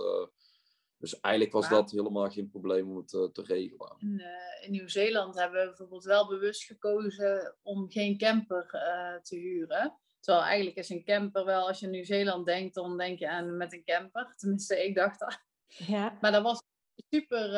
Dus 1.01 1.19
eigenlijk 1.19 1.53
was 1.53 1.69
dat 1.69 1.91
helemaal 1.91 2.29
geen 2.29 2.49
probleem 2.49 2.89
om 2.89 2.97
het 2.97 3.13
uh, 3.13 3.23
te 3.23 3.43
regelen. 3.43 3.95
In, 3.99 4.19
uh, 4.19 4.65
in 4.65 4.71
Nieuw-Zeeland 4.71 5.39
hebben 5.39 5.59
we 5.61 5.67
bijvoorbeeld 5.67 6.03
wel 6.03 6.27
bewust 6.27 6.63
gekozen 6.63 7.55
om 7.61 7.91
geen 7.91 8.17
camper 8.17 8.69
uh, 8.73 9.21
te 9.21 9.35
huren. 9.35 9.97
Terwijl 10.19 10.45
eigenlijk 10.45 10.77
is 10.77 10.89
een 10.89 11.03
camper 11.03 11.45
wel, 11.45 11.67
als 11.67 11.79
je 11.79 11.85
in 11.85 11.91
Nieuw-Zeeland 11.91 12.45
denkt, 12.45 12.73
dan 12.73 12.97
denk 12.97 13.19
je 13.19 13.29
aan 13.29 13.57
met 13.57 13.73
een 13.73 13.83
camper. 13.83 14.33
Tenminste, 14.37 14.85
ik 14.85 14.95
dacht 14.95 15.19
dat. 15.19 15.39
Ja. 15.67 16.17
Maar 16.21 16.31
dat 16.31 16.43
was 16.43 16.63
super, 17.09 17.51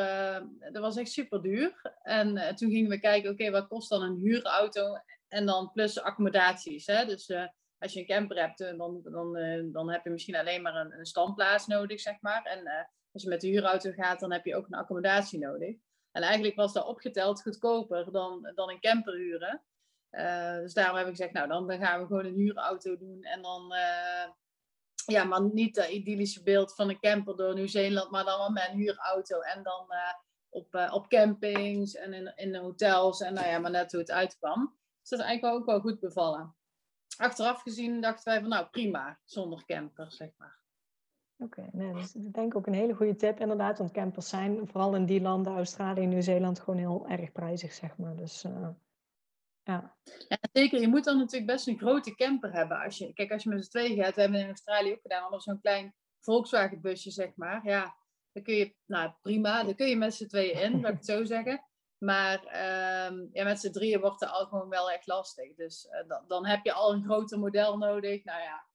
dat 0.71 0.82
was 0.82 0.97
echt 0.97 1.12
super 1.12 1.41
duur. 1.41 1.97
En 2.03 2.56
toen 2.56 2.71
gingen 2.71 2.89
we 2.89 2.99
kijken, 2.99 3.32
oké, 3.32 3.41
okay, 3.41 3.53
wat 3.53 3.67
kost 3.67 3.89
dan 3.89 4.01
een 4.01 4.19
huurauto? 4.19 4.97
En 5.27 5.45
dan 5.45 5.71
plus 5.71 6.01
accommodaties. 6.01 6.86
Hè? 6.86 7.06
Dus 7.06 7.32
als 7.77 7.93
je 7.93 7.99
een 7.99 8.06
camper 8.06 8.38
hebt, 8.38 8.58
dan, 8.58 9.01
dan, 9.03 9.34
dan 9.71 9.91
heb 9.91 10.03
je 10.03 10.10
misschien 10.10 10.36
alleen 10.36 10.62
maar 10.62 10.75
een, 10.75 10.99
een 10.99 11.06
standplaats 11.06 11.67
nodig, 11.67 11.99
zeg 11.99 12.21
maar. 12.21 12.43
En 12.43 12.88
als 13.13 13.23
je 13.23 13.30
met 13.30 13.41
de 13.41 13.47
huurauto 13.47 13.91
gaat, 13.91 14.19
dan 14.19 14.32
heb 14.32 14.45
je 14.45 14.56
ook 14.56 14.65
een 14.65 14.78
accommodatie 14.78 15.39
nodig. 15.39 15.76
En 16.12 16.21
eigenlijk 16.21 16.56
was 16.56 16.73
dat 16.73 16.86
opgeteld 16.86 17.41
goedkoper 17.41 18.12
dan, 18.12 18.52
dan 18.56 18.69
een 18.69 18.80
camper 18.80 19.13
huren. 19.13 19.62
Uh, 20.12 20.56
dus 20.56 20.73
daarom 20.73 20.97
heb 20.97 21.06
ik 21.06 21.12
gezegd, 21.12 21.34
nou 21.34 21.47
dan, 21.47 21.80
gaan 21.80 21.99
we 21.99 22.08
gewoon 22.08 22.26
een 22.26 22.36
huurauto 22.36 22.97
doen. 22.97 23.23
En 23.23 23.41
dan, 23.41 23.73
uh, 23.73 24.30
ja, 25.06 25.23
maar 25.23 25.41
niet 25.41 25.76
dat 25.76 25.89
idyllische 25.89 26.43
beeld 26.43 26.76
van 26.76 26.89
een 26.89 26.99
camper 26.99 27.38
door 27.38 27.54
Nieuw-Zeeland, 27.54 28.12
maar 28.12 28.23
dan 28.23 28.38
wel 28.38 28.49
met 28.49 28.69
een 28.69 28.78
huurauto. 28.78 29.39
En 29.39 29.63
dan 29.63 29.86
uh, 29.89 30.13
op, 30.49 30.89
op 30.91 31.08
campings 31.08 31.95
en 31.95 32.13
in, 32.13 32.34
in 32.36 32.56
hotels. 32.56 33.21
En 33.21 33.34
nou 33.34 33.47
ja, 33.47 33.60
maar 33.60 33.71
net 33.71 33.91
hoe 33.91 34.02
het 34.02 34.12
uitkwam. 34.12 34.78
Dus 34.99 35.10
dat 35.10 35.19
is 35.19 35.26
eigenlijk 35.26 35.56
ook 35.56 35.65
wel 35.65 35.80
goed 35.80 35.99
bevallen. 35.99 36.56
Achteraf 37.17 37.62
gezien 37.62 38.02
dachten 38.02 38.32
wij 38.32 38.41
van, 38.41 38.49
nou 38.49 38.65
prima, 38.65 39.19
zonder 39.26 39.65
camper, 39.65 40.12
zeg 40.12 40.30
maar. 40.38 40.62
Oké, 41.43 41.69
nee, 41.71 41.93
dus 41.93 42.15
ik 42.15 42.34
denk 42.34 42.56
ook 42.56 42.67
een 42.67 42.73
hele 42.73 42.93
goede 42.93 43.15
tip 43.15 43.39
inderdaad, 43.39 43.77
want 43.77 43.91
campers 43.91 44.29
zijn 44.29 44.67
vooral 44.67 44.95
in 44.95 45.06
die 45.06 45.21
landen, 45.21 45.56
Australië 45.56 46.01
en 46.01 46.10
Nieuw-Zeeland, 46.10 46.60
gewoon 46.60 46.79
heel 46.79 47.08
erg 47.08 47.32
prijzig, 47.32 47.73
zeg 47.73 47.97
maar. 47.97 48.15
Dus 48.15 48.43
uh, 48.43 48.69
ja. 49.63 49.95
ja. 50.27 50.38
Zeker, 50.51 50.82
je 50.82 50.88
moet 50.88 51.03
dan 51.03 51.17
natuurlijk 51.17 51.51
best 51.51 51.67
een 51.67 51.77
grote 51.77 52.15
camper 52.15 52.53
hebben. 52.53 52.79
Als 52.79 52.97
je, 52.97 53.13
kijk, 53.13 53.32
als 53.32 53.43
je 53.43 53.49
met 53.49 53.63
z'n 53.63 53.69
tweeën 53.69 54.03
gaat, 54.03 54.15
we 54.15 54.21
hebben 54.21 54.39
in 54.39 54.47
Australië 54.47 54.91
ook 54.91 55.01
gedaan, 55.01 55.21
hadden 55.21 55.39
zo'n 55.39 55.62
klein 55.62 55.95
Volkswagen 56.19 56.82
busje, 56.82 57.12
zeg 57.12 57.36
maar. 57.36 57.62
Ja, 57.65 57.95
dan 58.32 58.43
kun 58.43 58.56
je, 58.56 58.75
nou 58.86 59.12
prima, 59.21 59.63
dan 59.63 59.75
kun 59.75 59.88
je 59.88 59.95
met 59.95 60.13
z'n 60.13 60.27
tweeën 60.27 60.62
in, 60.62 60.82
laat 60.82 60.91
ik 60.91 60.97
het 60.97 61.06
zo 61.06 61.23
zeggen. 61.36 61.63
Maar 61.97 62.39
um, 63.08 63.29
ja, 63.32 63.43
met 63.43 63.60
z'n 63.60 63.71
drieën 63.71 63.99
wordt 63.99 64.19
het 64.19 64.29
al 64.29 64.45
gewoon 64.45 64.69
wel 64.69 64.91
echt 64.91 65.08
lastig. 65.08 65.56
Dus 65.56 65.86
uh, 65.86 66.08
dan, 66.08 66.23
dan 66.27 66.45
heb 66.45 66.63
je 66.63 66.73
al 66.73 66.93
een 66.93 67.03
groter 67.03 67.39
model 67.39 67.77
nodig. 67.77 68.23
Nou 68.23 68.41
ja, 68.41 68.65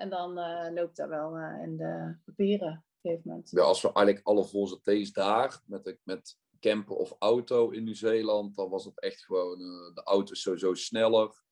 en 0.00 0.10
dan 0.10 0.38
uh, 0.38 0.66
loopt 0.74 0.96
dat 0.96 1.08
wel 1.08 1.38
uh, 1.38 1.62
in 1.62 1.76
de 1.76 2.16
papieren 2.24 2.68
op 2.68 3.04
een 3.04 3.10
gegeven 3.10 3.30
moment. 3.30 3.50
Ja, 3.50 3.62
als 3.62 3.82
we 3.82 3.92
eigenlijk 3.92 4.26
alle 4.26 4.80
T's 4.82 5.12
daar 5.12 5.62
met, 5.66 5.98
met 6.02 6.38
camper 6.60 6.96
of 6.96 7.16
auto 7.18 7.70
in 7.70 7.84
Nieuw-Zeeland, 7.84 8.54
dan 8.56 8.70
was 8.70 8.84
het 8.84 9.00
echt 9.00 9.24
gewoon, 9.24 9.60
uh, 9.60 9.94
de 9.94 10.02
auto 10.04 10.32
is 10.32 10.42
sowieso 10.42 10.74
sneller. 10.74 11.42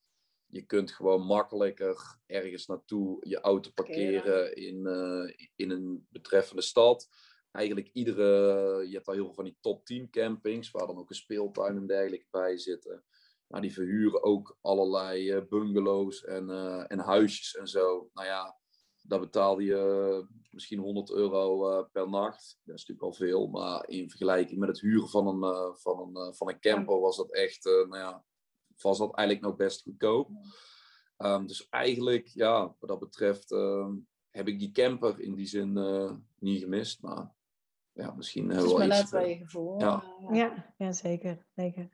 Je 0.47 0.63
kunt 0.63 0.93
gewoon 0.93 1.23
makkelijker 1.23 2.19
ergens 2.27 2.67
naartoe 2.67 3.29
je 3.29 3.41
auto 3.41 3.71
parkeren 3.75 4.57
in, 4.57 4.87
in 5.57 5.71
een 5.71 6.07
betreffende 6.11 6.63
stad. 6.63 7.09
Eigenlijk 7.51 7.89
iedere, 7.93 8.25
je 8.89 8.95
hebt 8.95 9.09
al 9.09 9.15
heel 9.15 9.25
veel 9.25 9.35
van 9.35 9.45
die 9.45 9.59
top 9.61 9.85
10 9.85 10.11
campings, 10.11 10.71
waar 10.71 10.87
dan 10.87 10.99
ook 10.99 11.11
een 11.11 11.17
speeltuin 11.17 11.77
en 11.77 11.87
dergelijke 11.87 12.27
bij 12.31 12.59
zitten. 12.59 13.05
Nou, 13.49 13.63
die 13.63 13.73
verhuren 13.73 14.23
ook 14.23 14.59
allerlei 14.61 15.37
uh, 15.37 15.43
bungalows 15.49 16.25
en, 16.25 16.49
uh, 16.49 16.85
en 16.89 16.99
huisjes 16.99 17.57
en 17.57 17.67
zo. 17.67 18.11
Nou 18.13 18.27
ja, 18.27 18.59
daar 19.03 19.21
betaalde 19.21 19.65
je 19.65 20.27
misschien 20.51 20.79
100 20.79 21.11
euro 21.11 21.71
uh, 21.71 21.85
per 21.93 22.09
nacht. 22.09 22.59
Dat 22.65 22.75
is 22.75 22.87
natuurlijk 22.87 23.03
al 23.03 23.13
veel, 23.13 23.47
maar 23.47 23.89
in 23.89 24.09
vergelijking 24.09 24.61
met 24.61 24.69
het 24.69 24.81
huren 24.81 25.09
van 25.09 25.27
een, 25.27 25.77
van 25.77 26.17
een, 26.17 26.35
van 26.35 26.49
een 26.49 26.61
camper 26.61 27.01
was 27.01 27.17
dat 27.17 27.33
echt, 27.33 27.65
nou 27.65 27.97
ja, 27.97 28.25
was 28.77 28.99
dat 28.99 29.15
eigenlijk 29.15 29.47
nog 29.47 29.57
best 29.57 29.83
goedkoop. 29.83 30.31
Um, 31.19 31.47
dus 31.47 31.69
eigenlijk, 31.69 32.27
ja, 32.27 32.75
wat 32.79 32.89
dat 32.89 32.99
betreft, 32.99 33.53
ehm, 33.53 33.93
heb 34.31 34.49
ik 34.49 34.59
die 34.59 34.71
camper 34.71 35.21
in 35.21 35.35
die 35.35 35.47
zin 35.47 35.73
niet 36.39 36.61
gemist. 36.61 37.03
Maar 37.03 37.35
ja, 37.93 38.15
misschien 38.15 38.51
hebben 38.51 38.69
we 38.69 38.79
wel 38.79 38.87
iets... 38.87 39.11
Het 39.11 39.23
is 39.23 39.29
je 39.29 39.37
gevoel. 39.37 39.81
Ja. 39.81 40.05
Ja, 40.33 40.75
ja, 40.77 40.93
zeker. 40.93 41.47
zeker. 41.55 41.89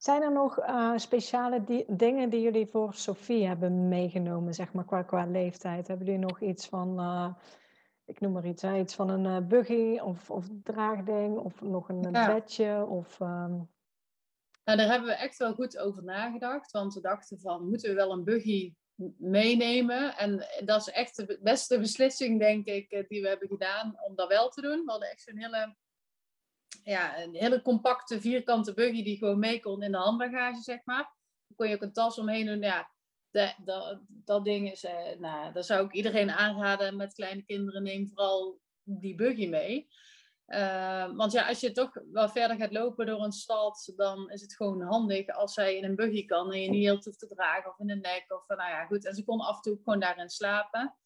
Zijn 0.00 0.22
er 0.22 0.32
nog 0.32 0.60
uh, 0.60 0.96
speciale 0.96 1.84
dingen 1.88 2.30
die 2.30 2.40
jullie 2.40 2.66
voor 2.66 2.94
Sophie 2.94 3.46
hebben 3.46 3.88
meegenomen, 3.88 4.54
zeg 4.54 4.72
maar, 4.72 4.84
qua, 4.84 5.02
qua 5.02 5.26
leeftijd? 5.26 5.88
Hebben 5.88 6.06
jullie 6.06 6.20
nog 6.20 6.40
iets 6.40 6.68
van, 6.68 7.00
uh, 7.00 7.34
ik 8.04 8.20
noem 8.20 8.32
maar 8.32 8.46
iets, 8.46 8.62
hè, 8.62 8.78
iets 8.78 8.94
van 8.94 9.08
een 9.08 9.24
uh, 9.24 9.48
buggy 9.48 9.98
of, 9.98 10.30
of 10.30 10.46
draagding 10.62 11.38
of 11.38 11.60
nog 11.60 11.88
een 11.88 12.08
ja. 12.10 12.34
bedje? 12.34 12.86
Of, 12.86 13.20
um... 13.20 13.70
Nou, 14.64 14.78
daar 14.78 14.90
hebben 14.90 15.08
we 15.08 15.14
echt 15.14 15.36
wel 15.36 15.54
goed 15.54 15.78
over 15.78 16.04
nagedacht, 16.04 16.70
want 16.70 16.94
we 16.94 17.00
dachten 17.00 17.40
van, 17.40 17.68
moeten 17.68 17.88
we 17.88 17.94
wel 17.94 18.12
een 18.12 18.24
buggy 18.24 18.74
meenemen? 19.18 20.16
En 20.16 20.46
dat 20.64 20.80
is 20.80 20.92
echt 20.92 21.16
de 21.16 21.38
beste 21.42 21.78
beslissing, 21.78 22.38
denk 22.38 22.66
ik, 22.66 23.04
die 23.08 23.22
we 23.22 23.28
hebben 23.28 23.48
gedaan 23.48 24.00
om 24.06 24.14
dat 24.14 24.28
wel 24.28 24.48
te 24.48 24.60
doen. 24.60 24.84
We 24.84 24.90
hadden 24.90 25.10
echt 25.10 25.22
zo'n 25.22 25.38
hele 25.38 25.76
ja, 26.82 27.22
een 27.22 27.34
hele 27.34 27.62
compacte 27.62 28.20
vierkante 28.20 28.74
buggy 28.74 29.02
die 29.02 29.18
gewoon 29.18 29.38
mee 29.38 29.60
kon 29.60 29.82
in 29.82 29.92
de 29.92 29.98
handbagage, 29.98 30.62
zeg 30.62 30.80
maar. 30.84 31.16
Dan 31.46 31.56
kon 31.56 31.68
je 31.68 31.74
ook 31.74 31.82
een 31.82 31.92
tas 31.92 32.18
omheen 32.18 32.46
doen. 32.46 32.60
Ja, 32.60 32.90
dat 34.06 34.44
ding 34.44 34.70
is, 34.70 34.84
eh, 34.84 35.18
nou, 35.18 35.52
daar 35.52 35.64
zou 35.64 35.84
ik 35.84 35.92
iedereen 35.92 36.30
aanraden 36.30 36.96
met 36.96 37.14
kleine 37.14 37.42
kinderen. 37.42 37.82
Neem 37.82 38.08
vooral 38.08 38.60
die 38.82 39.14
buggy 39.14 39.48
mee. 39.48 39.88
Uh, 40.46 41.16
want 41.16 41.32
ja, 41.32 41.48
als 41.48 41.60
je 41.60 41.72
toch 41.72 41.90
wel 42.12 42.28
verder 42.28 42.56
gaat 42.56 42.72
lopen 42.72 43.06
door 43.06 43.22
een 43.22 43.32
stad, 43.32 43.92
dan 43.96 44.30
is 44.30 44.40
het 44.40 44.56
gewoon 44.56 44.82
handig 44.82 45.28
als 45.28 45.54
zij 45.54 45.76
in 45.76 45.84
een 45.84 45.96
buggy 45.96 46.24
kan 46.24 46.52
en 46.52 46.60
je 46.60 46.70
niet 46.70 46.84
heel 46.84 47.00
hoeft 47.04 47.18
te 47.18 47.28
dragen 47.28 47.70
of 47.70 47.78
in 47.78 47.86
de 47.86 47.94
nek. 47.94 48.24
Of, 48.28 48.56
nou 48.56 48.70
ja, 48.70 48.86
goed. 48.86 49.06
En 49.06 49.14
ze 49.14 49.24
kon 49.24 49.40
af 49.40 49.56
en 49.56 49.62
toe 49.62 49.76
gewoon 49.76 50.00
daarin 50.00 50.28
slapen. 50.28 50.96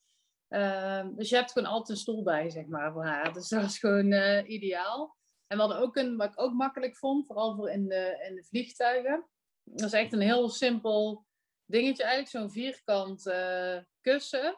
Dus 1.16 1.28
je 1.28 1.36
hebt 1.36 1.52
gewoon 1.52 1.68
altijd 1.68 1.88
een 1.88 1.96
stoel 1.96 2.22
bij, 2.22 2.50
zeg 2.50 2.66
maar, 2.66 2.92
voor 2.92 3.04
haar. 3.04 3.32
Dus 3.32 3.48
dat 3.48 3.64
is 3.64 3.78
gewoon 3.78 4.12
ideaal. 4.46 5.16
En 5.54 5.60
we 5.60 5.66
hadden 5.66 5.82
ook 5.82 5.96
een, 5.96 6.16
wat 6.16 6.32
ik 6.32 6.40
ook 6.40 6.52
makkelijk 6.52 6.96
vond, 6.96 7.26
vooral 7.26 7.54
voor 7.54 7.70
in 7.70 7.88
de, 7.88 8.24
in 8.28 8.34
de 8.34 8.44
vliegtuigen. 8.44 9.26
Dat 9.62 9.86
is 9.86 9.92
echt 9.92 10.12
een 10.12 10.20
heel 10.20 10.48
simpel 10.48 11.26
dingetje 11.64 12.02
eigenlijk, 12.02 12.32
zo'n 12.32 12.50
vierkant 12.50 13.26
uh, 13.26 13.78
kussen 14.00 14.56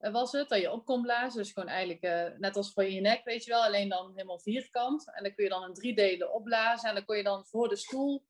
uh, 0.00 0.12
was 0.12 0.32
het, 0.32 0.48
dat 0.48 0.60
je 0.60 0.72
op 0.72 0.84
kon 0.84 1.02
blazen. 1.02 1.42
Dus 1.42 1.52
gewoon 1.52 1.68
eigenlijk 1.68 2.04
uh, 2.04 2.38
net 2.38 2.56
als 2.56 2.72
voor 2.72 2.84
je 2.84 3.00
nek, 3.00 3.24
weet 3.24 3.44
je 3.44 3.50
wel, 3.50 3.64
alleen 3.64 3.88
dan 3.88 4.12
helemaal 4.14 4.38
vierkant. 4.38 5.14
En 5.14 5.22
dan 5.22 5.34
kun 5.34 5.44
je 5.44 5.50
dan 5.50 5.64
in 5.64 5.74
drie 5.74 5.94
delen 5.94 6.32
opblazen 6.32 6.88
en 6.88 6.94
dan 6.94 7.04
kon 7.04 7.16
je 7.16 7.22
dan 7.22 7.46
voor 7.46 7.68
de 7.68 7.76
stoel 7.76 8.24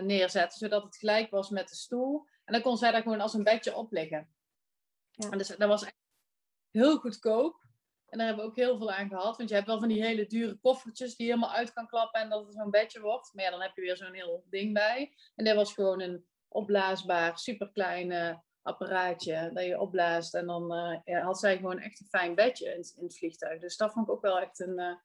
neerzetten, 0.00 0.58
zodat 0.58 0.82
het 0.82 0.96
gelijk 0.96 1.30
was 1.30 1.50
met 1.50 1.68
de 1.68 1.74
stoel. 1.74 2.26
En 2.44 2.52
dan 2.52 2.62
kon 2.62 2.76
zij 2.76 2.92
daar 2.92 3.02
gewoon 3.02 3.20
als 3.20 3.34
een 3.34 3.44
bedje 3.44 3.74
op 3.74 3.92
liggen. 3.92 4.34
Ja. 5.10 5.30
En 5.30 5.38
dus 5.38 5.48
dat 5.48 5.68
was 5.68 5.84
echt 5.84 5.96
heel 6.70 6.96
goedkoop. 6.96 7.63
En 8.14 8.20
daar 8.20 8.28
hebben 8.28 8.44
we 8.44 8.50
ook 8.50 8.56
heel 8.56 8.78
veel 8.78 8.92
aan 8.92 9.08
gehad. 9.08 9.36
Want 9.36 9.48
je 9.48 9.54
hebt 9.54 9.66
wel 9.66 9.78
van 9.78 9.88
die 9.88 10.04
hele 10.04 10.26
dure 10.26 10.58
koffertjes 10.58 11.16
die 11.16 11.26
je 11.26 11.32
helemaal 11.32 11.54
uit 11.54 11.72
kan 11.72 11.86
klappen 11.86 12.20
en 12.20 12.28
dat 12.28 12.44
het 12.44 12.54
zo'n 12.54 12.70
bedje 12.70 13.00
wordt. 13.00 13.30
Maar 13.34 13.44
ja, 13.44 13.50
dan 13.50 13.60
heb 13.60 13.74
je 13.74 13.82
weer 13.82 13.96
zo'n 13.96 14.12
heel 14.12 14.44
ding 14.48 14.72
bij. 14.72 15.14
En 15.34 15.44
dit 15.44 15.54
was 15.54 15.74
gewoon 15.74 16.00
een 16.00 16.26
opblaasbaar, 16.48 17.38
superkleine 17.38 18.42
apparaatje 18.62 19.50
dat 19.52 19.64
je 19.64 19.80
opblaast. 19.80 20.34
En 20.34 20.46
dan 20.46 20.68
ja, 21.04 21.20
had 21.20 21.38
zij 21.38 21.56
gewoon 21.56 21.78
echt 21.78 22.00
een 22.00 22.06
fijn 22.06 22.34
bedje 22.34 22.70
in, 22.70 23.04
het 23.04 23.16
vliegtuig. 23.16 23.60
Dus 23.60 23.76
dat 23.76 23.92
vond 23.92 24.08
ik 24.08 24.12
ook 24.12 24.22
wel 24.22 24.40
echt 24.40 24.60
een 24.60 24.98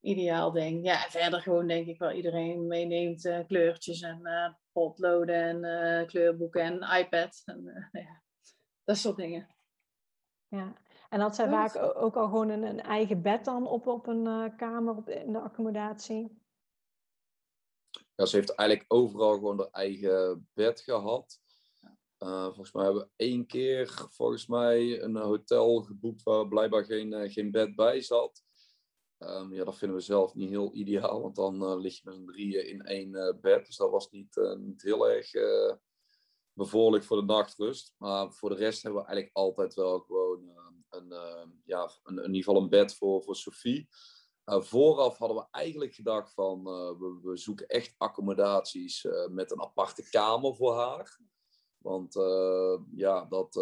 ideaal 0.00 0.52
ding. 0.52 0.84
Ja, 0.84 1.04
en 1.04 1.10
verder 1.10 1.40
gewoon 1.40 1.66
denk 1.66 1.86
ik 1.86 1.98
wel 1.98 2.12
iedereen 2.12 2.66
meeneemt 2.66 3.44
kleurtjes 3.46 4.00
en 4.00 4.56
potloden 4.72 5.64
en 5.64 6.06
kleurboeken 6.06 6.62
en 6.62 6.98
iPad. 6.98 7.42
En, 7.44 7.88
ja, 7.92 8.22
dat 8.84 8.96
soort 8.96 9.16
dingen. 9.16 9.48
Ja, 10.48 10.74
en 11.10 11.20
had 11.20 11.34
zij 11.34 11.48
vaak 11.48 11.76
ook 11.96 12.16
al 12.16 12.28
gewoon 12.28 12.48
een, 12.48 12.62
een, 12.62 12.80
eigen 12.80 13.22
bed 13.22 13.44
dan 13.44 13.66
op, 13.66 13.86
op 13.86 14.06
een 14.06 14.24
uh, 14.24 14.56
kamer 14.56 14.96
op, 14.96 15.08
in 15.08 15.32
de 15.32 15.40
accommodatie? 15.40 16.38
Ja, 18.14 18.26
ze 18.26 18.36
heeft 18.36 18.54
eigenlijk 18.54 18.92
overal 18.92 19.34
gewoon 19.34 19.58
haar 19.58 19.70
eigen 19.70 20.48
bed 20.52 20.80
gehad. 20.80 21.40
Uh, 22.18 22.44
volgens 22.44 22.72
mij 22.72 22.84
hebben 22.84 23.02
we 23.02 23.10
één 23.16 23.46
keer 23.46 24.08
volgens 24.10 24.46
mij 24.46 25.02
een 25.02 25.16
hotel 25.16 25.82
geboekt 25.82 26.22
waar 26.22 26.48
blijkbaar 26.48 26.84
geen, 26.84 27.12
uh, 27.12 27.32
geen 27.32 27.50
bed 27.50 27.74
bij 27.74 28.00
zat. 28.00 28.44
Um, 29.18 29.54
ja, 29.54 29.64
dat 29.64 29.78
vinden 29.78 29.96
we 29.96 30.02
zelf 30.02 30.34
niet 30.34 30.48
heel 30.48 30.74
ideaal, 30.74 31.22
want 31.22 31.36
dan 31.36 31.80
lig 31.80 31.94
je 31.94 32.00
met 32.04 32.14
z'n 32.14 32.24
drieën 32.24 32.68
in 32.68 32.82
één 32.82 33.38
bed. 33.40 33.66
Dus 33.66 33.76
dat 33.76 33.90
was 33.90 34.10
niet, 34.10 34.36
niet 34.58 34.82
heel 34.82 35.08
erg 35.08 35.32
bevorderlijk 36.52 37.04
voor 37.04 37.16
de 37.16 37.22
nachtrust. 37.22 37.94
Maar 37.98 38.32
voor 38.32 38.50
de 38.50 38.56
rest 38.56 38.82
hebben 38.82 39.00
we 39.00 39.06
eigenlijk 39.06 39.36
altijd 39.36 39.74
wel 39.74 39.98
gewoon 39.98 40.48
ehm, 40.48 40.59
ehm, 40.90 41.48
ja, 41.64 41.90
een, 42.02 42.16
in 42.18 42.34
ieder 42.34 42.44
geval 42.44 42.62
een 42.62 42.68
bed 42.68 42.94
voor, 42.94 43.22
voor 43.22 43.36
Sophie. 43.36 43.88
Uh, 44.44 44.60
vooraf 44.60 45.18
hadden 45.18 45.36
we 45.36 45.46
eigenlijk 45.50 45.94
gedacht 45.94 46.32
van 46.34 46.58
uh, 46.58 46.98
we, 46.98 47.20
we, 47.22 47.36
zoeken 47.36 47.66
echt 47.66 47.94
accommodaties 47.98 49.08
met 49.28 49.50
een 49.50 49.60
aparte 49.60 50.08
kamer 50.08 50.56
voor 50.56 50.74
haar. 50.74 51.18
Want 51.78 52.14
ja, 52.94 53.24
dat, 53.24 53.52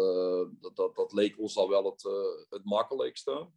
dat, 0.59 0.75
dat, 0.75 0.95
dat, 0.95 1.13
leek 1.13 1.39
ons 1.39 1.57
al 1.57 1.69
wel 1.69 1.85
het, 1.85 2.03
het 2.49 2.65
makkelijkste. 2.65 3.49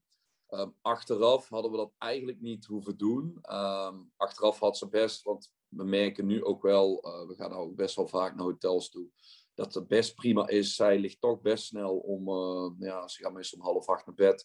Um, 0.48 0.76
achteraf 0.80 1.48
hadden 1.48 1.70
we 1.70 1.76
dat 1.76 1.92
eigenlijk 1.98 2.40
niet 2.40 2.64
hoeven 2.64 2.96
doen. 2.96 3.38
Um, 3.50 4.12
achteraf 4.16 4.58
had 4.58 4.78
ze 4.78 4.88
best, 4.88 5.22
want 5.22 5.52
we 5.68 5.84
merken 5.84 6.26
nu 6.26 6.44
ook 6.44 6.62
wel, 6.62 7.00
we 7.26 7.34
gaan 7.34 7.52
ook 7.52 7.74
best 7.74 7.96
wel 7.96 8.08
vaak 8.08 8.34
naar 8.34 8.44
hotels 8.44 8.90
toe 8.90 9.10
dat 9.54 9.74
het 9.74 9.88
best 9.88 10.14
prima 10.14 10.48
is. 10.48 10.74
Zij 10.74 10.98
ligt 10.98 11.20
toch 11.20 11.40
best 11.40 11.64
snel 11.64 11.96
om, 11.96 12.28
uh, 12.28 12.88
ja, 12.88 13.08
ze 13.08 13.22
gaat 13.22 13.32
meestal 13.32 13.58
om 13.58 13.64
half 13.64 13.88
acht 13.88 14.06
naar 14.06 14.14
bed, 14.14 14.44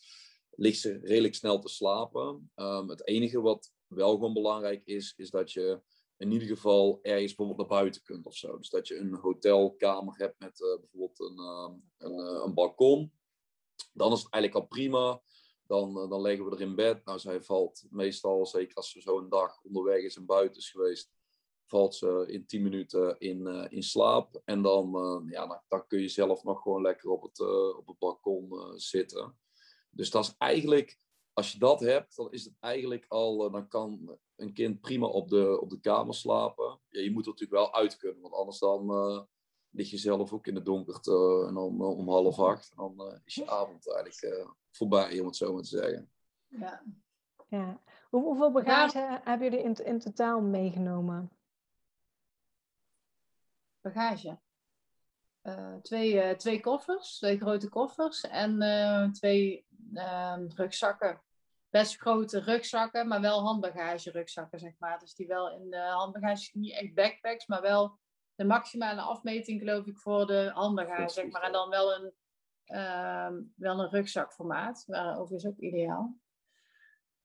ligt 0.49 0.79
ze 0.79 0.99
redelijk 1.01 1.35
snel 1.35 1.59
te 1.59 1.69
slapen. 1.69 2.51
Um, 2.55 2.89
het 2.89 3.07
enige 3.07 3.41
wat 3.41 3.71
wel 3.87 4.11
gewoon 4.11 4.33
belangrijk 4.33 4.81
is, 4.85 5.13
is 5.17 5.29
dat 5.29 5.51
je 5.51 5.81
in 6.17 6.31
ieder 6.31 6.47
geval 6.47 6.99
ergens 7.01 7.35
bijvoorbeeld 7.35 7.69
naar 7.69 7.79
buiten 7.79 8.03
kunt 8.03 8.25
of 8.25 8.35
zo. 8.35 8.57
Dus 8.57 8.69
dat 8.69 8.87
je 8.87 8.97
een 8.97 9.13
hotelkamer 9.13 10.17
hebt 10.17 10.39
met 10.39 10.59
uh, 10.59 10.79
bijvoorbeeld 10.79 11.19
een, 11.19 11.39
uh, 11.39 11.71
een, 11.97 12.43
een, 12.43 12.53
balkon. 12.53 13.11
Dan 13.93 14.11
is 14.11 14.23
het 14.23 14.31
eigenlijk 14.31 14.63
al 14.63 14.69
prima. 14.77 15.21
Dan, 15.67 16.09
dan 16.09 16.21
leggen 16.21 16.45
we 16.45 16.55
er 16.55 16.61
in 16.61 16.75
bed. 16.75 17.05
Nou, 17.05 17.19
zij 17.19 17.41
valt 17.41 17.85
meestal, 17.89 18.45
zeker 18.45 18.75
als 18.75 18.91
ze 18.91 19.01
zo 19.01 19.17
een 19.17 19.29
dag 19.29 19.63
onderweg 19.63 20.03
is 20.03 20.15
en 20.15 20.25
buiten 20.25 20.57
is 20.57 20.71
geweest, 20.71 21.11
valt 21.68 21.95
ze 21.95 22.26
in 22.28 22.45
10 22.45 22.61
minuten 22.61 23.20
in, 23.20 23.39
uh, 23.39 23.65
in 23.70 23.84
slaap. 23.84 24.41
En 24.45 24.61
dan, 24.61 24.95
uh, 24.95 25.32
ja, 25.32 25.47
dan, 25.47 25.61
dan, 25.68 25.88
kun 25.88 26.01
je 26.01 26.07
zelf 26.07 26.43
nog 26.43 26.61
gewoon 26.61 26.82
lekker 26.82 27.09
op 27.09 27.22
het, 27.22 27.39
uh, 27.39 27.78
op 27.78 27.88
het 27.88 27.97
balkon 27.97 28.74
zitten. 28.76 29.38
Dus 29.89 30.09
dat 30.09 30.26
is 30.26 30.36
eigenlijk, 30.38 30.99
als 31.34 31.51
je 31.51 31.59
dat 31.59 31.80
hebt, 31.80 32.15
dan 32.15 32.32
is 32.32 32.43
het 32.43 32.53
eigenlijk 32.59 33.05
al, 33.07 33.51
dan 33.51 33.68
kan 33.68 34.18
een 34.36 34.53
kind 34.53 34.82
prima 34.82 35.05
op 35.05 35.30
de, 35.30 35.61
op 35.61 35.70
de 35.70 35.80
kamer 35.80 36.13
slapen. 36.13 36.80
Ja, 36.89 37.01
je 37.01 37.11
moet 37.11 37.26
er 37.26 37.32
natuurlijk 37.32 37.59
wel 37.59 37.74
uit 37.74 37.97
kunnen, 37.97 38.22
want 38.22 38.34
anders 38.34 38.59
dan 38.59 39.28
lig 39.70 39.89
je 39.89 39.97
zelf 39.97 40.34
ook 40.34 40.47
in 40.47 40.53
de 40.53 40.61
donkerte 40.61 41.45
en 41.47 41.53
dan 41.53 41.82
om 41.82 42.09
half 42.09 42.39
acht. 42.39 42.70
En 42.70 42.76
dan 42.78 43.22
is 43.26 43.36
je 43.36 43.49
avond 43.49 43.93
eigenlijk 43.93 44.47
voorbij, 44.72 45.20
om 45.20 45.26
het 45.26 45.36
zo 45.36 45.53
maar 45.53 45.61
te 45.61 45.70
zeggen. 45.70 46.11
Ja. 46.47 46.84
ja. 47.47 47.82
hoeveel 48.09 48.51
bagage 48.51 49.20
hebben 49.24 49.49
jullie 49.49 49.65
in, 49.65 49.86
in 49.86 49.99
totaal 49.99 50.41
meegenomen? 50.41 51.32
Bagage. 53.93 54.39
Uh, 55.43 55.75
twee, 55.81 56.13
uh, 56.13 56.29
twee 56.29 56.59
koffers, 56.59 57.17
twee 57.17 57.38
grote 57.38 57.69
koffers 57.69 58.21
en 58.21 58.61
uh, 58.61 59.11
twee 59.11 59.65
ehm, 59.93 60.47
rugzakken. 60.55 61.21
Best 61.69 61.97
grote 61.97 62.39
rugzakken, 62.39 63.07
maar 63.07 63.21
wel 63.21 63.41
handbagage 63.41 64.11
rugzakken, 64.11 64.59
zeg 64.59 64.73
maar. 64.77 64.99
Dus 64.99 65.15
die 65.15 65.27
wel 65.27 65.51
in 65.51 65.69
de 65.69 65.79
handbagage, 65.79 66.49
niet 66.53 66.73
echt 66.73 66.93
backpacks, 66.93 67.47
maar 67.47 67.61
wel 67.61 67.99
de 68.35 68.45
maximale 68.45 69.01
afmeting, 69.01 69.59
geloof 69.59 69.85
ik, 69.85 69.97
voor 69.97 70.27
de 70.27 70.51
handbagage, 70.53 71.13
zeg 71.13 71.31
maar. 71.31 71.41
En 71.41 71.51
dan 71.51 71.69
wel 71.69 71.93
een, 71.93 72.13
ehm, 72.65 73.41
wel 73.55 73.79
een 73.79 73.89
rugzakformaat, 73.89 74.83
waar 74.88 75.19
overigens 75.19 75.45
ook 75.45 75.59
ideaal. 75.59 76.17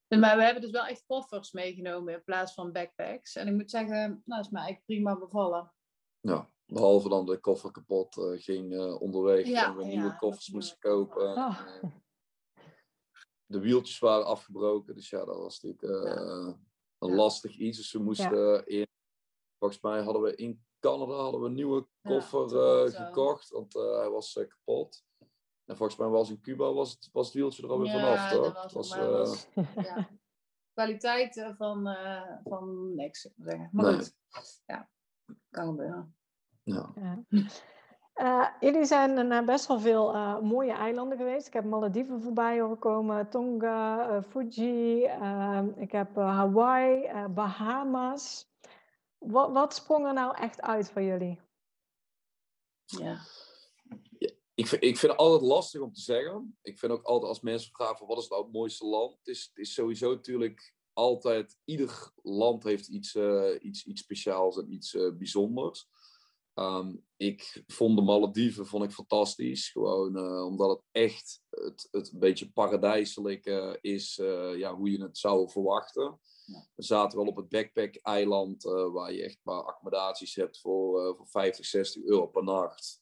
Maar 0.08 0.36
we 0.36 0.42
hebben 0.42 0.62
dus 0.62 0.70
wel 0.70 0.86
echt 0.86 1.04
koffers 1.06 1.52
meegenomen 1.52 2.14
in 2.14 2.24
plaats 2.24 2.54
van 2.54 2.72
backpacks. 2.72 3.36
En 3.36 3.46
ik 3.46 3.54
moet 3.54 3.70
zeggen, 3.70 4.22
nou, 4.24 4.40
is 4.40 4.48
me 4.48 4.58
eigenlijk 4.58 4.86
prima 4.86 5.18
bevallen. 5.18 5.72
Ja, 6.20 6.51
behalve 6.72 7.08
dan 7.08 7.26
de 7.26 7.38
koffer 7.38 7.70
kapot 7.70 8.16
uh, 8.16 8.40
ging 8.40 8.72
uh, 8.72 9.00
onderweg 9.00 9.50
en 9.50 9.76
we 9.76 9.84
nieuwe 9.84 10.16
koffers 10.16 10.50
moesten 10.50 10.78
kopen. 10.78 11.36
Oh. 11.36 11.60
Uh, 11.82 11.90
de 13.46 13.60
wieltjes 13.60 13.98
waren 13.98 14.26
afgebroken, 14.26 14.94
dus 14.94 15.10
ja, 15.10 15.24
dat 15.24 15.36
was 15.36 15.60
natuurlijk 15.60 16.04
een 16.98 17.14
lastig 17.14 17.56
iets. 17.56 17.76
Dus 17.76 17.92
we 17.92 17.98
moesten 17.98 18.66
in, 18.66 18.86
volgens 19.58 19.82
mij 19.82 20.02
hadden 20.02 20.22
we 20.22 20.34
in 20.34 20.64
Canada 20.78 21.12
hadden 21.12 21.40
we 21.40 21.46
een 21.46 21.54
nieuwe 21.54 21.88
koffer 22.02 22.48
gekocht, 22.90 23.48
want 23.48 23.72
hij 23.72 24.10
was 24.10 24.32
kapot. 24.32 25.04
En 25.64 25.76
volgens 25.76 25.98
mij 25.98 26.08
was 26.08 26.30
in 26.30 26.40
Cuba 26.40 26.72
was 26.72 26.90
het, 26.90 27.08
was 27.12 27.26
het 27.26 27.34
wieltje 27.34 27.62
er 27.62 27.70
alweer 27.70 27.92
vanaf, 27.92 28.30
toch? 28.30 28.62
Dat 28.62 28.72
was, 28.72 28.96
was 28.96 29.48
ja. 29.74 30.10
Kwaliteit 30.72 31.52
van, 31.56 31.96
van 32.44 32.94
niks, 32.94 33.28
zeggen. 33.36 33.68
Maar 33.72 33.84
nee. 33.84 33.94
goed, 33.94 34.62
ja 34.66 34.90
kan 35.50 35.66
gebeuren. 35.66 36.16
Ja. 36.62 36.94
Uh, 38.14 38.48
jullie 38.60 38.84
zijn 38.84 39.28
naar 39.28 39.44
best 39.44 39.66
wel 39.66 39.80
veel 39.80 40.14
uh, 40.14 40.40
mooie 40.40 40.72
eilanden 40.72 41.18
geweest. 41.18 41.46
Ik 41.46 41.52
heb 41.52 41.64
Malediven 41.64 42.22
voorbij 42.22 42.60
horen 42.60 42.78
komen, 42.78 43.28
Tonga, 43.28 44.10
uh, 44.10 44.22
Fuji, 44.22 45.04
ehm, 45.04 45.68
ik 45.76 45.92
heb 45.92 46.14
Hawaii, 46.14 47.08
Bahamas. 47.28 48.50
Wat, 49.18 49.52
wat 49.52 49.74
sprong 49.74 50.06
er 50.06 50.12
nou 50.12 50.36
echt 50.36 50.60
uit 50.60 50.90
voor 50.90 51.02
jullie? 51.02 51.40
Ja. 52.84 53.18
ik, 54.54 54.66
vind, 54.66 54.82
ik 54.82 54.96
vind 54.98 55.12
het 55.12 55.20
altijd 55.20 55.50
lastig 55.50 55.80
om 55.80 55.92
te 55.92 56.00
zeggen. 56.00 56.58
Ik 56.62 56.78
vind 56.78 56.92
ook 56.92 57.04
altijd 57.04 57.28
als 57.28 57.40
mensen 57.40 57.70
vragen 57.72 58.06
wat 58.06 58.18
is 58.18 58.28
nou 58.28 58.42
het 58.42 58.52
mooiste 58.52 58.86
land? 58.86 59.16
Het 59.18 59.26
is, 59.26 59.42
het 59.42 59.58
is 59.58 59.74
sowieso 59.74 60.10
natuurlijk 60.10 60.74
altijd, 60.92 61.58
ieder 61.64 62.12
land 62.22 62.64
heeft 62.64 62.88
iets, 62.88 63.14
uh, 63.14 63.54
iets, 63.60 63.84
iets 63.84 64.00
speciaals 64.00 64.58
en 64.58 64.72
iets 64.72 64.94
uh, 64.94 65.12
bijzonders. 65.12 65.88
Um, 66.54 67.04
ik 67.16 67.62
vond 67.66 67.96
de 67.96 68.02
Malediven 68.02 68.66
vond 68.66 68.84
ik 68.84 68.92
fantastisch. 68.92 69.68
Gewoon 69.68 70.16
uh, 70.16 70.44
omdat 70.44 70.68
het 70.68 70.82
echt 70.90 71.42
het, 71.50 71.88
het 71.90 72.12
een 72.12 72.18
beetje 72.18 72.52
paradijselijk 72.52 73.46
is, 73.80 74.14
ja, 74.56 74.74
hoe 74.74 74.90
je 74.90 75.02
het 75.02 75.18
zou 75.18 75.50
verwachten. 75.50 76.20
Ja. 76.46 76.66
We 76.74 76.82
zaten 76.82 77.18
wel 77.18 77.26
op 77.26 77.36
het 77.36 77.48
backpack-eiland, 77.48 78.62
waar 78.62 79.12
je 79.12 79.22
echt 79.22 79.38
maar 79.42 79.62
accommodaties 79.62 80.34
hebt 80.34 80.60
voor, 80.60 81.16
voor 81.16 81.26
50, 81.28 81.64
60 81.66 82.02
euro 82.02 82.26
per 82.26 82.44
nacht. 82.44 83.00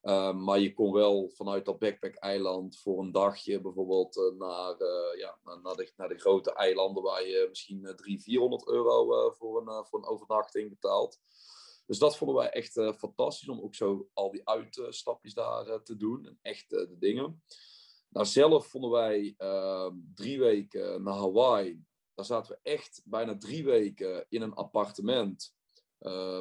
Ehm, 0.00 0.44
maar 0.44 0.58
je 0.58 0.72
kon 0.72 0.92
wel 0.92 1.30
vanuit 1.34 1.64
dat 1.64 1.78
backpack-eiland 1.78 2.78
voor 2.78 3.02
een 3.02 3.12
dagje 3.12 3.60
bijvoorbeeld 3.60 4.34
naar, 4.38 4.76
ja, 5.18 5.38
naar, 5.62 5.76
de, 5.76 5.92
naar 5.96 6.08
de 6.08 6.18
grote 6.18 6.52
eilanden 6.52 7.02
waar 7.02 7.26
je 7.26 7.46
misschien 7.48 7.80
uh, 7.82 7.90
300, 7.90 8.22
400 8.22 8.68
euro 8.68 9.30
voor, 9.30 9.60
een, 9.60 9.86
voor 9.86 9.98
een 9.98 10.08
overnachting 10.08 10.70
betaalt. 10.70 11.20
Dus 11.86 11.98
dat 11.98 12.16
vonden 12.16 12.36
wij 12.36 12.50
echt 12.50 12.72
fantastisch 12.72 13.48
om 13.48 13.60
ook 13.60 13.74
zo 13.74 14.08
al 14.12 14.30
die 14.30 14.48
uitstapjes 14.48 15.34
daar 15.34 15.82
te 15.82 15.96
doen 15.96 16.26
en 16.26 16.38
echt 16.42 16.70
de 16.70 16.96
dingen. 16.98 17.42
Nou, 18.08 18.26
zelf 18.26 18.66
vonden 18.66 18.90
wij 18.90 19.34
ehm, 19.36 19.94
drie 20.14 20.38
weken 20.38 21.02
naar 21.02 21.14
Hawaii. 21.14 21.84
Daar 22.14 22.24
zaten 22.24 22.52
we 22.52 22.70
echt 22.70 23.02
bijna 23.04 23.38
drie 23.38 23.64
weken 23.64 24.26
in 24.28 24.42
een 24.42 24.54
appartement 24.54 25.54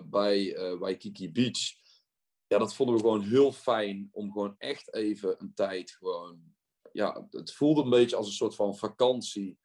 bij 0.04 0.58
Waikiki 0.78 1.32
Beach 1.32 1.84
ja, 2.48 2.58
dat 2.58 2.76
vonden 2.76 2.96
we 2.96 3.02
gewoon 3.02 3.22
heel 3.22 3.52
fijn 3.52 4.10
om 4.12 4.32
gewoon 4.32 4.56
echt 4.58 4.94
even 4.94 5.36
een 5.42 5.54
tijd 5.54 5.92
gewoon. 5.92 6.56
Ja, 6.92 7.28
het 7.30 7.54
voelde 7.54 7.84
een 7.84 7.90
beetje 7.90 8.16
als 8.16 8.28
een 8.28 8.34
soort 8.34 8.56
van 8.56 8.76
vakantie 8.76 9.58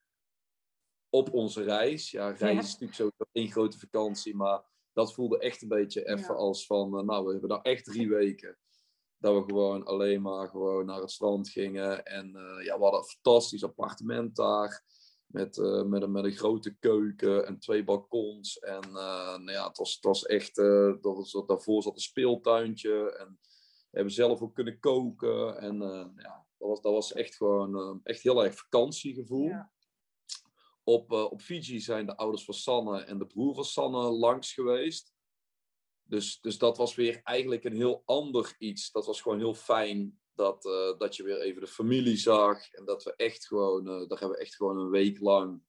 op 1.08 1.32
onze 1.32 1.62
reis. 1.62 2.10
Ja, 2.10 2.30
reis 2.30 2.66
is 2.66 2.72
natuurlijk 2.72 2.94
zo 2.94 3.10
één 3.32 3.50
grote 3.50 3.78
vakantie, 3.78 4.36
maar 4.36 4.64
dat 5.00 5.14
voelde 5.14 5.38
echt 5.38 5.62
een 5.62 5.68
beetje 5.68 6.08
even 6.08 6.36
als 6.36 6.66
van, 6.66 6.98
uh, 6.98 7.04
nou, 7.04 7.24
we 7.24 7.30
hebben 7.30 7.48
daar 7.48 7.62
echt 7.62 7.84
drie 7.84 8.08
weken. 8.08 8.58
Dat 9.18 9.34
we 9.34 9.42
gewoon 9.42 9.84
alleen 9.84 10.22
maar 10.22 10.48
gewoon 10.48 10.86
naar 10.86 11.00
het 11.00 11.10
strand 11.10 11.48
gingen. 11.48 12.04
En 12.04 12.28
uh, 12.28 12.64
ja, 12.64 12.76
we 12.76 12.82
hadden 12.82 13.00
een 13.00 13.06
fantastisch 13.06 13.64
appartement 13.64 14.36
daar. 14.36 14.84
Met, 15.26 15.56
uh, 15.56 15.82
met, 15.82 16.02
een, 16.02 16.12
met 16.12 16.24
een 16.24 16.32
grote 16.32 16.76
keuken 16.78 17.46
en 17.46 17.58
twee 17.58 17.84
balkons. 17.84 18.58
En 18.58 18.90
nou 18.90 19.50
ja, 19.50 19.68
het 19.68 19.78
was, 19.78 19.94
het 19.94 20.04
was 20.04 20.26
echt, 20.26 20.54
dat 20.54 20.98
was, 21.02 21.44
daarvoor 21.46 21.82
zat 21.82 21.94
een 21.94 22.00
speeltuintje. 22.00 23.16
En 23.16 23.38
We 23.90 23.96
hebben 23.96 24.12
zelf 24.12 24.40
ook 24.40 24.54
kunnen 24.54 24.78
koken. 24.78 25.58
En 25.58 25.78
ja, 26.16 26.46
dat 26.58 26.68
was, 26.68 26.80
dat 26.80 26.92
was 26.92 27.12
echt 27.12 27.36
gewoon 27.36 28.00
echt 28.02 28.22
heel 28.22 28.44
erg 28.44 28.54
vakantiegevoel. 28.54 29.46
Ja. 29.46 29.70
Op, 30.84 31.12
op 31.12 31.40
Fiji 31.40 31.80
zijn 31.80 32.06
de 32.06 32.16
ouders 32.16 32.44
van 32.44 32.54
Sanne 32.54 33.00
en 33.00 33.18
de 33.18 33.26
broer 33.26 33.54
van 33.54 33.64
Sanne 33.64 34.10
langs 34.10 34.52
geweest. 34.52 35.12
Dus, 36.02 36.40
dus 36.40 36.58
dat 36.58 36.76
was 36.76 36.94
weer 36.94 37.20
eigenlijk 37.22 37.64
een 37.64 37.76
heel 37.76 38.02
ander 38.04 38.54
iets. 38.58 38.90
Dat 38.90 39.06
was 39.06 39.20
gewoon 39.20 39.38
heel 39.38 39.54
fijn 39.54 40.20
dat, 40.34 40.64
uh, 40.64 40.98
dat 40.98 41.16
je 41.16 41.22
weer 41.22 41.40
even 41.40 41.60
de 41.60 41.66
familie 41.66 42.16
zag. 42.16 42.72
En 42.72 42.84
dat 42.84 43.02
we 43.02 43.14
echt 43.16 43.46
gewoon, 43.46 43.86
uh, 43.86 44.08
daar 44.08 44.18
hebben 44.18 44.38
we 44.38 44.44
echt 44.44 44.56
gewoon 44.56 44.78
een 44.78 44.90
week 44.90 45.20
lang, 45.20 45.62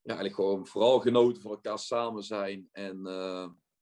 ja, 0.00 0.14
eigenlijk 0.14 0.34
gewoon 0.34 0.66
vooral 0.66 1.00
genoten 1.00 1.42
van 1.42 1.50
elkaar 1.50 1.78
samen 1.78 2.22
zijn. 2.22 2.68
En 2.72 3.02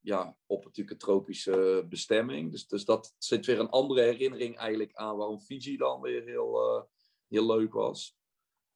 ja, 0.01 0.39
op 0.47 0.65
natuurlijk 0.65 0.91
een 0.91 1.07
tropische 1.07 1.87
bestemming. 1.89 2.51
Dus, 2.51 2.67
dus 2.67 2.85
dat 2.85 3.15
zit 3.19 3.47
weer 3.47 3.61
een 3.61 3.71
andere 3.71 4.01
herinnering 4.01 4.57
eigenlijk 4.57 4.95
aan 4.95 5.17
waarom 5.17 5.41
Fiji 5.41 5.77
dan 5.77 6.01
weer 6.01 6.25
heel, 6.25 6.89
heel 7.29 7.47
leuk 7.47 7.73
was. 7.73 8.19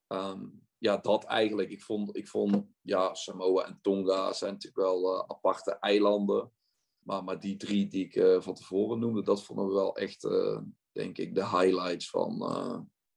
Um, 0.07 0.67
ja, 0.81 0.97
dat 0.97 1.23
eigenlijk. 1.23 1.69
Ik 1.69 1.81
vond, 1.81 2.15
ik 2.15 2.27
vond 2.27 2.67
ja, 2.81 3.13
Samoa 3.13 3.65
en 3.65 3.79
Tonga 3.81 4.33
zijn 4.33 4.53
natuurlijk 4.53 4.83
wel 4.83 5.29
aparte 5.29 5.71
eilanden. 5.71 6.51
Maar, 6.99 7.23
maar 7.23 7.39
die 7.39 7.57
drie 7.57 7.87
die 7.87 8.05
ik 8.05 8.15
uh, 8.15 8.41
van 8.41 8.53
tevoren 8.53 8.99
noemde, 8.99 9.23
dat 9.23 9.43
vonden 9.43 9.67
we 9.67 9.73
wel 9.73 9.95
echt, 9.95 10.23
uh, 10.23 10.61
denk 10.91 11.17
ik, 11.17 11.35
de 11.35 11.49
highlights 11.49 12.09
van, 12.09 12.37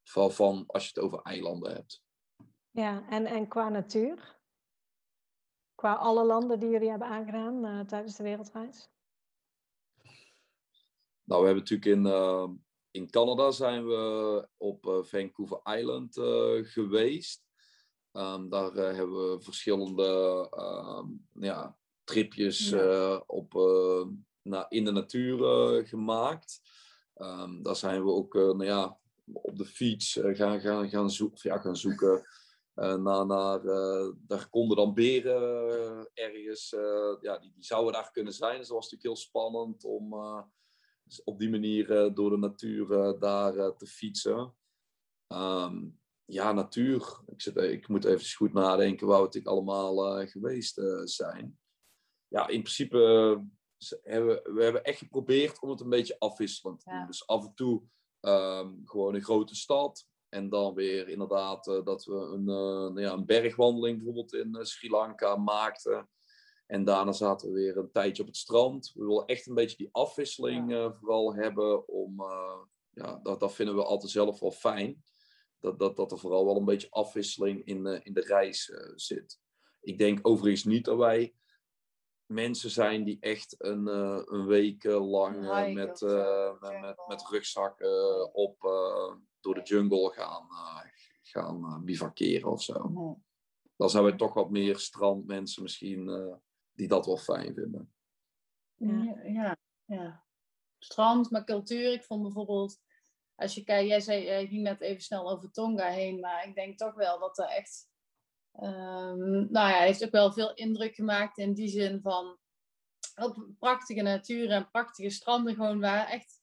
van, 0.03 0.33
van 0.33 0.65
als 0.67 0.83
je 0.83 0.89
het 0.89 0.99
over 0.99 1.23
eilanden 1.23 1.73
hebt. 1.73 2.03
Ja, 2.71 3.09
en, 3.09 3.27
en 3.27 3.49
qua 3.49 3.69
natuur? 3.69 4.39
Qua 5.75 5.95
alle 5.95 6.25
landen 6.25 6.61
die 6.61 6.71
jullie 6.71 6.91
hebben 6.91 7.09
aangedaan 7.09 7.87
tijdens 7.87 8.17
de 8.17 8.23
wereldreis? 8.23 8.91
Nou, 11.25 11.41
we 11.41 11.47
hebben 11.47 11.65
natuurlijk 11.65 11.85
in, 11.85 12.07
in 12.91 13.11
Canada 13.11 13.51
zijn 13.51 13.87
we 13.87 14.49
op 14.57 15.05
Vancouver 15.07 15.61
Island 15.79 16.15
geweest. 16.69 17.44
Um, 18.17 18.49
daar 18.49 18.75
hebben 18.75 19.31
we 19.31 19.41
verschillende 19.41 20.49
um, 20.59 21.27
ja, 21.33 21.77
tripjes 22.05 22.73
uh, 22.73 23.21
op, 23.27 23.55
uh, 23.55 24.07
na, 24.43 24.67
in 24.69 24.85
de 24.85 24.91
natuur 24.91 25.87
gemaakt. 25.87 26.61
Um, 27.17 27.63
daar 27.63 27.77
zijn 27.77 28.05
we 28.05 28.11
ook 28.11 28.35
nou 28.35 28.65
ja, 28.65 28.99
op 29.33 29.57
de 29.59 29.65
fiets 29.65 30.19
gaan, 30.23 30.61
gaan, 30.61 30.89
gaan, 30.89 31.11
zoeken, 31.11 31.51
ja, 31.51 31.59
gaan 31.59 31.77
zoeken. 31.77 32.23
naar, 32.75 33.27
naar, 33.27 33.63
daar 34.27 34.49
konden 34.51 34.77
dan 34.77 34.95
beren 34.95 36.11
ergens, 36.15 36.71
ja, 37.21 37.39
die, 37.39 37.53
die 37.53 37.65
zouden 37.65 37.93
daar 37.93 38.11
kunnen 38.11 38.33
zijn. 38.33 38.59
Dus 38.59 38.69
dat 38.69 38.77
was 38.77 38.91
natuurlijk 38.91 39.03
heel 39.03 39.27
spannend 39.27 39.85
om 39.85 40.15
op 41.25 41.39
die 41.39 41.51
manier 41.51 42.15
door 42.15 42.31
de 42.31 42.37
natuur 42.37 43.19
daar 43.19 43.77
te 43.77 43.87
fietsen. 43.87 44.55
Um, 45.29 46.03
ja, 46.25 46.53
natuur. 46.53 47.21
Ik, 47.27 47.43
zit, 47.43 47.57
ik 47.57 47.89
moet 47.89 48.05
even 48.05 48.37
goed 48.37 48.53
nadenken 48.53 49.07
waar 49.07 49.29
we 49.29 49.41
allemaal 49.45 50.27
geweest 50.27 50.81
zijn 51.05 51.59
ja, 52.35 52.49
in 52.49 52.63
principe 52.63 52.99
hebben 54.03 54.55
we, 54.55 54.63
hebben 54.63 54.85
echt 54.85 54.99
geprobeerd 54.99 55.61
om 55.61 55.71
het 55.71 55.81
een 55.81 55.89
beetje 55.89 56.19
afwisselend 56.19 56.81
te 56.81 56.91
doen. 56.91 57.07
Dus 57.07 57.27
af 57.27 57.45
en 57.45 57.55
toe 57.55 57.83
um, 58.21 58.81
gewoon 58.85 59.15
een 59.15 59.23
grote 59.23 59.55
stad. 59.55 60.07
En 60.29 60.49
dan 60.49 60.75
weer 60.75 61.09
inderdaad 61.09 61.67
uh, 61.67 61.85
dat 61.85 62.05
we 62.05 62.15
een, 62.15 62.45
nou 62.45 63.01
ja, 63.01 63.13
een 63.13 63.27
bergwandeling 63.27 63.97
bijvoorbeeld 63.97 64.33
in 64.35 64.59
Sri 64.67 64.91
Lanka 64.91 65.37
maakten. 65.37 66.09
En 66.67 66.85
daarna 66.85 67.13
zaten 67.13 67.49
we 67.49 67.55
weer 67.55 67.77
een 67.77 67.93
tijdje 67.93 68.23
op 68.23 68.29
het 68.29 68.37
strand. 68.37 68.93
We 68.95 69.07
willen 69.07 69.27
echt 69.27 69.47
een 69.47 69.55
beetje 69.55 69.77
die 69.77 69.89
afwisseling 69.93 70.93
vooral 70.99 71.35
hebben. 71.35 71.89
Om, 71.89 72.23
ja, 72.91 73.21
dat, 73.23 73.41
dat 73.41 73.55
vinden 73.55 73.75
we 73.75 73.85
altijd 73.85 74.13
zelf 74.13 74.41
wel 74.41 74.51
fijn. 74.51 75.03
Dat, 75.65 75.79
dat, 75.79 75.97
dat 75.97 76.13
er 76.13 76.19
vooral 76.19 76.45
wel 76.45 76.57
een 76.57 76.65
beetje 76.65 76.91
afwisseling 76.91 77.65
in, 77.65 77.87
in 77.87 78.13
de 78.13 78.21
reis 78.21 78.73
zit. 78.95 79.41
Ik 79.81 79.99
denk 79.99 80.19
overigens 80.23 80.65
niet 80.65 80.85
dat 80.85 80.97
wij 80.97 81.35
mensen 82.27 82.71
zijn 82.71 83.05
die 83.05 83.17
echt 83.21 83.55
een, 83.59 83.87
uh, 83.89 84.23
een 84.25 84.47
week 84.47 84.85
lang 84.85 85.37
uh, 85.37 85.75
met, 85.75 86.01
uh, 86.01 86.61
met, 86.61 86.81
met, 86.81 86.97
met, 87.09 87.27
rugzakken 87.31 88.35
op 88.35 88.61
door 89.41 89.55
de 89.55 89.63
jungle 89.63 90.13
gaan, 90.13 90.47
gaan 91.23 91.85
bivakeren 91.85 92.51
of 92.51 92.63
zo. 92.63 92.89
Nee. 92.89 93.15
Dan 93.77 93.91
zijn 93.91 94.05
we 94.05 94.15
toch 94.15 94.35
wat 94.35 94.51
meer 94.51 94.79
strandmensen 94.79 95.63
misschien 95.63 96.11
die 96.73 96.89
dat 96.89 97.07
wel 97.07 97.17
fijn 97.17 97.55
vinden. 97.55 97.95
Ja, 98.75 99.21
ja, 99.25 99.57
ja. 99.85 100.25
Strand, 100.79 101.31
maar 101.31 101.45
cultuur. 101.45 101.93
Ik 101.93 102.05
vond 102.05 102.23
bijvoorbeeld, 102.23 102.81
als 103.37 103.55
je 103.55 103.65
kijkt, 103.65 103.89
jij 103.89 104.01
zei, 104.01 104.25
jij 104.25 104.47
ging 104.47 104.63
net 104.63 104.81
even 104.81 105.03
snel 105.03 105.31
over 105.31 105.51
Tonga 105.51 105.89
heen, 105.89 106.21
maar 106.21 106.49
ik 106.49 106.55
denk 106.55 106.79
toch 106.79 106.95
wel 106.95 107.19
dat 107.19 107.39
er 107.39 107.49
echt 107.49 107.93
Um, 108.61 109.51
nou 109.51 109.69
ja, 109.69 109.79
heeft 109.79 110.05
ook 110.05 110.11
wel 110.11 110.33
veel 110.33 110.55
indruk 110.55 110.95
gemaakt 110.95 111.39
in 111.39 111.55
die 111.55 111.69
zin 111.69 112.01
van 112.01 112.39
op 113.15 113.47
prachtige 113.59 114.03
natuur 114.03 114.51
en 114.51 114.71
prachtige 114.71 115.11
stranden, 115.11 115.55
gewoon 115.55 115.81
waar 115.81 116.09
echt 116.09 116.43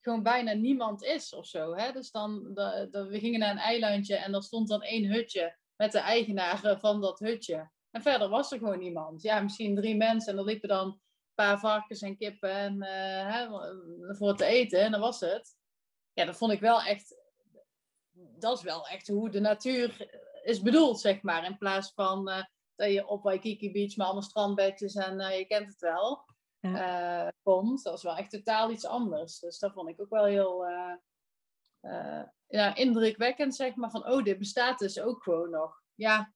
gewoon 0.00 0.22
bijna 0.22 0.52
niemand 0.52 1.02
is 1.02 1.34
of 1.34 1.46
zo. 1.46 1.74
Hè? 1.74 1.92
Dus 1.92 2.10
dan, 2.10 2.54
de, 2.54 3.06
we 3.10 3.18
gingen 3.18 3.40
naar 3.40 3.50
een 3.50 3.58
eilandje 3.58 4.16
en 4.16 4.34
er 4.34 4.42
stond 4.42 4.68
dan 4.68 4.82
één 4.82 5.12
hutje 5.12 5.56
met 5.76 5.92
de 5.92 5.98
eigenaren 5.98 6.80
van 6.80 7.00
dat 7.00 7.18
hutje. 7.18 7.70
En 7.90 8.02
verder 8.02 8.28
was 8.28 8.52
er 8.52 8.58
gewoon 8.58 8.78
niemand. 8.78 9.22
Ja, 9.22 9.40
misschien 9.40 9.74
drie 9.74 9.96
mensen 9.96 10.32
en 10.32 10.38
er 10.38 10.44
liepen 10.44 10.68
dan 10.68 10.86
een 10.86 11.00
paar 11.34 11.58
varkens 11.58 12.02
en 12.02 12.16
kippen 12.16 12.50
en, 12.50 12.74
uh, 12.74 13.32
hè, 13.32 13.48
voor 14.14 14.36
te 14.36 14.44
eten 14.44 14.80
en 14.80 14.90
dat 14.90 15.00
was 15.00 15.20
het. 15.20 15.56
Ja, 16.14 16.24
dat 16.24 16.36
vond 16.36 16.52
ik 16.52 16.60
wel 16.60 16.82
echt, 16.82 17.16
dat 18.38 18.58
is 18.58 18.64
wel 18.64 18.86
echt 18.86 19.08
hoe 19.08 19.30
de 19.30 19.40
natuur 19.40 20.20
is 20.42 20.62
bedoeld, 20.62 21.00
zeg 21.00 21.22
maar. 21.22 21.44
In 21.44 21.58
plaats 21.58 21.92
van 21.94 22.28
uh, 22.28 22.44
dat 22.74 22.92
je 22.92 23.06
op 23.06 23.22
Waikiki 23.22 23.72
Beach 23.72 23.96
met 23.96 24.06
allemaal 24.06 24.22
strandbedjes 24.22 24.94
en 24.94 25.20
uh, 25.20 25.38
je 25.38 25.46
kent 25.46 25.68
het 25.68 25.80
wel, 25.80 26.24
ja. 26.60 27.24
uh, 27.24 27.30
komt. 27.42 27.82
Dat 27.82 27.96
is 27.96 28.02
wel 28.02 28.16
echt 28.16 28.30
totaal 28.30 28.70
iets 28.70 28.86
anders. 28.86 29.38
Dus 29.38 29.58
dat 29.58 29.72
vond 29.72 29.88
ik 29.88 30.00
ook 30.00 30.10
wel 30.10 30.24
heel 30.24 30.66
ja, 32.46 32.74
indrukwekkend, 32.74 33.54
zeg 33.54 33.74
maar. 33.74 33.90
Van, 33.90 34.06
oh, 34.06 34.24
dit 34.24 34.38
bestaat 34.38 34.78
dus 34.78 35.00
ook 35.00 35.22
gewoon 35.22 35.50
nog. 35.50 35.82
Ja, 35.94 36.34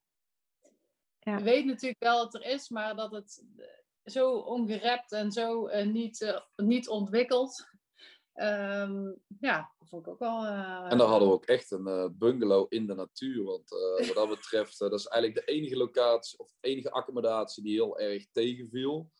ja. 1.18 1.36
je 1.36 1.44
weet 1.44 1.64
natuurlijk 1.64 2.02
wel 2.02 2.18
dat 2.18 2.34
er 2.34 2.44
is, 2.44 2.68
maar 2.68 2.96
dat 2.96 3.12
het 3.12 3.44
zo 4.04 4.36
ongerept 4.36 5.12
en 5.12 5.32
zo 5.32 5.66
niet, 5.84 6.42
niet 6.56 6.88
ontwikkeld 6.88 7.75
Um, 8.42 9.16
ja, 9.40 9.72
dat 9.78 9.88
vond 9.88 10.06
ik 10.06 10.12
ook 10.12 10.18
wel. 10.18 10.44
Uh, 10.44 10.86
en 10.88 10.98
dan 10.98 11.08
hadden 11.08 11.28
we 11.28 11.34
ook 11.34 11.44
echt 11.44 11.70
een 11.70 11.88
uh, 11.88 12.08
bungalow 12.12 12.66
in 12.68 12.86
de 12.86 12.94
natuur. 12.94 13.44
Want 13.44 13.72
uh, 13.72 14.06
wat 14.06 14.16
dat 14.16 14.28
betreft, 14.28 14.78
dat 14.78 14.92
is 14.92 15.06
eigenlijk 15.06 15.46
de 15.46 15.52
enige 15.52 15.76
locatie 15.76 16.38
of 16.38 16.50
de 16.50 16.68
enige 16.68 16.90
accommodatie 16.90 17.62
die 17.62 17.72
heel 17.72 17.98
erg 17.98 18.26
tegenviel. 18.32 19.10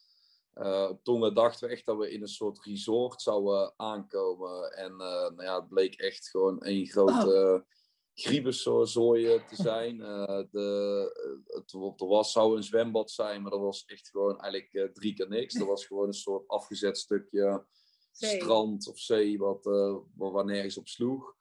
op 0.88 1.00
Tonga 1.02 1.30
dachten 1.30 1.68
we 1.68 1.74
echt 1.74 1.86
dat 1.86 1.96
we 1.96 2.10
in 2.10 2.22
een 2.22 2.28
soort 2.28 2.64
resort 2.64 3.22
zouden 3.22 3.72
aankomen. 3.76 4.72
En 4.72 4.96
nou 4.96 5.42
ja, 5.42 5.56
het 5.56 5.68
bleek 5.68 5.94
echt 5.94 6.30
gewoon 6.30 6.62
één 6.62 6.86
grote 6.86 7.12
oh. 7.12 7.62
te 9.46 9.56
zijn. 9.56 9.98
de, 10.50 11.42
het, 11.46 11.72
er 11.72 12.06
was, 12.06 12.32
zou 12.32 12.56
een 12.56 12.62
zwembad 12.62 13.10
zijn, 13.10 13.42
maar 13.42 13.50
dat 13.50 13.60
was 13.60 13.84
echt 13.84 14.08
gewoon 14.08 14.40
eigenlijk 14.40 14.94
drie 14.94 15.14
keer 15.14 15.28
niks. 15.28 15.54
Dat 15.54 15.66
was 15.66 15.86
gewoon 15.86 16.06
een 16.06 16.12
soort 16.12 16.48
afgezet 16.48 16.98
stukje 16.98 17.64
strand 18.16 18.88
of 18.88 18.98
zee 18.98 19.38
wat, 19.38 19.66
uh, 19.66 19.96
waar 20.14 20.44
nergens 20.44 20.78
op 20.78 20.88
sloeg. 20.88 21.36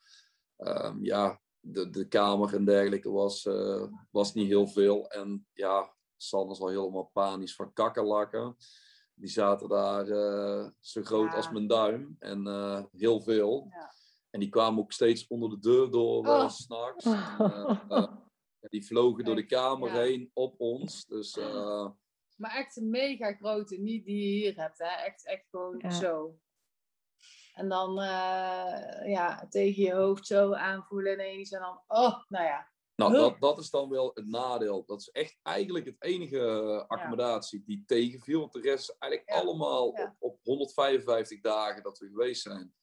Um, 0.57 1.03
ja, 1.03 1.41
de, 1.59 1.89
de 1.89 2.07
kamer 2.07 2.55
en 2.55 2.65
dergelijke 2.65 3.11
was, 3.11 3.45
uh, 3.45 3.83
was 4.11 4.33
niet 4.33 4.47
heel 4.47 4.67
veel. 4.67 5.09
En 5.09 5.47
ja, 5.53 5.93
San 6.17 6.47
was 6.47 6.59
al 6.59 6.67
helemaal 6.67 7.09
panisch 7.13 7.55
van 7.55 7.73
kakkerlakken. 7.73 8.55
Die 9.13 9.29
zaten 9.29 9.69
daar 9.69 10.07
uh, 10.07 10.69
zo 10.79 11.01
groot 11.01 11.33
als 11.33 11.51
mijn 11.51 11.67
duim 11.67 12.15
en 12.19 12.47
heel 12.91 13.21
veel. 13.21 13.67
Ja. 13.69 13.93
En 14.29 14.39
die 14.39 14.49
kwamen 14.49 14.79
ook 14.79 14.91
steeds 14.91 15.27
onder 15.27 15.49
de 15.49 15.59
deur 15.59 15.91
door 15.91 16.27
oh. 16.27 16.49
s'nachts. 16.49 17.05
die 18.69 18.85
vlogen 18.85 19.23
door 19.23 19.35
de 19.35 19.45
kamer 19.45 19.91
heen 19.91 20.31
op 20.33 20.59
ons. 20.59 21.05
Dus, 21.05 21.37
maar 22.35 22.55
echt 22.55 22.77
een 22.77 22.89
mega 22.89 23.33
grote, 23.33 23.75
niet 23.75 24.05
die 24.05 24.15
je 24.15 24.35
hier 24.35 24.55
hebt. 24.55 24.77
Hè? 24.77 25.03
Echt, 25.05 25.25
echt 25.25 25.47
gewoon 25.49 25.91
zo. 25.91 26.39
En 27.55 27.69
dan 27.69 27.99
uh, 27.99 29.07
ja, 29.07 29.47
tegen 29.49 29.83
je 29.83 29.93
hoofd 29.93 30.27
zo 30.27 30.53
aanvoelen 30.53 31.13
ineens. 31.13 31.51
En 31.51 31.59
dan, 31.59 31.81
oh, 31.87 32.23
nou 32.27 32.45
ja. 32.45 32.73
Nou, 32.95 33.13
dat, 33.13 33.39
dat 33.39 33.57
is 33.57 33.69
dan 33.69 33.89
wel 33.89 34.11
het 34.13 34.27
nadeel. 34.27 34.83
Dat 34.85 34.99
is 34.99 35.09
echt 35.09 35.39
eigenlijk 35.43 35.85
het 35.85 35.95
enige 35.99 36.85
accommodatie 36.87 37.63
die 37.65 37.83
tegenviel. 37.85 38.39
Want 38.39 38.53
de 38.53 38.61
rest 38.61 38.89
is 38.89 38.95
eigenlijk 38.97 39.31
allemaal 39.31 39.87
op, 39.87 40.15
op 40.19 40.39
155 40.43 41.41
dagen 41.41 41.83
dat 41.83 41.99
we 41.99 42.07
geweest 42.07 42.41
zijn. 42.41 42.73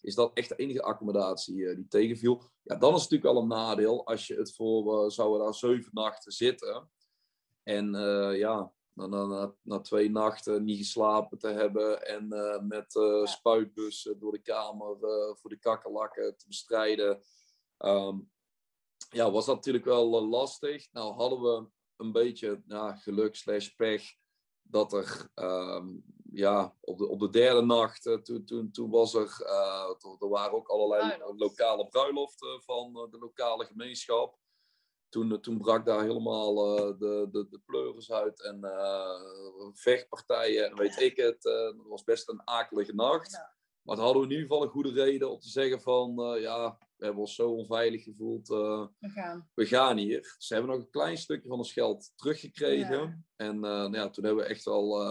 Is 0.00 0.14
dat 0.14 0.30
echt 0.34 0.48
de 0.48 0.56
enige 0.56 0.82
accommodatie 0.82 1.56
uh, 1.56 1.76
die 1.76 1.88
tegenviel. 1.88 2.42
Ja, 2.62 2.76
dan 2.76 2.94
is 2.94 3.02
het 3.02 3.10
natuurlijk 3.10 3.32
wel 3.32 3.42
een 3.42 3.66
nadeel 3.66 4.06
als 4.06 4.26
je 4.26 4.34
het 4.34 4.54
voor, 4.54 5.04
uh, 5.04 5.10
zouden 5.10 5.44
daar 5.44 5.54
zeven 5.54 5.90
nachten 5.92 6.32
zitten. 6.32 6.90
En 7.62 7.92
ja, 8.36 8.72
na, 9.06 9.26
na, 9.26 9.54
na, 9.62 9.80
twee 9.80 10.10
nachten 10.10 10.64
niet 10.64 10.78
geslapen 10.78 11.38
te 11.38 11.48
hebben 11.48 12.06
en 12.06 12.28
met 12.66 12.94
uh, 12.94 13.26
spuitbussen 13.26 14.18
door 14.18 14.32
de 14.32 14.42
kamer 14.42 14.96
voor 15.36 15.50
de 15.50 15.58
kakkerlakken 15.58 16.36
te 16.36 16.46
bestrijden, 16.46 17.22
ehm, 17.76 18.18
ja, 19.10 19.30
was 19.30 19.46
dat 19.46 19.54
natuurlijk 19.54 19.84
wel 19.84 20.28
lastig. 20.28 20.92
Nou 20.92 21.14
hadden 21.14 21.40
we 21.40 21.68
een 21.96 22.12
beetje 22.12 22.62
ja, 22.66 22.94
geluk 22.96 23.36
slash 23.36 23.68
pech 23.68 24.02
dat 24.62 24.92
er 24.92 25.30
ehm, 25.34 25.88
ja, 26.32 26.76
op, 26.80 26.98
de, 26.98 27.08
op 27.08 27.20
de 27.20 27.30
derde 27.30 27.62
nacht, 27.62 28.02
toen, 28.02 28.44
toen, 28.44 28.70
toen 28.70 28.90
was 28.90 29.14
er, 29.14 29.42
er 30.18 30.28
waren 30.28 30.52
ook 30.52 30.68
allerlei 30.68 31.22
lokale 31.36 31.88
bruiloften 31.88 32.62
van 32.62 32.92
de 33.10 33.18
lokale 33.18 33.64
gemeenschap 33.64 34.39
toen, 35.10 35.40
toen 35.40 35.58
brak 35.58 35.86
daar 35.86 36.02
helemaal 36.02 36.78
uh, 36.78 36.98
de, 36.98 37.28
de, 37.30 37.46
de 37.50 37.60
pleuris 37.66 38.12
uit 38.12 38.42
en 38.42 38.58
uh, 38.62 39.70
vechtpartijen 39.72 40.70
en 40.70 40.76
weet 40.76 41.00
ik 41.00 41.16
het. 41.16 41.44
Het 41.44 41.86
was 41.88 42.04
best 42.04 42.28
een 42.28 42.42
akelige 42.44 42.94
nacht. 42.94 43.32
Maar 43.82 43.96
het 43.96 44.04
hadden 44.04 44.22
we 44.22 44.28
in 44.28 44.34
ieder 44.34 44.48
geval 44.48 44.62
een 44.62 44.72
goede 44.72 44.92
reden 44.92 45.30
om 45.30 45.38
te 45.38 45.48
zeggen 45.48 45.80
van, 45.80 46.14
ja, 46.40 46.78
we 46.96 47.04
hebben 47.04 47.22
ons 47.22 47.34
zo 47.34 47.50
onveilig 47.50 48.02
gevoeld. 48.02 48.48
we, 48.48 48.88
gaan. 48.98 49.50
we 49.54 49.66
gaan 49.66 49.96
hier. 49.96 50.34
Ze 50.38 50.54
hebben 50.54 50.72
nog 50.72 50.80
een 50.80 50.90
klein 50.90 51.16
stukje 51.16 51.48
van 51.48 51.58
ons 51.58 51.72
geld 51.72 52.12
teruggekregen. 52.16 53.26
En 53.36 53.60
nou 53.60 53.96
ja, 53.96 54.10
toen 54.10 54.24
hebben 54.24 54.44
we 54.44 54.50
echt 54.50 54.66
al 54.66 55.02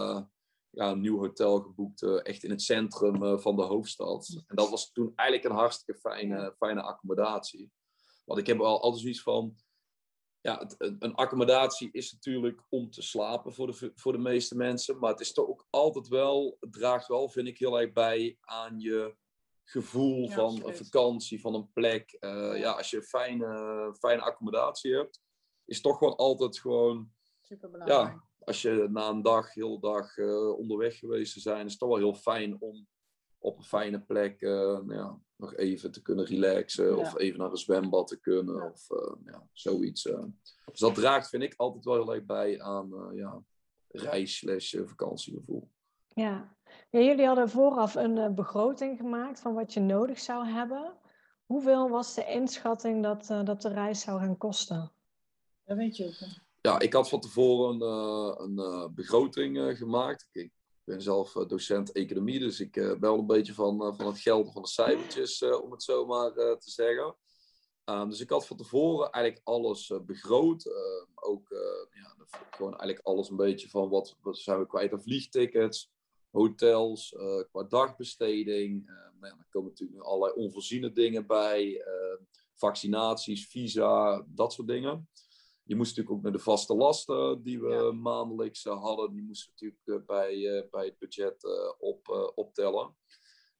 ja, 0.70 0.90
een 0.90 1.00
nieuw 1.00 1.18
hotel 1.18 1.60
geboekt, 1.60 2.02
echt 2.02 2.44
in 2.44 2.50
het 2.50 2.62
centrum 2.62 3.40
van 3.40 3.56
de 3.56 3.62
hoofdstad. 3.62 4.42
En 4.46 4.56
dat 4.56 4.70
was 4.70 4.92
toen 4.92 5.12
eigenlijk 5.14 5.48
een 5.48 5.58
hartstikke 5.58 6.00
fijne, 6.00 6.54
fijne 6.58 6.82
accommodatie. 6.82 7.70
Want 8.24 8.42
ik 8.42 8.46
heb 8.46 8.60
al 8.60 8.80
altijd 8.80 9.02
zoiets 9.02 9.22
van, 9.22 9.56
ja, 10.40 10.68
een 10.78 11.14
accommodatie 11.14 11.88
is 11.92 12.12
natuurlijk 12.12 12.62
om 12.68 12.90
te 12.90 13.02
slapen 13.02 13.54
voor 13.54 13.66
de, 13.66 13.92
voor 13.94 14.12
de 14.12 14.18
meeste 14.18 14.56
mensen. 14.56 14.98
Maar 14.98 15.10
het 15.10 15.20
is 15.20 15.32
toch 15.32 15.48
ook 15.48 15.66
altijd 15.70 16.08
wel, 16.08 16.56
het 16.60 16.72
draagt 16.72 17.06
wel, 17.06 17.28
vind 17.28 17.48
ik, 17.48 17.58
heel 17.58 17.80
erg 17.80 17.92
bij 17.92 18.36
aan 18.40 18.80
je 18.80 19.16
gevoel 19.64 20.28
van 20.28 20.66
een 20.66 20.76
vakantie, 20.76 21.40
van 21.40 21.54
een 21.54 21.72
plek. 21.72 22.16
Uh, 22.20 22.58
ja, 22.58 22.70
als 22.72 22.90
je 22.90 22.96
een 22.96 23.02
fijne, 23.02 23.96
fijne 23.98 24.22
accommodatie 24.22 24.94
hebt, 24.94 25.20
is 25.64 25.80
toch 25.80 25.98
gewoon 25.98 26.16
altijd 26.16 26.58
gewoon. 26.58 27.12
Ja, 27.84 28.24
als 28.38 28.62
je 28.62 28.88
na 28.90 29.08
een 29.08 29.22
dag, 29.22 29.54
heel 29.54 29.80
dag 29.80 30.16
uh, 30.16 30.58
onderweg 30.58 30.98
geweest 30.98 31.32
te 31.32 31.40
zijn, 31.40 31.64
is 31.64 31.70
het 31.70 31.80
toch 31.80 31.88
wel 31.88 31.98
heel 31.98 32.14
fijn 32.14 32.60
om 32.60 32.88
op 33.40 33.56
een 33.56 33.64
fijne 33.64 34.00
plek 34.00 34.40
uh, 34.40 34.50
nou 34.50 34.94
ja, 34.94 35.18
nog 35.36 35.54
even 35.54 35.92
te 35.92 36.02
kunnen 36.02 36.24
relaxen. 36.24 36.98
Of 36.98 37.18
even 37.18 37.38
naar 37.38 37.50
een 37.50 37.56
zwembad 37.56 38.06
te 38.06 38.20
kunnen. 38.20 38.70
Of 38.72 38.90
uh, 38.90 39.12
ja, 39.24 39.46
zoiets. 39.52 40.06
Uh. 40.06 40.24
Dus 40.64 40.80
dat 40.80 40.94
draagt, 40.94 41.28
vind 41.28 41.42
ik, 41.42 41.54
altijd 41.56 41.84
wel 41.84 41.94
heel 41.94 42.14
erg 42.14 42.24
bij 42.24 42.60
aan 42.60 43.10
ja, 43.14 43.42
reis 43.88 44.46
vakantiegevoel. 44.84 45.68
Ja. 46.08 46.56
ja. 46.90 47.00
jullie 47.00 47.26
hadden 47.26 47.48
vooraf 47.48 47.94
een 47.94 48.34
begroting 48.34 48.98
gemaakt 48.98 49.40
van 49.40 49.54
wat 49.54 49.72
je 49.72 49.80
nodig 49.80 50.18
zou 50.18 50.46
hebben. 50.46 50.92
Hoeveel 51.46 51.88
was 51.88 52.14
de 52.14 52.24
inschatting 52.24 53.02
dat, 53.02 53.26
dat 53.44 53.62
de 53.62 53.68
reis 53.68 54.00
zou 54.00 54.20
gaan 54.20 54.36
kosten? 54.36 54.92
Dat 55.64 55.76
weet 55.76 55.96
je 55.96 56.06
ook. 56.06 56.28
Ja, 56.60 56.78
ik 56.78 56.92
had 56.92 57.08
van 57.08 57.20
tevoren 57.20 57.80
een, 57.80 58.58
een 58.58 58.94
begroting 58.94 59.78
gemaakt. 59.78 60.28
Ik 60.32 60.52
ben 60.90 61.02
zelf 61.02 61.36
eh, 61.36 61.48
docent 61.48 61.92
economie, 61.92 62.38
dus 62.38 62.60
ik 62.60 62.72
ben 62.72 62.90
eh, 62.90 63.00
wel 63.00 63.18
een 63.18 63.26
beetje 63.26 63.54
van, 63.54 63.82
eh, 63.82 63.96
van 63.96 64.06
het 64.06 64.18
geld 64.18 64.52
van 64.52 64.62
de 64.62 64.68
cijfertjes, 64.68 65.42
om 65.42 65.70
het 65.72 65.82
zo 65.82 66.06
maar 66.06 66.32
te 66.32 66.70
zeggen. 66.70 67.16
Um, 67.84 68.08
dus 68.08 68.20
ik 68.20 68.30
had 68.30 68.46
van 68.46 68.56
tevoren 68.56 69.10
eigenlijk 69.10 69.46
alles 69.46 69.92
begroot. 70.06 70.66
Ehm, 70.66 71.06
ook 71.14 71.48
ja, 71.90 72.14
gewoon 72.50 72.70
eigenlijk 72.70 73.06
alles 73.06 73.30
een 73.30 73.36
beetje 73.36 73.68
van 73.68 73.88
wat, 73.88 74.16
wat 74.20 74.38
zijn 74.38 74.58
we 74.58 74.66
kwijt 74.66 74.92
aan 74.92 75.02
vliegtickets, 75.02 75.92
hotels, 76.30 77.16
qua 77.50 77.62
dagbesteding. 77.62 78.88
Ehm, 78.88 79.24
ja, 79.26 79.28
dan 79.28 79.46
komen 79.50 79.68
natuurlijk 79.68 80.02
allerlei 80.02 80.32
onvoorziene 80.32 80.92
dingen 80.92 81.26
bij. 81.26 81.84
vaccinaties, 82.54 83.46
visa, 83.46 84.24
dat 84.28 84.52
soort 84.52 84.68
dingen. 84.68 85.08
Je 85.70 85.76
moest 85.76 85.96
natuurlijk 85.96 86.16
ook 86.16 86.22
naar 86.22 86.32
de 86.32 86.50
vaste 86.50 86.74
lasten 86.74 87.42
die 87.42 87.60
we 87.60 87.92
maandelijks 87.92 88.66
eh, 88.66 88.82
hadden. 88.82 89.12
Die 89.12 89.22
moesten 89.22 89.52
natuurlijk 89.52 89.82
eh, 89.84 90.06
bij, 90.06 90.56
eh, 90.56 90.70
bij 90.70 90.84
het 90.84 90.98
budget 90.98 91.44
op, 91.78 92.32
optellen. 92.34 92.96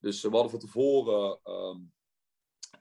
Dus 0.00 0.22
we 0.22 0.28
hadden 0.28 0.50
van 0.50 0.60
tevoren 0.60 1.40
ehm, 1.42 1.78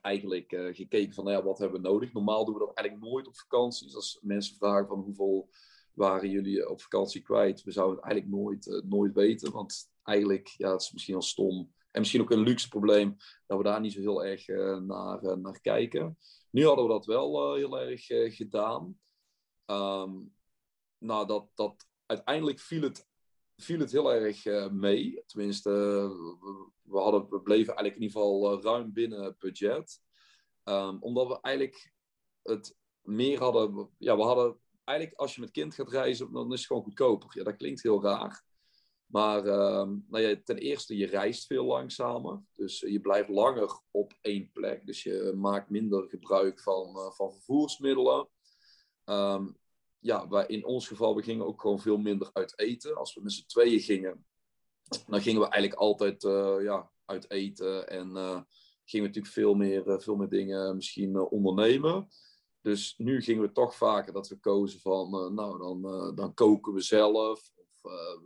eigenlijk 0.00 0.48
gekeken 0.72 1.14
van 1.14 1.24
nou 1.24 1.36
ja, 1.36 1.42
wat 1.42 1.58
hebben 1.58 1.82
we 1.82 1.88
nodig. 1.88 2.12
Normaal 2.12 2.44
doen 2.44 2.54
we 2.54 2.60
dat 2.60 2.76
eigenlijk 2.76 3.08
nooit 3.08 3.26
op 3.26 3.36
vakantie. 3.36 3.86
Dus 3.86 3.94
als 3.94 4.18
mensen 4.22 4.56
vragen 4.56 4.86
van 4.86 5.00
hoeveel 5.00 5.48
waren 5.94 6.30
jullie 6.30 6.68
op 6.68 6.80
vakantie 6.80 7.22
kwijt, 7.22 7.62
we 7.62 7.72
zouden 7.72 7.96
het 7.96 8.04
eigenlijk 8.04 8.34
nooit, 8.34 8.84
nooit 8.88 9.14
weten. 9.14 9.52
Want 9.52 9.90
eigenlijk, 10.02 10.48
ja, 10.56 10.72
het 10.72 10.80
is 10.80 10.92
misschien 10.92 11.14
al 11.14 11.22
stom. 11.22 11.74
En 11.90 12.00
misschien 12.00 12.20
ook 12.20 12.30
een 12.30 12.42
luxe 12.42 12.68
probleem 12.68 13.16
dat 13.46 13.58
we 13.58 13.64
daar 13.64 13.80
niet 13.80 13.92
zo 13.92 14.00
heel 14.00 14.24
erg 14.24 14.46
naar, 14.86 15.38
naar 15.38 15.60
kijken. 15.60 16.18
Nu 16.50 16.64
hadden 16.64 16.84
we 16.84 16.90
dat 16.90 17.06
wel 17.06 17.54
heel 17.54 17.80
erg 17.80 18.06
gedaan. 18.36 18.98
Um, 19.70 20.34
nou, 20.98 21.26
dat, 21.26 21.48
dat, 21.54 21.86
uiteindelijk 22.06 22.58
viel 22.58 22.82
het, 22.82 23.08
viel 23.56 23.78
het 23.78 23.92
heel 23.92 24.12
erg 24.12 24.44
uh, 24.44 24.68
mee. 24.68 25.22
Tenminste, 25.26 25.70
we, 26.82 26.98
hadden, 26.98 27.28
we 27.28 27.40
bleven 27.40 27.74
eigenlijk 27.74 27.96
in 27.96 28.02
ieder 28.02 28.20
geval 28.20 28.56
uh, 28.56 28.62
ruim 28.62 28.92
binnen 28.92 29.22
het 29.22 29.38
budget. 29.38 30.00
Um, 30.64 31.02
omdat 31.02 31.26
we 31.26 31.40
eigenlijk 31.40 31.92
het 32.42 32.76
meer 33.00 33.38
hadden. 33.38 33.90
Ja, 33.98 34.16
we 34.16 34.22
hadden 34.22 34.60
eigenlijk 34.84 35.18
als 35.18 35.34
je 35.34 35.40
met 35.40 35.50
kind 35.50 35.74
gaat 35.74 35.90
reizen, 35.90 36.32
dan 36.32 36.52
is 36.52 36.58
het 36.58 36.66
gewoon 36.66 36.82
goedkoper. 36.82 37.30
Ja, 37.32 37.44
dat 37.44 37.56
klinkt 37.56 37.82
heel 37.82 38.02
raar. 38.02 38.44
Maar 39.06 39.46
um, 39.46 40.06
nou 40.08 40.24
ja, 40.24 40.40
ten 40.44 40.58
eerste, 40.58 40.96
je 40.96 41.06
reist 41.06 41.46
veel 41.46 41.64
langzamer. 41.64 42.42
Dus 42.54 42.80
je 42.80 43.00
blijft 43.00 43.28
langer 43.28 43.80
op 43.90 44.12
één 44.20 44.50
plek. 44.52 44.86
Dus 44.86 45.02
je 45.02 45.32
maakt 45.36 45.70
minder 45.70 46.08
gebruik 46.08 46.60
van, 46.60 46.96
uh, 46.96 47.10
van 47.10 47.32
vervoersmiddelen. 47.32 48.28
Um, 49.04 49.58
ja, 50.00 50.28
wij, 50.28 50.46
in 50.46 50.64
ons 50.64 50.88
geval, 50.88 51.16
we 51.16 51.22
gingen 51.22 51.46
ook 51.46 51.60
gewoon 51.60 51.80
veel 51.80 51.98
minder 51.98 52.30
uit 52.32 52.58
eten. 52.58 52.96
Als 52.96 53.14
we 53.14 53.22
met 53.22 53.32
z'n 53.32 53.46
tweeën 53.46 53.80
gingen, 53.80 54.26
dan 55.06 55.20
gingen 55.20 55.40
we 55.40 55.48
eigenlijk 55.48 55.82
altijd 55.82 56.24
uh, 56.24 56.56
ja, 56.62 56.90
uit 57.04 57.30
eten. 57.30 57.88
En 57.88 58.08
uh, 58.08 58.40
gingen 58.84 59.10
we 59.10 59.16
natuurlijk 59.16 59.26
veel 59.26 59.54
meer, 59.54 59.86
uh, 59.86 59.98
veel 59.98 60.16
meer 60.16 60.28
dingen 60.28 60.76
misschien 60.76 61.18
ondernemen. 61.18 62.08
Dus 62.60 62.94
nu 62.96 63.22
gingen 63.22 63.42
we 63.42 63.52
toch 63.52 63.74
vaker 63.74 64.12
dat 64.12 64.28
we 64.28 64.36
kozen 64.36 64.80
van, 64.80 65.34
nou, 65.34 65.58
dan, 65.58 66.14
dan 66.14 66.34
koken 66.34 66.72
we 66.72 66.80
zelf. 66.80 67.52
Of 67.56 67.82
we, 67.82 68.20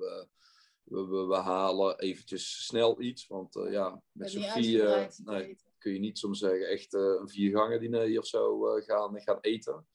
we, 0.84 1.06
we, 1.06 1.26
we, 1.26 1.36
halen 1.36 1.98
eventjes 1.98 2.66
snel 2.66 3.00
iets. 3.00 3.26
Want 3.26 3.54
ja, 3.70 4.02
met 4.12 4.30
Sofie 4.30 4.82
nee, 5.24 5.58
kun 5.78 5.92
je 5.92 5.98
niet 5.98 6.18
soms 6.18 6.38
zeggen 6.38 6.68
echt 6.68 6.92
een 6.92 7.28
viergangen 7.28 7.80
diner 7.80 8.18
of 8.18 8.26
zo 8.26 8.60
gaan, 8.80 9.20
gaan 9.20 9.38
eten. 9.40 9.86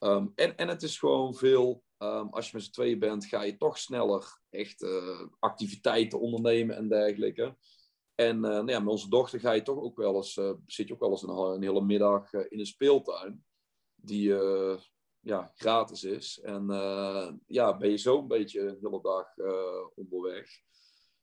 Ehm, 0.00 0.26
en, 0.34 0.56
en 0.56 0.68
het 0.68 0.82
is 0.82 0.98
gewoon 0.98 1.34
veel, 1.34 1.82
um, 1.98 2.28
als 2.28 2.50
je 2.50 2.56
met 2.56 2.64
z'n 2.64 2.70
tweeën 2.70 2.98
bent, 2.98 3.26
ga 3.26 3.42
je 3.42 3.56
toch 3.56 3.78
sneller 3.78 4.40
echt 4.50 4.82
uh, 4.82 5.26
activiteiten 5.38 6.20
ondernemen 6.20 6.76
en 6.76 6.88
dergelijke. 6.88 7.56
En 8.14 8.36
uh, 8.36 8.42
nou 8.42 8.70
ja, 8.70 8.78
met 8.78 8.88
onze 8.88 9.08
dochter 9.08 9.40
ga 9.40 9.52
je 9.52 9.62
toch 9.62 9.78
ook 9.78 9.96
wel 9.96 10.16
eens, 10.16 10.36
uh, 10.36 10.52
zit 10.66 10.88
je 10.88 10.94
ook 10.94 11.00
wel 11.00 11.10
eens 11.10 11.22
een, 11.22 11.28
een 11.28 11.62
hele 11.62 11.84
middag 11.84 12.32
in 12.32 12.58
een 12.58 12.66
speeltuin, 12.66 13.44
die 13.94 14.34
ja, 15.20 15.52
gratis 15.54 16.04
is. 16.04 16.40
En 16.40 16.66
ja, 17.46 17.76
ben 17.76 17.90
je 17.90 17.96
zo 17.96 18.18
een 18.18 18.28
beetje 18.28 18.60
een 18.60 18.78
hele 18.80 19.00
dag 19.02 19.36
onderweg. 19.94 20.48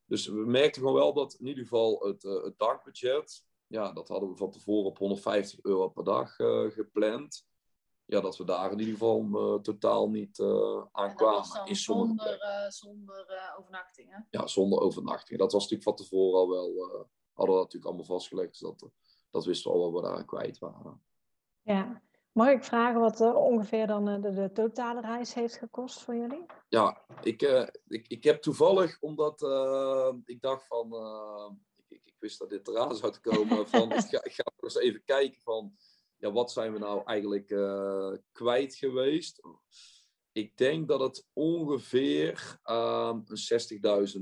Dus 0.06 0.28
we 0.28 0.46
merkten 0.46 0.82
gewoon 0.82 0.98
wel 0.98 1.14
dat 1.14 1.34
in 1.34 1.48
ieder 1.48 1.64
geval 1.64 2.06
het, 2.08 2.24
het 2.24 2.58
dagbudget, 2.58 3.46
ja, 3.68 3.92
dat 3.92 4.08
hadden 4.08 4.30
we 4.30 4.36
van 4.36 4.52
tevoren 4.52 4.86
op 4.90 4.98
150 4.98 5.60
euro 5.64 5.90
per 5.90 6.04
dag 6.04 6.36
gepland 6.74 7.46
ja, 8.08 8.22
dat 8.22 8.38
we 8.38 8.44
daar 8.44 8.72
in 8.72 8.80
ieder 8.80 8.94
geval 8.94 9.26
uh, 9.32 9.62
totaal 9.62 10.10
niet 10.10 10.40
uh, 10.40 10.84
aan 10.92 11.16
kwamen. 11.16 11.66
In 11.66 11.76
zonder 11.76 12.42
uh, 12.42 12.70
zonder 12.70 13.54
overnachtingen? 13.58 14.28
Ja, 14.30 14.48
zonder 14.48 14.80
overnachtingen. 14.80 15.40
Dat 15.40 15.52
was 15.52 15.62
natuurlijk 15.62 15.90
van 15.90 16.06
tevoren 16.06 16.40
al 16.40 16.50
wel, 16.50 17.08
hadden 17.34 17.56
we 17.56 17.62
natuurlijk 17.62 17.86
allemaal 17.86 18.06
vastgelegd. 18.06 18.50
Dus 18.50 18.60
dat, 18.60 18.90
dat 19.30 19.46
wisten 19.46 19.72
we 19.72 19.78
al 19.78 19.92
wat 19.92 20.02
we 20.02 20.08
daar 20.08 20.26
kwijt 20.26 20.60
waren. 20.60 21.02
Ja. 21.62 22.02
Mag 22.32 22.50
ik 22.50 22.64
vragen 22.64 23.00
wat 23.00 23.22
ongeveer 23.22 23.88
dan 23.88 24.22
de, 24.22 24.34
de, 24.34 24.52
totale 24.52 25.02
reis 25.02 25.34
heeft 25.34 25.58
gekost 25.58 26.02
voor 26.02 26.16
jullie? 26.16 26.46
Ja, 26.70 27.06
ik, 27.22 27.42
ik, 27.88 28.08
ik 28.08 28.24
heb 28.24 28.42
toevallig, 28.42 29.02
omdat 29.02 29.42
ik 30.26 30.42
dacht 30.42 30.68
van, 30.68 30.94
ik, 31.76 31.86
ik, 31.88 32.02
ik, 32.06 32.16
wist 32.20 32.40
dat 32.40 32.50
dit 32.50 32.68
eraan 32.68 32.96
zou 32.96 33.18
komen, 33.22 33.68
van 33.70 33.92
ik 33.92 34.06
ga, 34.06 34.24
ik 34.24 34.34
ga 34.34 34.44
eens 34.60 34.76
even 34.76 35.04
kijken 35.04 35.42
van 35.42 35.76
ja, 36.18 36.32
wat 36.32 36.52
zijn 36.52 36.74
we 36.74 36.80
nou 36.80 37.02
eigenlijk 37.06 37.50
uh, 37.50 38.14
kwijt 38.32 38.76
geweest? 38.76 39.42
Ik 40.32 40.58
denk 40.58 40.88
dat 40.88 41.00
het 41.00 41.28
ongeveer 41.34 42.60
um, 42.70 43.24
60.000 43.24 43.30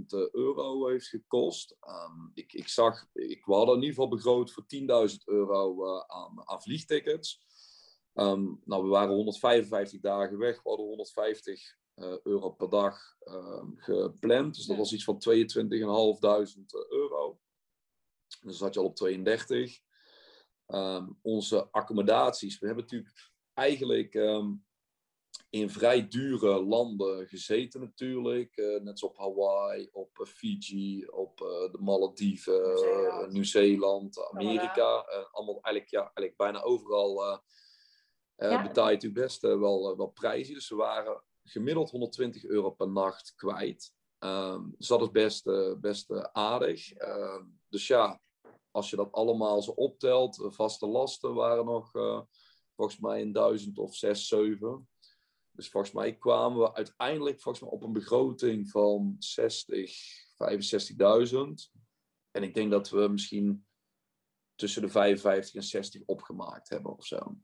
eh, 0.07 0.29
euro 0.31 0.87
heeft 0.87 1.07
gekost. 1.07 1.75
Um, 1.87 2.31
ik, 2.33 2.53
ik 2.53 2.67
zag, 2.67 3.05
ik, 3.13 3.45
we 3.45 3.53
hadden 3.53 3.75
in 3.75 3.81
ieder 3.81 3.95
geval 3.95 4.15
begroot 4.15 4.51
voor 4.51 4.63
10.000 5.09 5.15
euro 5.25 5.85
uh, 5.85 6.03
aan, 6.07 6.47
aan 6.47 6.61
vliegtickets. 6.61 7.43
Um, 8.13 8.61
nou, 8.65 8.83
we 8.83 8.89
waren 8.89 9.15
155 9.15 9.99
dagen 9.99 10.37
weg. 10.37 10.63
We 10.63 10.69
hadden 10.69 10.85
150 10.85 11.77
euro 12.23 12.49
per 12.49 12.69
dag 12.69 13.15
ehm, 13.19 13.67
gepland. 13.75 14.55
Dus 14.55 14.65
dat 14.65 14.77
was 14.77 14.93
iets 14.93 15.03
van 15.03 15.23
22.500 15.29 15.31
euro. 16.89 17.39
Dus 18.27 18.39
dan 18.41 18.53
zat 18.53 18.73
je 18.73 18.79
al 18.79 18.85
op 18.85 18.95
32. 18.95 19.79
Ehm, 20.65 21.07
onze 21.21 21.67
accommodaties. 21.71 22.59
We 22.59 22.65
hebben 22.65 22.83
natuurlijk 22.83 23.31
eigenlijk 23.53 24.13
ehm, 24.13 24.53
in 25.49 25.69
vrij 25.69 26.07
dure 26.07 26.63
landen 26.63 27.27
gezeten 27.27 27.79
natuurlijk. 27.79 28.57
Uh, 28.57 28.81
net 28.81 28.99
zoals 28.99 29.13
op 29.13 29.19
Hawaii, 29.19 29.89
op 29.91 30.19
uh, 30.19 30.27
Fiji, 30.27 31.05
op 31.05 31.41
uh, 31.41 31.47
de 31.47 31.77
Malediven, 31.79 32.63
Nieuw-Zeeland, 33.29 34.29
Amerika. 34.31 35.05
allemaal 35.31 35.61
eigenlijk, 35.61 35.89
ja, 35.89 35.99
eigenlijk 36.01 36.37
bijna 36.37 36.61
overal 36.61 37.41
ja. 38.35 38.61
betaal 38.61 38.87
je 38.87 38.93
natuurlijk 38.93 39.21
best 39.21 39.41
wel, 39.41 39.97
wel 39.97 40.07
prijzen. 40.07 40.53
Dus 40.53 40.69
we 40.69 40.75
waren 40.75 41.23
gemiddeld 41.43 41.89
120 41.89 42.45
euro 42.45 42.71
per 42.71 42.89
nacht 42.89 43.33
kwijt. 43.35 43.93
Um, 44.19 44.75
dus 44.77 44.87
dat 44.87 45.01
is 45.01 45.11
best, 45.11 45.43
best 45.79 46.31
aardig. 46.33 46.93
Ehm, 46.93 47.43
dus 47.69 47.87
ja, 47.87 48.21
als 48.75 48.89
je 48.89 48.95
dat 48.95 49.11
allemaal 49.11 49.61
zo 49.61 49.71
optelt, 49.71 50.47
vaste 50.47 50.87
lasten 50.87 51.33
waren 51.33 51.65
nog 51.65 51.91
volgens 52.75 52.99
mij 52.99 53.21
een 53.21 53.31
duizend 53.31 53.77
of 53.77 53.95
zes, 53.95 54.27
zeven. 54.27 54.89
Dus 55.51 55.69
volgens 55.69 55.93
mij 55.93 56.17
kwamen 56.17 56.59
we 56.59 56.73
uiteindelijk 56.73 57.41
volgens 57.41 57.63
mij 57.63 57.73
op 57.73 57.83
een 57.83 57.93
begroting 57.93 58.69
van 58.69 59.15
60, 59.19 59.97
65.000. 60.33 61.37
En 62.31 62.43
ik 62.43 62.53
denk 62.53 62.71
dat 62.71 62.89
we 62.89 63.07
misschien 63.07 63.65
tussen 64.55 64.81
de 64.81 64.89
55 64.89 65.55
en 65.55 65.63
60 65.63 66.01
opgemaakt 66.05 66.69
hebben 66.69 66.91
of 66.91 67.05
zo. 67.05 67.37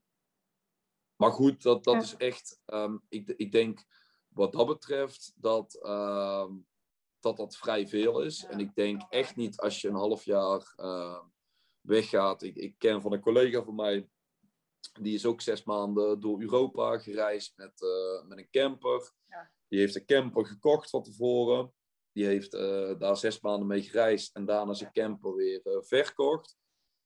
Maar 1.16 1.32
goed, 1.32 1.62
dat, 1.62 1.84
dat 1.84 2.04
is 2.04 2.16
echt. 2.16 2.62
Um, 2.66 3.06
ik, 3.10 3.30
ik 3.30 3.52
denk 3.52 3.86
wat 4.28 4.52
dat 4.52 4.68
betreft 4.68 5.34
dat, 5.36 5.80
uh, 5.82 6.50
dat 7.22 7.38
dat 7.38 7.58
vrij 7.58 7.88
veel 7.88 8.22
is. 8.22 8.46
En 8.46 8.60
ik 8.60 8.76
denk 8.76 9.02
echt 9.10 9.36
niet 9.36 9.60
als 9.60 9.82
je 9.82 9.88
een 9.88 9.96
half 9.96 10.26
jaar 10.26 10.74
uh, 10.78 11.20
weggaat. 11.82 12.44
Ik, 12.44 12.56
ik 12.56 12.76
ken 12.78 13.02
van 13.02 13.14
een 13.14 13.22
collega 13.22 13.64
van 13.64 13.76
mij 13.76 14.10
die 15.00 15.14
is 15.14 15.26
ook 15.26 15.42
zes 15.42 15.64
maanden 15.64 16.20
door 16.20 16.42
Europa 16.42 16.98
gereisd 16.98 17.54
met, 17.56 17.82
uh, 17.82 18.28
met 18.28 18.38
een 18.38 18.50
camper. 18.50 19.12
Ja. 19.28 19.52
Die 19.68 19.80
heeft 19.80 19.96
een 19.96 20.06
camper 20.06 20.46
gekocht 20.46 20.90
van 20.90 21.04
tevoren. 21.04 21.74
Die 22.12 22.26
heeft 22.26 22.54
uh, 22.54 23.00
daar 23.00 23.18
zes 23.18 23.42
maanden 23.42 23.68
mee 23.68 23.82
gereisd 23.82 24.36
en 24.36 24.46
daarna 24.46 24.74
zijn 24.74 24.92
camper 24.92 25.36
weer 25.36 25.62
uh, 25.64 25.78
verkocht. 25.82 26.60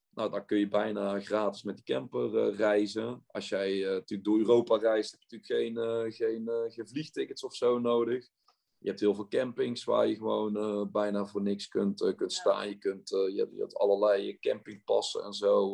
Nou, 0.09 0.32
dan 0.32 0.45
kun 0.45 0.57
je 0.57 0.68
bijna 0.68 1.20
gratis 1.20 1.63
met 1.63 1.76
die 1.76 1.86
camper 1.86 2.53
reizen. 2.55 3.24
Als 3.28 3.49
jij 3.49 3.80
natuurlijk 3.80 4.24
door 4.24 4.38
Europa 4.38 4.78
reist, 4.78 5.11
heb 5.11 5.22
je 5.22 5.38
natuurlijk 5.38 5.78
geen, 5.78 6.11
geen, 6.11 6.72
geen 6.72 6.88
vliegtickets 6.88 7.43
of 7.43 7.55
zo 7.55 7.80
nodig. 7.80 8.28
Je 8.86 8.91
hebt 8.91 9.03
heel 9.03 9.15
veel 9.15 9.27
campings 9.27 9.83
waar 9.83 10.07
je 10.07 10.15
gewoon 10.15 10.91
bijna 10.91 11.25
voor 11.25 11.41
niks 11.41 11.67
kunt, 11.67 12.13
kunt 12.15 12.33
staan. 12.33 12.69
Je, 12.69 12.77
kunt, 12.77 13.09
je, 13.09 13.36
hebt, 13.38 13.51
je 13.53 13.59
hebt 13.59 13.75
allerlei 13.77 14.39
campingpassen 14.39 15.23
en 15.23 15.33
zo 15.33 15.71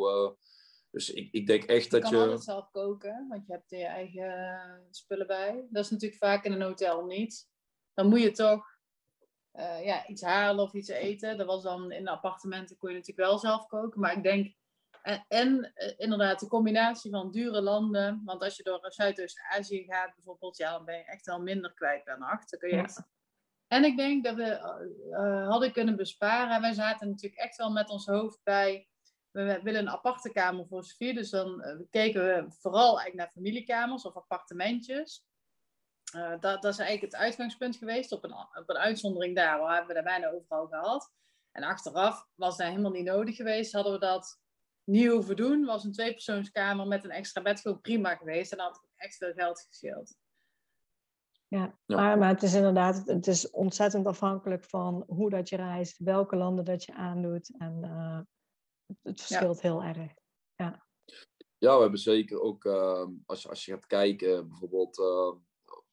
dus 0.91 1.09
ik, 1.09 1.31
ik 1.31 1.47
denk 1.47 1.63
echt 1.63 1.91
dat 1.91 2.01
je... 2.01 2.07
Je 2.07 2.11
kan 2.11 2.21
altijd 2.21 2.43
zelf 2.43 2.71
koken, 2.71 3.25
want 3.29 3.47
je 3.47 3.53
hebt 3.53 3.69
je 3.69 3.85
eigen 3.85 4.87
spullen 4.89 5.27
bij. 5.27 5.67
Dat 5.69 5.83
is 5.83 5.89
natuurlijk 5.89 6.19
vaak 6.19 6.43
in 6.43 6.51
een 6.51 6.61
hotel 6.61 7.05
niet. 7.05 7.49
Dan 7.93 8.07
moet 8.07 8.21
je 8.21 8.31
toch 8.31 8.65
ja, 9.83 10.07
iets 10.07 10.21
halen 10.21 10.63
of 10.63 10.73
iets 10.73 10.89
eten. 10.89 11.37
Dat 11.37 11.47
was 11.47 11.63
dan 11.63 11.91
in 11.91 12.03
de 12.03 12.09
appartementen 12.09 12.77
kon 12.77 12.89
je 12.89 12.95
natuurlijk 12.95 13.27
wel 13.27 13.39
zelf 13.39 13.67
koken. 13.67 13.99
Maar 13.99 14.17
ik 14.17 14.23
denk... 14.23 14.59
En, 15.27 15.73
uh, 15.75 15.93
inderdaad, 15.97 16.39
de 16.39 16.47
combinatie 16.47 17.11
van 17.11 17.31
dure 17.31 17.61
landen. 17.61 18.21
Want 18.25 18.43
als 18.43 18.57
je 18.57 18.63
door 18.63 18.79
Zuidoost-Azië 18.81 19.83
gaat 19.83 20.15
bijvoorbeeld, 20.15 20.57
ja, 20.57 20.71
dan 20.71 20.85
ben 20.85 20.97
je 20.97 21.03
echt 21.03 21.25
wel 21.25 21.41
minder 21.41 21.73
kwijt 21.73 22.03
per 22.03 22.19
nacht. 22.19 22.51
Dan 22.51 22.59
kun 22.59 22.69
je 22.69 22.75
echt... 22.75 23.03
En 23.67 23.83
ik 23.83 23.97
denk 23.97 24.23
dat 24.23 24.35
we 24.35 24.59
uh, 25.09 25.47
hadden 25.47 25.71
kunnen 25.71 25.95
besparen. 25.95 26.61
Wij 26.61 26.73
zaten 26.73 27.09
natuurlijk 27.09 27.41
echt 27.41 27.55
wel 27.55 27.71
met 27.71 27.89
ons 27.89 28.05
hoofd 28.05 28.39
bij 28.43 28.89
we 29.31 29.59
willen 29.63 29.81
een 29.81 29.89
aparte 29.89 30.31
kamer 30.31 30.67
voor 30.67 30.83
Sofie. 30.83 31.13
Dus 31.13 31.29
dan 31.29 31.65
uh, 31.65 31.79
keken 31.89 32.23
we 32.23 32.51
vooral 32.59 32.87
eigenlijk 32.87 33.15
naar 33.15 33.31
familiekamers 33.31 34.05
of 34.05 34.15
appartementjes. 34.15 35.25
Uh, 36.15 36.29
dat, 36.29 36.61
dat, 36.61 36.73
is 36.73 36.79
eigenlijk 36.79 37.13
het 37.13 37.21
uitgangspunt 37.21 37.75
geweest. 37.75 38.11
Op 38.11 38.23
een, 38.23 38.33
op 38.33 38.69
een 38.69 38.77
uitzondering 38.77 39.35
daar, 39.35 39.59
waar 39.59 39.75
hebben 39.75 39.87
we 39.87 39.93
daar 39.93 40.19
bijna 40.19 40.29
overal 40.29 40.67
gehad. 40.67 41.11
En 41.51 41.63
achteraf 41.63 42.27
was 42.35 42.57
dat 42.57 42.67
helemaal 42.67 42.91
niet 42.91 43.05
nodig 43.05 43.35
geweest. 43.35 43.73
Hadden 43.73 43.93
we 43.93 43.99
dat 43.99 44.39
niet 44.83 45.07
hoeven 45.07 45.35
doen. 45.35 45.65
Was 45.65 45.83
een 45.83 45.91
tweepersoonskamer 45.91 46.87
met 46.87 47.03
een 47.03 47.11
extra 47.11 47.41
bed 47.41 47.61
gewoon 47.61 47.81
prima 47.81 48.15
geweest. 48.15 48.51
En 48.51 48.57
dan 48.57 48.67
had 48.67 48.83
echt 48.95 49.15
veel 49.15 49.33
geld 49.33 49.65
gescheeld. 49.69 50.15
Ja, 51.47 51.77
Maar, 51.85 52.17
maar 52.17 52.29
het 52.29 52.43
is 52.43 52.53
inderdaad, 52.53 53.03
het 53.05 53.27
is 53.27 53.49
ontzettend 53.49 54.05
afhankelijk 54.05 54.63
van 54.63 55.03
hoe 55.07 55.29
dat 55.29 55.49
je 55.49 55.55
reist, 55.55 55.97
welke 55.97 56.35
landen 56.35 56.65
dat 56.65 56.83
je 56.83 56.93
aandoet. 56.93 57.57
En 57.57 57.79
uh, 57.83 58.19
het 59.01 59.21
verschilt 59.21 59.61
heel 59.61 59.83
erg. 59.83 60.13
Ja. 60.55 60.85
ja, 61.57 61.75
we 61.75 61.81
hebben 61.81 61.99
zeker 61.99 62.41
ook, 62.41 62.65
uh, 62.65 63.07
als, 63.25 63.47
als 63.47 63.65
je 63.65 63.71
gaat 63.71 63.85
kijken, 63.85 64.47
bijvoorbeeld, 64.47 64.97
uh, 64.97 65.31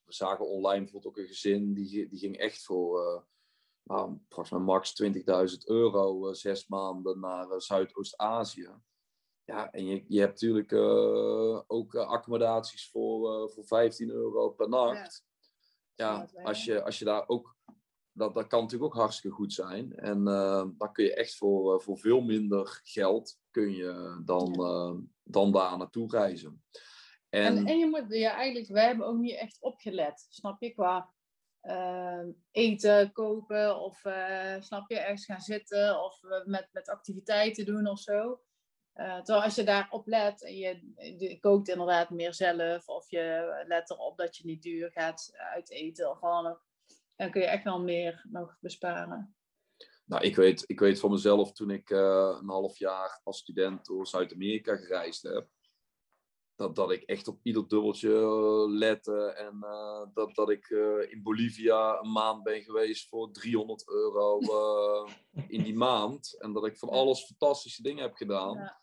we 0.04 0.12
zagen 0.12 0.48
online 0.48 0.82
bijvoorbeeld 0.82 1.16
ook 1.16 1.22
een 1.22 1.28
gezin, 1.28 1.74
die, 1.74 2.08
die 2.08 2.18
ging 2.18 2.36
echt 2.36 2.64
voor, 2.64 3.00
uh, 3.00 3.22
nou, 3.88 4.18
volgens 4.28 4.50
mij 4.50 4.60
max 4.60 5.02
20.000 5.02 5.64
euro, 5.64 6.32
zes 6.32 6.66
maanden 6.66 7.20
naar 7.20 7.62
Zuidoost-Azië. 7.62 8.70
Ja, 9.44 9.70
en 9.72 9.86
je, 9.86 10.04
je 10.08 10.20
hebt 10.20 10.42
natuurlijk 10.42 10.72
ook 11.66 11.94
accommodaties 11.94 12.90
voor, 12.90 13.50
voor 13.50 13.64
15 13.64 14.10
euro 14.10 14.50
per 14.50 14.68
nacht. 14.68 15.24
Ja, 15.94 16.28
ja 16.34 16.42
als, 16.42 16.64
je, 16.64 16.84
als 16.84 16.98
je 16.98 17.04
daar 17.04 17.28
ook 17.28 17.56
dat, 18.18 18.34
dat 18.34 18.46
kan 18.46 18.62
natuurlijk 18.62 18.94
ook 18.94 19.00
hartstikke 19.00 19.36
goed 19.36 19.52
zijn. 19.52 19.96
En 19.96 20.18
uh, 20.18 20.64
dan 20.76 20.92
kun 20.92 21.04
je 21.04 21.14
echt 21.14 21.36
voor, 21.36 21.74
uh, 21.74 21.80
voor 21.80 21.98
veel 21.98 22.20
minder 22.20 22.80
geld 22.82 23.38
kun 23.50 23.74
je 23.74 24.20
dan, 24.24 24.60
uh, 24.60 24.94
dan 25.22 25.52
daar 25.52 25.78
naartoe 25.78 26.10
reizen. 26.10 26.64
En, 27.28 27.56
en, 27.56 27.66
en, 27.66 27.78
je 27.78 27.86
moet, 27.86 28.04
ja, 28.08 28.32
eigenlijk, 28.34 28.68
wij 28.68 28.86
hebben 28.86 29.06
ook 29.06 29.18
niet 29.18 29.36
echt 29.36 29.58
opgelet, 29.60 30.26
snap 30.28 30.62
je, 30.62 30.70
qua 30.70 31.14
eten 32.50 33.12
kopen 33.12 33.80
of 33.80 33.98
snap 34.60 34.90
je, 34.90 34.98
ergens 34.98 35.24
gaan 35.24 35.40
zitten 35.40 36.04
of 36.04 36.20
met, 36.44 36.68
met 36.72 36.88
activiteiten 36.88 37.64
doen 37.64 37.86
of 37.86 37.98
zo. 37.98 38.40
terwijl 38.94 39.42
als 39.42 39.54
je 39.54 39.64
daarop 39.64 40.06
let 40.06 40.44
en 40.44 40.56
je, 40.56 40.92
je, 41.18 41.38
kookt 41.40 41.68
inderdaad 41.68 42.10
meer 42.10 42.34
zelf 42.34 42.88
of 42.88 43.10
je 43.10 43.64
let 43.66 43.90
erop 43.90 44.18
dat 44.18 44.36
je 44.36 44.46
niet 44.46 44.62
duur 44.62 44.90
gaat 44.90 45.30
uiteten 45.34 46.10
of 46.10 46.20
wat 46.20 46.66
dan 47.18 47.30
kun 47.30 47.40
je 47.40 47.46
echt 47.46 47.64
wel 47.64 47.80
meer 47.80 48.26
nog 48.30 48.56
besparen. 48.60 49.36
Nou, 50.04 50.22
ik 50.22 50.36
weet, 50.36 50.64
ik 50.66 50.80
weet 50.80 51.00
van 51.00 51.10
mezelf 51.10 51.52
toen 51.52 51.70
ik 51.70 51.90
uh, 51.90 52.38
een 52.40 52.48
half 52.48 52.78
jaar 52.78 53.20
als 53.24 53.38
student 53.38 53.86
door 53.86 54.06
Zuid-Amerika 54.06 54.76
gereisd 54.76 55.22
heb. 55.22 55.48
Dat, 56.58 56.76
dat 56.76 56.90
ik 56.90 57.02
echt 57.02 57.28
op 57.28 57.38
ieder 57.42 57.68
dubbeltje 57.68 58.10
lette. 58.70 59.32
En 59.32 59.56
uh, 59.60 60.02
dat, 60.14 60.34
dat 60.34 60.50
ik 60.50 60.68
uh, 60.68 61.10
in 61.10 61.22
Bolivia 61.22 62.00
een 62.00 62.12
maand 62.12 62.42
ben 62.42 62.62
geweest 62.62 63.08
voor 63.08 63.30
300 63.30 63.88
euro 63.88 64.38
in 65.48 65.62
die 65.62 65.74
maand. 65.74 66.36
En 66.38 66.52
dat 66.52 66.66
ik 66.66 66.78
van 66.78 66.88
alles 66.88 67.24
fantastische 67.24 67.82
dingen 67.82 68.02
heb 68.02 68.14
gedaan. 68.14 68.56
Ja. 68.56 68.80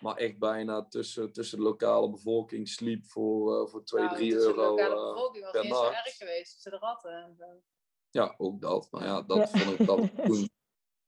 Maar 0.00 0.16
echt 0.16 0.38
bijna 0.38 0.84
tussen, 0.84 1.32
tussen 1.32 1.58
de 1.58 1.64
lokale 1.64 2.10
bevolking 2.10 2.68
sliep 2.68 3.04
voor, 3.04 3.68
voor 3.68 3.84
2, 3.84 4.04
nou, 4.04 4.16
3 4.16 4.34
euro. 4.34 4.76
De 4.76 4.82
lokale 4.82 5.12
bevolking 5.12 5.44
was 5.44 5.62
niet 5.62 5.74
zo 5.74 5.84
erg 5.84 6.16
geweest 6.16 6.52
tussen 6.52 6.70
de 6.70 6.78
ratten 6.78 7.24
en 7.24 7.34
zo. 7.36 7.62
Ja, 8.10 8.34
ook 8.38 8.60
dat. 8.60 8.88
Maar 8.90 9.04
ja, 9.04 9.22
dat 9.22 9.50
vond 9.50 9.80
ik 9.80 9.86
dat 9.86 10.24
toen. 10.26 10.50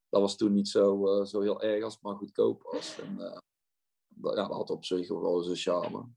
Dat 0.09 0.21
was 0.21 0.35
toen 0.35 0.53
niet 0.53 0.67
zo, 0.67 1.19
uh, 1.19 1.25
zo 1.25 1.41
heel 1.41 1.61
erg 1.61 1.83
als 1.83 1.93
het 1.93 2.03
maar 2.03 2.15
goedkoop 2.15 2.61
was. 2.61 2.99
En 2.99 3.17
uh, 3.19 3.37
ja, 4.21 4.33
dat 4.35 4.51
had 4.51 4.69
op 4.69 4.85
zich 4.85 5.07
wel 5.07 5.41
zijn 5.41 5.55
charme. 5.55 6.09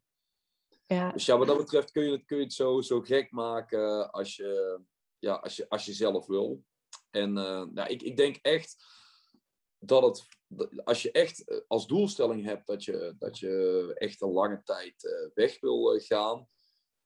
Ja. 0.87 1.13
Dus 1.13 1.27
ja, 1.27 1.39
wat 1.39 1.47
dat 1.47 1.57
betreft 1.57 1.91
kun 1.91 2.05
je 2.05 2.11
het, 2.11 2.25
kun 2.25 2.37
je 2.37 2.43
het 2.43 2.53
zo, 2.53 2.81
zo 2.81 3.01
gek 3.01 3.31
maken 3.31 4.11
als 4.11 4.37
je, 4.37 4.81
ja, 5.19 5.35
als 5.35 5.57
je, 5.57 5.69
als 5.69 5.85
je 5.85 5.93
zelf 5.93 6.27
wil. 6.27 6.65
En 7.11 7.29
uh, 7.29 7.65
nou, 7.65 7.89
ik, 7.89 8.03
ik 8.03 8.17
denk 8.17 8.37
echt 8.37 8.77
dat 9.79 10.03
het, 10.03 10.27
als 10.85 11.03
je 11.03 11.13
echt 11.13 11.65
als 11.69 11.87
doelstelling 11.87 12.45
hebt 12.45 12.67
dat 12.67 12.85
je, 12.85 13.15
dat 13.19 13.39
je 13.39 13.93
echt 13.95 14.21
een 14.21 14.33
lange 14.33 14.63
tijd 14.63 15.31
weg 15.35 15.61
wil 15.61 15.99
gaan, 15.99 16.49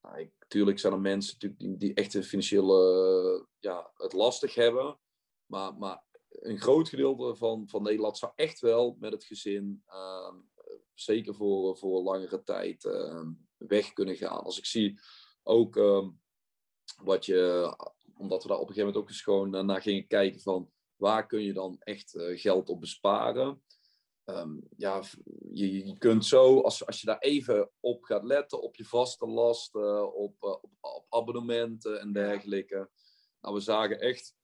nou, 0.01 0.31
natuurlijk 0.39 0.79
zijn 0.79 0.93
er 0.93 1.01
mensen 1.01 1.39
die, 1.39 1.77
die 1.77 1.95
echt 1.95 2.19
financieel 2.27 3.47
ja, 3.59 3.91
het 3.95 4.13
lastig 4.13 4.55
hebben. 4.55 4.99
Maar, 5.47 5.75
maar 5.75 6.05
een 6.29 6.61
groot 6.61 6.89
gedeelte 6.89 7.37
van, 7.37 7.69
van 7.69 7.83
Nederland 7.83 8.19
zou 8.19 8.33
echt 8.35 8.61
wel 8.61 8.97
met 9.01 9.13
het 9.13 9.25
gezin, 9.25 9.83
uh, 9.89 10.35
zeker 11.05 11.35
voor, 11.35 11.77
voor 11.77 12.03
langere 12.03 12.43
tijd, 12.43 12.85
uh, 12.85 13.27
weg 13.57 13.93
kunnen 13.93 14.17
gaan. 14.17 14.43
Als 14.43 14.59
ik 14.59 14.67
zie 14.67 15.01
ook 15.43 15.77
uh, 15.77 16.09
wat 17.03 17.27
je, 17.27 17.75
omdat 18.17 18.43
we 18.43 18.49
daar 18.49 18.59
op 18.59 18.69
een 18.69 18.75
gegeven 18.75 18.87
moment 18.87 18.97
ook 18.97 19.09
eens 19.09 19.23
gewoon 19.23 19.67
naar 19.67 19.83
gingen 19.83 20.07
kijken 20.07 20.41
van 20.41 20.71
waar 20.97 21.27
kun 21.27 21.43
je 21.43 21.53
dan 21.53 21.77
echt 21.79 22.15
uh, 22.15 22.39
geld 22.39 22.69
op 22.69 22.81
besparen. 22.81 23.63
ehm, 24.25 24.57
ja, 24.77 25.03
je, 25.53 25.99
kunt 25.99 26.27
zo, 26.27 26.61
als, 26.61 26.87
als 26.87 27.01
je 27.01 27.07
daar 27.07 27.19
even 27.19 27.71
op 27.81 28.05
gaat 28.05 28.25
letten, 28.25 28.63
op 28.63 28.77
je 28.77 28.85
vaste 28.85 29.27
lasten, 29.27 30.15
op, 30.15 30.43
op, 30.43 30.71
op 30.81 31.07
abonnementen 31.09 32.01
en 32.01 32.13
dergelijke. 32.13 32.91
Nou, 33.41 33.55
we 33.55 33.61
zagen 33.61 34.01
echt 34.01 34.35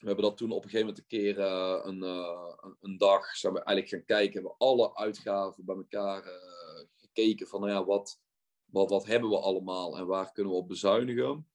we 0.00 0.06
hebben 0.06 0.24
dat 0.24 0.36
toen 0.36 0.50
op 0.50 0.64
een 0.64 0.70
gegeven 0.70 0.86
moment 0.86 0.98
een 0.98 1.18
keer 1.18 1.38
uh, 1.38 1.80
een, 1.82 2.02
uh, 2.02 2.54
een, 2.80 2.98
dag 2.98 3.36
zijn 3.36 3.52
we 3.52 3.62
eigenlijk 3.62 3.88
gaan 3.88 4.16
kijken. 4.16 4.32
Hebben 4.32 4.50
we 4.58 4.64
alle 4.64 4.96
uitgaven 4.96 5.64
bij 5.64 5.76
elkaar 5.76 6.26
uh, 6.26 6.86
gekeken 6.96 7.46
van 7.46 7.60
nou 7.60 7.72
ja, 7.72 7.84
wat, 7.84 8.20
wat, 8.64 8.90
wat 8.90 9.06
hebben 9.06 9.30
we 9.30 9.38
allemaal 9.38 9.98
en 9.98 10.06
waar 10.06 10.32
kunnen 10.32 10.52
we 10.52 10.58
op 10.58 10.68
bezuinigen. 10.68 11.48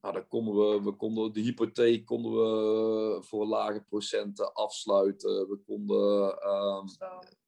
Nou, 0.00 0.14
dan 0.14 0.28
konden 0.28 0.54
we, 0.54 0.82
we 0.82 0.92
konden 0.92 1.32
de 1.32 1.40
hypotheek 1.40 2.04
konden 2.04 2.32
we 2.32 3.22
voor 3.22 3.46
lage 3.46 3.80
procenten 3.80 4.52
afsluiten. 4.52 5.48
We 5.48 5.56
konden 5.66 6.48
um, 6.48 6.84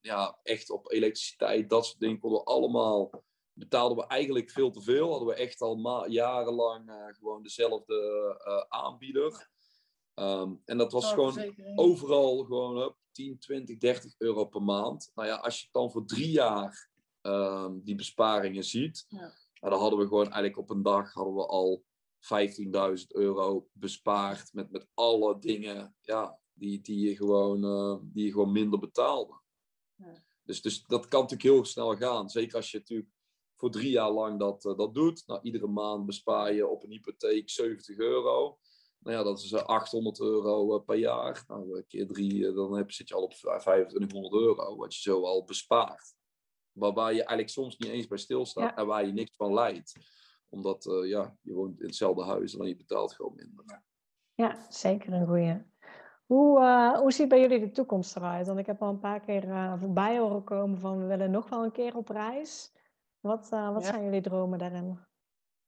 ja, 0.01 0.39
echt 0.43 0.71
op 0.71 0.93
elektriciteit, 0.93 1.71
dat 1.71 1.87
soort 1.87 2.01
dingen 2.01 2.19
konden 2.19 2.39
we 2.39 2.45
allemaal. 2.45 3.25
Betaalden 3.53 3.97
we 3.97 4.07
eigenlijk 4.07 4.51
veel 4.51 4.71
te 4.71 4.81
veel. 4.83 5.11
Hadden 5.11 5.29
we 5.29 5.35
echt 5.35 5.61
al 5.61 6.07
jarenlang 6.09 7.15
gewoon 7.19 7.43
dezelfde 7.43 8.67
aanbieder. 8.69 9.49
Um, 10.15 10.63
en 10.65 10.79
dat 10.79 10.93
was 10.93 11.13
gewoon 11.13 11.55
overal 11.75 12.45
gewoon 12.45 12.83
up, 12.83 12.97
10, 13.13 13.39
20, 13.39 13.79
30 13.79 14.15
euro 14.19 14.45
per 14.45 14.63
maand. 14.63 15.11
Nou 15.15 15.29
ja, 15.29 15.37
als 15.37 15.61
je 15.61 15.69
dan 15.71 15.91
voor 15.91 16.07
drie 16.07 16.31
jaar 16.31 16.91
um, 17.23 17.81
die 17.85 17.95
besparingen 17.95 18.65
ziet, 18.65 19.07
ja. 19.09 19.19
nou, 19.19 19.73
dan 19.73 19.81
hadden 19.81 19.99
we 19.99 20.07
gewoon 20.07 20.25
eigenlijk 20.25 20.59
op 20.59 20.71
een 20.71 20.83
dag 20.83 21.13
hadden 21.13 21.35
we 21.35 21.47
al 21.47 21.85
15.000 22.99 23.07
euro 23.09 23.69
bespaard 23.73 24.53
met, 24.53 24.71
met 24.71 24.87
alle 24.95 25.39
dingen 25.39 25.97
ja, 26.01 26.39
die, 26.53 26.81
die, 26.81 27.09
je 27.09 27.17
gewoon, 27.17 27.65
uh, 27.65 27.99
die 28.03 28.25
je 28.25 28.31
gewoon 28.31 28.53
minder 28.53 28.79
betaalde. 28.79 29.41
Ja. 29.95 30.25
Dus, 30.43 30.63
dus 30.63 30.85
dat 30.87 31.09
kan 31.09 31.21
natuurlijk 31.21 31.51
heel 31.51 31.65
snel 31.65 31.97
gaan. 31.97 32.29
Zeker 32.29 32.57
als 32.57 32.71
je 32.71 32.79
natuurlijk 32.79 33.11
voor 33.57 33.71
drie 33.71 33.91
jaar 33.91 34.11
lang 34.11 34.39
dat, 34.39 34.65
uh, 34.65 34.77
dat 34.77 34.95
doet. 34.95 35.23
Nou, 35.27 35.41
iedere 35.43 35.67
maand 35.67 36.07
bespaar 36.07 36.55
je 36.55 36.67
op 36.67 36.83
een 36.83 36.91
hypotheek 36.91 37.51
70 37.51 37.97
euro. 37.97 38.59
Nou 39.01 39.17
ja, 39.17 39.23
dat 39.23 39.39
is 39.39 39.55
800 39.55 40.21
eh, 40.21 40.27
euro 40.27 40.77
eh, 40.77 40.85
per 40.85 40.97
jaar. 40.97 41.45
Nou, 41.49 41.83
keer 41.83 42.07
drie, 42.07 42.47
eh, 42.47 42.55
dan 42.55 42.77
heb, 42.77 42.91
zit 42.91 43.09
je 43.09 43.15
al 43.15 43.23
op 43.23 43.33
2500 43.33 44.35
euro, 44.35 44.77
wat 44.77 44.95
je 44.95 45.01
zo 45.01 45.25
al 45.25 45.45
bespaart. 45.45 46.15
Waarbij 46.73 47.13
je 47.13 47.19
eigenlijk 47.19 47.49
soms 47.49 47.77
niet 47.77 47.91
eens 47.91 48.07
bij 48.07 48.19
stilstaat 48.19 48.77
en 48.77 48.87
waar 48.87 49.07
je 49.07 49.13
niks 49.13 49.37
van 49.37 49.55
leidt. 49.55 49.93
Omdat 50.49 50.87
uh, 50.87 51.09
ja, 51.09 51.37
je 51.41 51.53
woont 51.53 51.81
in 51.81 51.87
hetzelfde 51.87 52.25
huis 52.25 52.57
en 52.57 52.67
je 52.67 52.77
betaalt 52.77 53.15
gewoon 53.15 53.35
minder. 53.35 53.83
Ja, 54.35 54.67
zeker 54.69 55.13
een 55.13 55.27
goeie. 55.27 55.63
Hoe, 56.27 56.61
uh, 56.61 56.99
hoe 56.99 57.13
ziet 57.13 57.29
bij 57.29 57.41
jullie 57.41 57.61
de 57.61 57.71
toekomst 57.71 58.17
eruit? 58.17 58.47
Want 58.47 58.59
ik 58.59 58.67
heb 58.67 58.83
al 58.83 58.89
een 58.89 58.99
paar 58.99 59.21
keer 59.21 59.45
uh, 59.45 59.81
voorbij 59.81 60.19
horen 60.19 60.45
komen 60.45 60.79
van 60.79 60.99
we 60.99 61.07
willen 61.07 61.31
nog 61.31 61.49
wel 61.49 61.65
een 61.65 61.73
keer 61.73 61.97
op 61.97 62.09
reis. 62.09 62.73
Wat, 63.21 63.49
wat 63.49 63.83
ja. 63.83 63.89
zijn 63.89 64.05
jullie 64.05 64.21
dromen 64.21 64.59
daarin? 64.59 64.99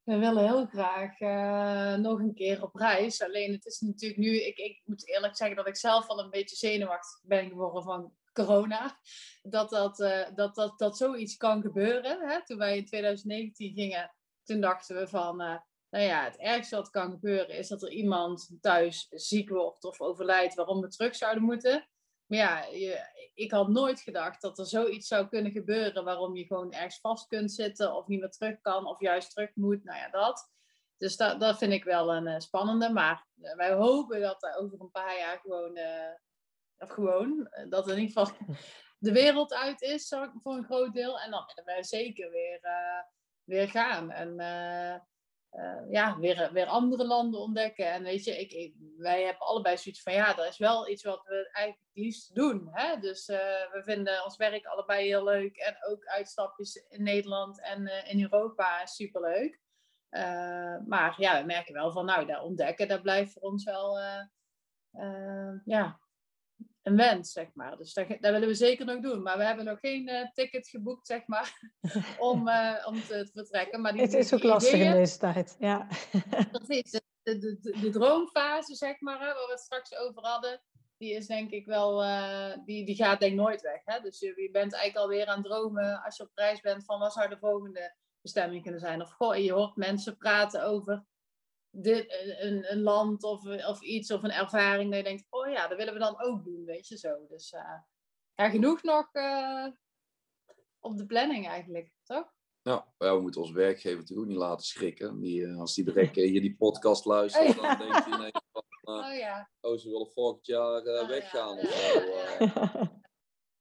We 0.04 0.18
willen 0.18 0.44
heel 0.44 0.66
graag 0.66 1.20
uh, 1.20 1.94
nog 1.94 2.18
een 2.18 2.34
keer 2.34 2.62
op 2.62 2.74
reis. 2.74 3.22
Alleen 3.22 3.52
het 3.52 3.64
is 3.64 3.80
natuurlijk 3.80 4.20
nu, 4.20 4.40
ik, 4.40 4.56
ik 4.56 4.82
moet 4.84 5.08
eerlijk 5.08 5.36
zeggen 5.36 5.56
dat 5.56 5.68
ik 5.68 5.76
zelf 5.76 6.06
al 6.08 6.18
een 6.18 6.30
beetje 6.30 6.56
zenuwachtig 6.56 7.20
ben 7.22 7.48
geworden 7.48 7.82
van 7.82 8.12
corona. 8.32 8.98
Dat 9.42 9.70
dat, 9.70 10.00
uh, 10.00 10.26
dat, 10.34 10.54
dat, 10.54 10.78
dat 10.78 10.96
zoiets 10.96 11.36
kan 11.36 11.62
gebeuren. 11.62 12.28
Hè? 12.28 12.44
Toen 12.44 12.58
wij 12.58 12.76
in 12.76 12.86
2019 12.86 13.72
gingen, 13.74 14.14
toen 14.44 14.60
dachten 14.60 14.96
we 14.96 15.08
van, 15.08 15.42
uh, 15.42 15.56
nou 15.90 16.04
ja, 16.04 16.24
het 16.24 16.36
ergste 16.36 16.76
wat 16.76 16.90
kan 16.90 17.10
gebeuren 17.10 17.56
is 17.56 17.68
dat 17.68 17.82
er 17.82 17.90
iemand 17.90 18.56
thuis 18.60 19.06
ziek 19.10 19.48
wordt 19.48 19.84
of 19.84 20.00
overlijdt 20.00 20.54
waarom 20.54 20.80
we 20.80 20.88
terug 20.88 21.16
zouden 21.16 21.42
moeten. 21.42 21.88
Maar 22.32 22.40
ja, 22.40 22.64
je, 22.64 23.30
ik 23.34 23.50
had 23.50 23.68
nooit 23.68 24.00
gedacht 24.00 24.40
dat 24.40 24.58
er 24.58 24.66
zoiets 24.66 25.08
zou 25.08 25.28
kunnen 25.28 25.52
gebeuren 25.52 26.04
waarom 26.04 26.36
je 26.36 26.44
gewoon 26.44 26.72
ergens 26.72 27.00
vast 27.00 27.26
kunt 27.26 27.52
zitten 27.52 27.94
of 27.94 28.06
niet 28.06 28.20
meer 28.20 28.30
terug 28.30 28.60
kan 28.60 28.86
of 28.86 29.00
juist 29.00 29.30
terug 29.30 29.54
moet. 29.54 29.84
Nou 29.84 29.98
ja, 29.98 30.08
dat. 30.10 30.50
Dus 30.96 31.16
dat, 31.16 31.40
dat 31.40 31.58
vind 31.58 31.72
ik 31.72 31.84
wel 31.84 32.14
een 32.14 32.26
uh, 32.26 32.38
spannende. 32.38 32.90
Maar 32.90 33.26
uh, 33.36 33.54
wij 33.54 33.72
hopen 33.72 34.20
dat 34.20 34.42
er 34.42 34.56
over 34.56 34.80
een 34.80 34.90
paar 34.90 35.18
jaar 35.18 35.38
gewoon, 35.38 35.78
uh, 35.78 36.12
of 36.78 36.90
gewoon, 36.90 37.48
dat 37.68 37.88
in 37.88 37.98
ieder 37.98 38.22
geval 38.22 38.46
de 38.98 39.12
wereld 39.12 39.54
uit 39.54 39.82
is 39.82 40.08
voor 40.42 40.54
een 40.54 40.64
groot 40.64 40.92
deel. 40.92 41.20
En 41.20 41.30
dan 41.30 41.44
willen 41.46 41.64
wij 41.64 41.82
zeker 41.82 42.30
weer, 42.30 42.60
weer 43.44 43.68
gaan. 43.68 44.10
En 44.10 44.36
uh, 45.52 45.90
ja, 45.90 46.18
weer, 46.18 46.50
weer 46.52 46.66
andere 46.66 47.06
landen 47.06 47.40
ontdekken. 47.40 47.92
En 47.92 48.02
weet 48.02 48.24
je, 48.24 48.38
ik, 48.38 48.74
wij 48.96 49.22
hebben 49.22 49.46
allebei 49.46 49.76
zoiets 49.76 50.02
van 50.02 50.12
ja, 50.12 50.34
dat 50.34 50.46
is 50.46 50.58
wel 50.58 50.88
iets 50.88 51.04
wat 51.04 51.22
we 51.24 51.50
eigenlijk 51.52 51.88
liefst 51.92 52.34
doen. 52.34 52.68
Hè? 52.70 52.96
Dus 52.96 53.28
uh, 53.28 53.36
we 53.72 53.82
vinden 53.84 54.24
ons 54.24 54.36
werk 54.36 54.66
allebei 54.66 55.06
heel 55.06 55.24
leuk. 55.24 55.56
En 55.56 55.76
ook 55.88 56.04
uitstapjes 56.04 56.86
in 56.88 57.02
Nederland 57.02 57.62
en 57.62 57.82
uh, 57.82 58.10
in 58.12 58.22
Europa 58.22 58.86
superleuk. 58.86 59.60
maar 60.86 61.14
ja, 61.16 61.40
we 61.40 61.46
merken 61.46 61.74
wel 61.74 61.92
van 61.92 62.04
nou, 62.04 62.26
dat 62.26 62.42
ontdekken, 62.42 62.88
dat 62.88 63.02
blijft 63.02 63.32
voor 63.32 63.42
ons 63.42 63.64
wel 63.64 63.98
ja, 65.64 66.00
een 66.82 66.96
wens, 66.96 67.32
zeg 67.32 67.48
maar. 67.54 67.76
Dus 67.76 67.92
dat, 67.92 68.08
dat, 68.08 68.32
willen 68.32 68.48
we 68.48 68.54
zeker 68.54 68.86
nog 68.86 69.00
doen. 69.00 69.22
Maar 69.22 69.38
we 69.38 69.44
hebben 69.44 69.64
nog 69.64 69.78
geen 69.80 70.08
uh, 70.08 70.30
ticket 70.32 70.68
geboekt, 70.68 71.06
zeg 71.06 71.26
maar, 71.26 71.72
om, 72.18 72.48
uh, 72.48 72.86
om 72.86 72.94
te, 72.94 73.30
vertrekken. 73.32 73.80
Maar 73.80 73.92
die, 73.92 74.02
het 74.02 74.12
is 74.12 74.34
ook 74.34 74.42
lastig 74.42 74.80
in 74.80 74.92
deze 74.92 75.18
tijd, 75.18 75.56
ja. 75.58 75.86
Precies. 76.52 76.90
De, 76.90 77.02
de, 77.22 77.58
de, 77.60 77.80
de, 77.80 77.90
droomfase, 77.90 78.74
zeg 78.74 79.00
maar, 79.00 79.18
hè, 79.18 79.26
waar 79.26 79.46
we 79.46 79.50
het 79.50 79.60
straks 79.60 79.96
over 79.96 80.22
hadden, 80.22 80.62
die 80.96 81.14
is 81.14 81.26
denk 81.26 81.50
ik 81.50 81.66
wel, 81.66 82.04
uh, 82.04 82.56
die, 82.64 82.86
die 82.86 82.94
gaat 82.94 83.20
denk 83.20 83.32
ik 83.32 83.38
nooit 83.38 83.60
weg. 83.60 83.80
Hè? 83.84 84.00
Dus 84.00 84.18
je, 84.18 84.26
je 84.26 84.50
bent 84.50 84.72
eigenlijk 84.72 85.04
alweer 85.04 85.26
aan 85.26 85.36
het 85.36 85.44
dromen 85.44 86.02
als 86.02 86.16
je 86.16 86.22
op 86.22 86.30
reis 86.34 86.60
bent 86.60 86.84
van 86.84 86.98
wat 86.98 87.12
zou 87.12 87.28
de 87.28 87.38
volgende 87.38 87.96
bestemming 88.20 88.62
kunnen 88.62 88.80
zijn. 88.80 89.02
Of 89.02 89.12
goh, 89.12 89.36
je 89.36 89.52
hoort 89.52 89.76
mensen 89.76 90.16
praten 90.16 90.64
over 90.64 91.04
dit, 91.74 92.06
een, 92.40 92.72
een 92.72 92.82
land 92.82 93.22
of, 93.22 93.44
of 93.66 93.82
iets 93.82 94.10
of 94.10 94.22
een 94.22 94.30
ervaring 94.30 94.88
dat 94.88 94.98
je 94.98 95.04
denkt, 95.04 95.26
oh 95.30 95.50
ja, 95.50 95.68
dat 95.68 95.78
willen 95.78 95.92
we 95.92 95.98
dan 95.98 96.20
ook 96.20 96.44
doen, 96.44 96.64
weet 96.64 96.88
je 96.88 96.98
zo. 96.98 97.26
Dus 97.28 97.52
uh, 97.52 97.80
ja, 98.34 98.50
genoeg 98.50 98.82
nog 98.82 99.08
uh, 99.12 99.66
op 100.80 100.96
de 100.96 101.06
planning 101.06 101.48
eigenlijk, 101.48 101.92
toch? 102.04 102.32
Ja, 102.62 102.92
ja, 102.98 103.14
we 103.14 103.20
moeten 103.20 103.40
ons 103.40 103.50
werkgever 103.50 103.98
natuurlijk 103.98 104.20
ook 104.20 104.32
niet 104.34 104.42
laten 104.42 104.66
schrikken. 104.66 105.20
Die, 105.20 105.48
als 105.48 105.74
die 105.74 105.84
direct 105.84 106.14
hier 106.14 106.40
die 106.40 106.56
podcast 106.56 107.04
luistert, 107.04 107.48
oh, 107.48 107.54
ja. 107.54 107.76
dan 107.76 107.88
denkt 107.88 108.04
hij 108.04 108.18
ineens 108.18 108.40
van, 108.52 108.64
oh, 109.04 109.16
ja. 109.16 109.50
oh, 109.60 109.78
ze 109.78 109.90
willen 109.90 110.10
volgend 110.12 110.46
jaar 110.46 110.82
oh, 110.82 111.08
weggaan 111.08 111.58
of 111.58 111.70
zo. 111.70 112.00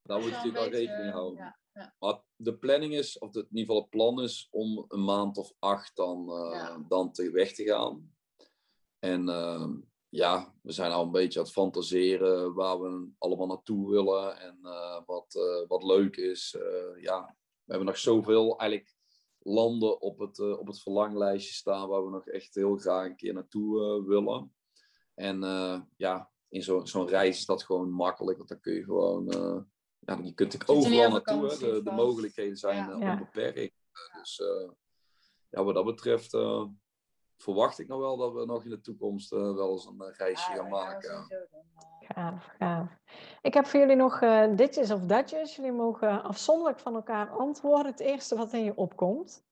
Daar 0.02 0.18
moet 0.18 0.28
je 0.28 0.34
natuurlijk 0.34 0.70
wel 0.70 0.80
rekening 0.80 1.12
houden. 1.12 1.56
Ja. 1.72 1.94
Maar 1.98 2.20
de 2.36 2.58
planning 2.58 2.94
is, 2.94 3.18
of 3.18 3.34
in 3.34 3.40
ieder 3.40 3.58
geval 3.58 3.80
het 3.80 3.90
plan 3.90 4.22
is, 4.22 4.48
om 4.50 4.84
een 4.88 5.04
maand 5.04 5.38
of 5.38 5.52
acht 5.58 5.96
dan, 5.96 6.28
uh, 6.28 6.50
ja. 6.52 6.84
dan 6.88 7.12
te 7.12 7.30
weg 7.30 7.52
te 7.52 7.64
gaan. 7.64 8.14
En 8.98 9.28
uh, 9.28 9.68
ja, 10.08 10.54
we 10.62 10.72
zijn 10.72 10.92
al 10.92 11.04
een 11.04 11.10
beetje 11.10 11.38
aan 11.38 11.44
het 11.44 11.54
fantaseren 11.54 12.54
waar 12.54 12.80
we 12.80 13.10
allemaal 13.18 13.46
naartoe 13.46 13.90
willen 13.90 14.38
en 14.38 14.58
uh, 14.62 15.00
wat, 15.06 15.64
wat 15.68 15.82
leuk 15.82 16.16
is. 16.16 16.56
ja, 17.00 17.36
we 17.64 17.70
hebben 17.70 17.86
nog 17.86 17.98
zoveel 17.98 18.58
eigenlijk 18.58 18.94
landen 19.38 20.00
op 20.00 20.18
het, 20.18 20.38
op 20.38 20.66
het 20.66 20.82
verlanglijstje 20.82 21.54
staan 21.54 21.88
waar 21.88 22.04
we 22.04 22.10
nog 22.10 22.26
echt 22.26 22.54
heel 22.54 22.76
graag 22.76 23.06
een 23.06 23.16
keer 23.16 23.34
naartoe 23.34 24.04
willen. 24.06 24.54
En 25.14 25.40
ja, 25.96 26.30
in 26.48 26.62
zo'n 26.62 26.86
zo 26.86 27.02
reis 27.02 27.38
is 27.38 27.46
dat 27.46 27.62
gewoon 27.62 27.90
makkelijk, 27.90 28.36
want 28.36 28.48
dan 28.48 28.60
kun 28.60 28.74
je 28.74 28.84
gewoon 28.84 29.26
ja, 30.06 30.18
je 30.22 30.34
kunt 30.34 30.54
er 30.54 30.68
overal 30.68 31.10
naartoe. 31.10 31.58
De, 31.58 31.82
de, 31.82 31.90
mogelijkheden 31.90 32.56
zijn 32.56 32.76
ja. 32.76 32.90
Eh, 32.90 33.10
onbeperkt. 33.10 33.74
Dus 34.12 34.38
uh, 34.38 34.70
ja, 35.48 35.64
wat 35.64 35.74
dat 35.74 35.84
betreft 35.84 36.34
uh, 36.34 36.66
verwacht 37.36 37.78
ik 37.78 37.88
nog 37.88 37.98
wel 37.98 38.16
dat 38.16 38.32
we 38.32 38.44
nog 38.44 38.64
in 38.64 38.70
de 38.70 38.80
toekomst 38.80 39.32
uh, 39.32 39.54
wel 39.54 39.72
eens 39.72 39.86
een 39.86 40.12
reisje 40.12 40.52
gaan 40.52 40.68
maken. 40.68 41.26
Gaaf, 42.00 42.46
gaaf. 42.58 42.98
Ik 43.42 43.54
heb 43.54 43.66
voor 43.66 43.80
jullie 43.80 43.96
nog 43.96 44.18
ditjes 44.54 44.90
of 44.90 45.00
datjes. 45.00 45.56
Jullie 45.56 45.72
mogen 45.72 46.22
afzonderlijk 46.22 46.78
van 46.78 46.94
elkaar 46.94 47.30
antwoorden. 47.30 47.92
Het 47.92 48.00
eerste 48.00 48.36
wat 48.36 48.52
in 48.52 48.64
je 48.64 48.76
opkomt. 48.76 49.44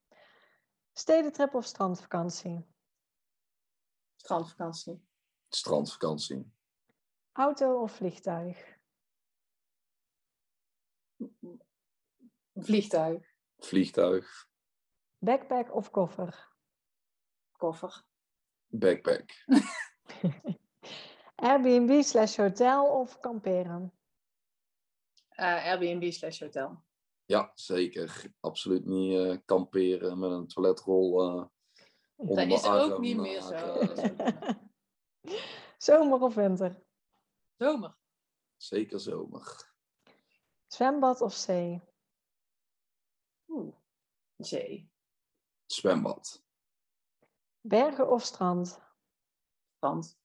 Stedentrip 0.93 1.55
of 1.55 1.65
strandvakantie? 1.65 2.67
Strandvakantie. 4.17 5.05
Strandvakantie. 5.49 6.53
Auto 7.33 7.83
of 7.83 7.93
vliegtuig? 7.93 8.80
Vliegtuig. 12.55 13.35
Vliegtuig. 13.59 14.49
Backpack 15.19 15.75
of 15.75 15.91
koffer? 15.91 16.49
Koffer. 17.53 18.03
Backpack. 18.67 19.31
Airbnb 21.35 22.03
slash 22.03 22.37
hotel 22.37 22.87
of 22.87 23.21
kamperen? 23.21 23.93
Uh, 25.37 25.67
Airbnb 25.67 26.13
slash 26.13 26.41
hotel. 26.41 26.85
Ja, 27.25 27.51
zeker. 27.55 28.35
Absoluut 28.41 28.87
niet 28.87 29.13
uh, 29.13 29.37
kamperen 29.45 30.19
met 30.19 30.31
een 30.31 30.47
toiletrol 30.47 31.29
uh, 31.29 31.45
onder 32.15 32.49
Dat 32.49 32.59
is 32.59 32.67
ook 32.67 32.99
niet 32.99 33.17
meer 33.17 33.41
zo. 33.41 33.83
zomer 35.89 36.21
of 36.21 36.35
winter? 36.35 36.83
Zomer. 37.57 37.97
Zeker 38.57 39.01
zomer. 39.01 39.73
Zwembad 40.73 41.21
of 41.21 41.35
zee? 41.35 41.81
Oeh, 43.49 43.75
zee. 44.37 44.91
Zwembad. 45.67 46.43
Bergen 47.61 48.11
of 48.11 48.25
strand? 48.25 48.81
Strand. 49.77 50.19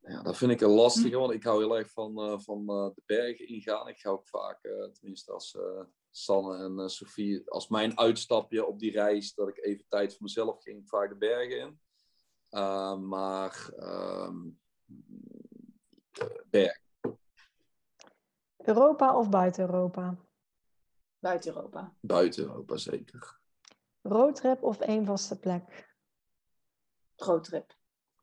Ja, 0.00 0.22
dat 0.22 0.36
vind 0.36 0.50
ik 0.50 0.60
een 0.60 0.70
lastige, 0.70 1.16
want 1.16 1.32
ik 1.32 1.42
hou 1.42 1.58
heel 1.58 1.76
erg 1.76 1.90
van, 1.90 2.30
uh, 2.30 2.38
van 2.38 2.60
uh, 2.60 2.94
de 2.94 3.02
bergen 3.06 3.48
ingaan. 3.48 3.88
Ik 3.88 3.98
ga 3.98 4.10
ook 4.10 4.28
vaak, 4.28 4.64
uh, 4.64 4.84
tenminste 4.84 5.32
als 5.32 5.58
Sanne 6.10 6.64
en 6.64 6.90
Sophie, 6.90 7.50
als 7.50 7.68
mijn 7.68 7.98
uitstapje 7.98 8.66
op 8.66 8.78
die 8.78 8.90
reis, 8.90 9.34
dat 9.34 9.48
ik 9.48 9.64
even 9.64 9.84
tijd 9.88 10.12
voor 10.12 10.22
mezelf 10.22 10.62
ging, 10.62 10.88
vaak 10.88 11.08
de 11.08 11.16
bergen 11.16 11.58
in. 11.58 11.80
maar 13.08 13.70
um, 13.78 14.60
bergen. 16.50 16.83
Europa 18.64 19.18
of 19.18 19.28
buiten 19.28 19.64
Europa? 19.64 20.16
Buiten 21.18 21.54
Europa. 21.54 21.92
Buiten 22.00 22.42
Europa, 22.42 22.76
zeker. 22.76 23.38
Roadtrip 24.02 24.62
of 24.62 24.80
één 24.80 25.04
vaste 25.04 25.38
plek? 25.38 25.88
Roadtrip. 27.16 27.74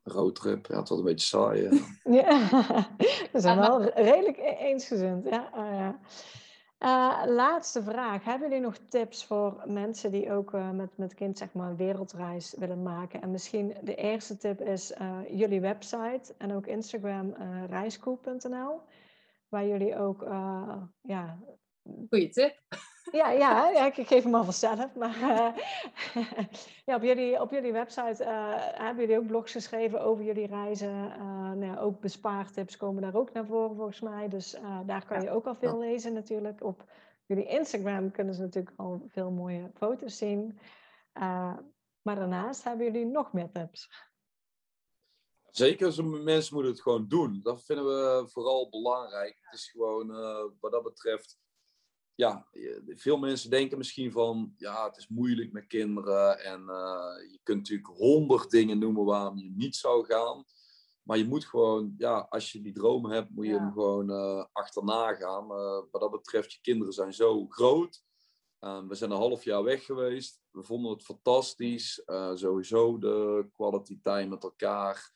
Roadtrip, 0.02 0.66
ja, 0.66 0.78
het 0.78 0.88
was 0.88 0.98
een 0.98 1.04
beetje 1.04 1.26
saai. 1.26 1.62
ja, 2.20 2.48
we 3.32 3.40
zijn 3.40 3.58
wel 3.58 3.82
redelijk 3.82 4.38
e-, 4.38 4.56
eensgezind. 4.56 5.28
Ja, 5.28 5.50
uh, 5.56 5.78
ja. 5.78 5.98
Uh, 6.78 7.34
laatste 7.34 7.82
vraag. 7.82 8.24
Hebben 8.24 8.48
jullie 8.48 8.64
nog 8.64 8.76
tips 8.88 9.24
voor 9.24 9.62
mensen 9.66 10.10
die 10.10 10.32
ook 10.32 10.52
uh, 10.52 10.70
met, 10.70 10.96
met 10.96 11.14
kind 11.14 11.38
zeg 11.38 11.52
maar, 11.52 11.70
een 11.70 11.76
wereldreis 11.76 12.54
willen 12.58 12.82
maken? 12.82 13.22
En 13.22 13.30
misschien 13.30 13.76
de 13.82 13.94
eerste 13.94 14.36
tip 14.36 14.60
is 14.60 14.92
jullie 15.30 15.60
website 15.60 16.34
en 16.38 16.52
ook 16.54 16.66
Instagram 16.66 17.34
reiscoop.nl 17.68 18.80
waar 19.52 19.66
jullie 19.66 19.96
ook 19.96 20.22
uh, 20.22 20.82
ja, 21.00 21.38
Goeie 22.08 22.28
tip. 22.28 22.60
Ja, 23.12 23.30
ja, 23.30 23.68
ja, 23.76 23.86
ik 23.86 24.06
geef 24.06 24.22
hem 24.22 24.34
al 24.34 24.44
vanzelf. 24.44 24.94
Maar 24.94 25.16
uh, 25.16 25.56
ja, 26.86 26.94
op, 26.94 27.02
jullie, 27.02 27.40
op 27.40 27.50
jullie 27.50 27.72
website 27.72 28.24
uh, 28.24 28.54
hebben 28.56 29.04
jullie 29.04 29.18
ook 29.18 29.26
blogs 29.26 29.52
geschreven 29.52 30.00
over 30.00 30.24
jullie 30.24 30.46
reizen. 30.46 31.08
nou 31.58 31.64
ja, 31.64 31.78
ook 31.78 32.00
bespaartips 32.00 32.76
komen 32.76 33.02
daar 33.02 33.14
ook 33.14 33.32
naar 33.32 33.46
voren 33.46 33.76
volgens 33.76 34.00
mij. 34.00 34.28
Dus 34.28 34.56
daar 34.86 35.04
kan 35.04 35.22
je 35.22 35.30
ook 35.30 35.46
al 35.46 35.54
veel 35.54 35.78
lezen 35.78 36.12
natuurlijk. 36.12 36.64
Op 36.64 36.84
jullie 37.26 37.46
Instagram 37.46 38.10
kunnen 38.10 38.34
ze 38.34 38.40
natuurlijk 38.40 38.78
al 38.78 39.02
veel 39.08 39.30
mooie 39.30 39.70
foto's 39.74 40.16
zien. 40.16 40.58
maar 42.02 42.14
daarnaast 42.14 42.64
hebben 42.64 42.86
jullie 42.86 43.06
nog 43.06 43.32
meer 43.32 43.50
tips. 43.50 44.11
Zeker, 45.52 46.04
mensen 46.04 46.54
moeten 46.54 46.72
het 46.72 46.82
gewoon 46.82 47.08
doen. 47.08 47.40
Dat 47.42 47.64
vinden 47.64 47.84
we 47.84 48.28
vooral 48.28 48.68
belangrijk. 48.70 49.38
Het 49.40 49.58
is 49.58 49.70
gewoon, 49.70 50.10
uh, 50.10 50.44
wat 50.60 50.72
dat 50.72 50.82
betreft, 50.82 51.38
ja, 52.14 52.48
veel 52.86 53.18
mensen 53.18 53.50
denken 53.50 53.78
misschien 53.78 54.12
van, 54.12 54.54
ja, 54.56 54.84
het 54.84 54.96
is 54.96 55.08
moeilijk 55.08 55.52
met 55.52 55.66
kinderen 55.66 56.38
en 56.38 56.60
uh, 56.60 57.30
je 57.30 57.40
kunt 57.42 57.58
natuurlijk 57.58 57.88
honderd 57.88 58.50
dingen 58.50 58.78
noemen 58.78 59.04
waarom 59.04 59.38
je 59.38 59.50
niet 59.50 59.76
zou 59.76 60.04
gaan. 60.04 60.44
Maar 61.02 61.18
je 61.18 61.24
moet 61.24 61.44
gewoon, 61.44 61.94
ja, 61.98 62.26
als 62.28 62.52
je 62.52 62.60
die 62.60 62.72
droom 62.72 63.06
hebt, 63.06 63.30
moet 63.30 63.46
je 63.46 63.52
ja. 63.52 63.58
hem 63.58 63.72
gewoon 63.72 64.10
uh, 64.10 64.44
achterna 64.52 65.14
gaan. 65.14 65.46
wat 65.90 66.00
dat 66.00 66.10
betreft, 66.10 66.52
je 66.52 66.60
kinderen 66.60 66.94
zijn 66.94 67.14
zo 67.14 67.46
groot. 67.48 68.02
we 68.60 68.94
zijn 68.94 69.10
een 69.10 69.16
half 69.16 69.44
jaar 69.44 69.62
weg 69.62 69.84
geweest. 69.84 70.40
We 70.50 70.62
vonden 70.62 70.92
het 70.92 71.02
fantastisch. 71.02 72.02
sowieso 72.34 72.98
de 72.98 73.46
quality 73.52 73.98
time 74.02 74.26
met 74.26 74.42
elkaar. 74.42 75.12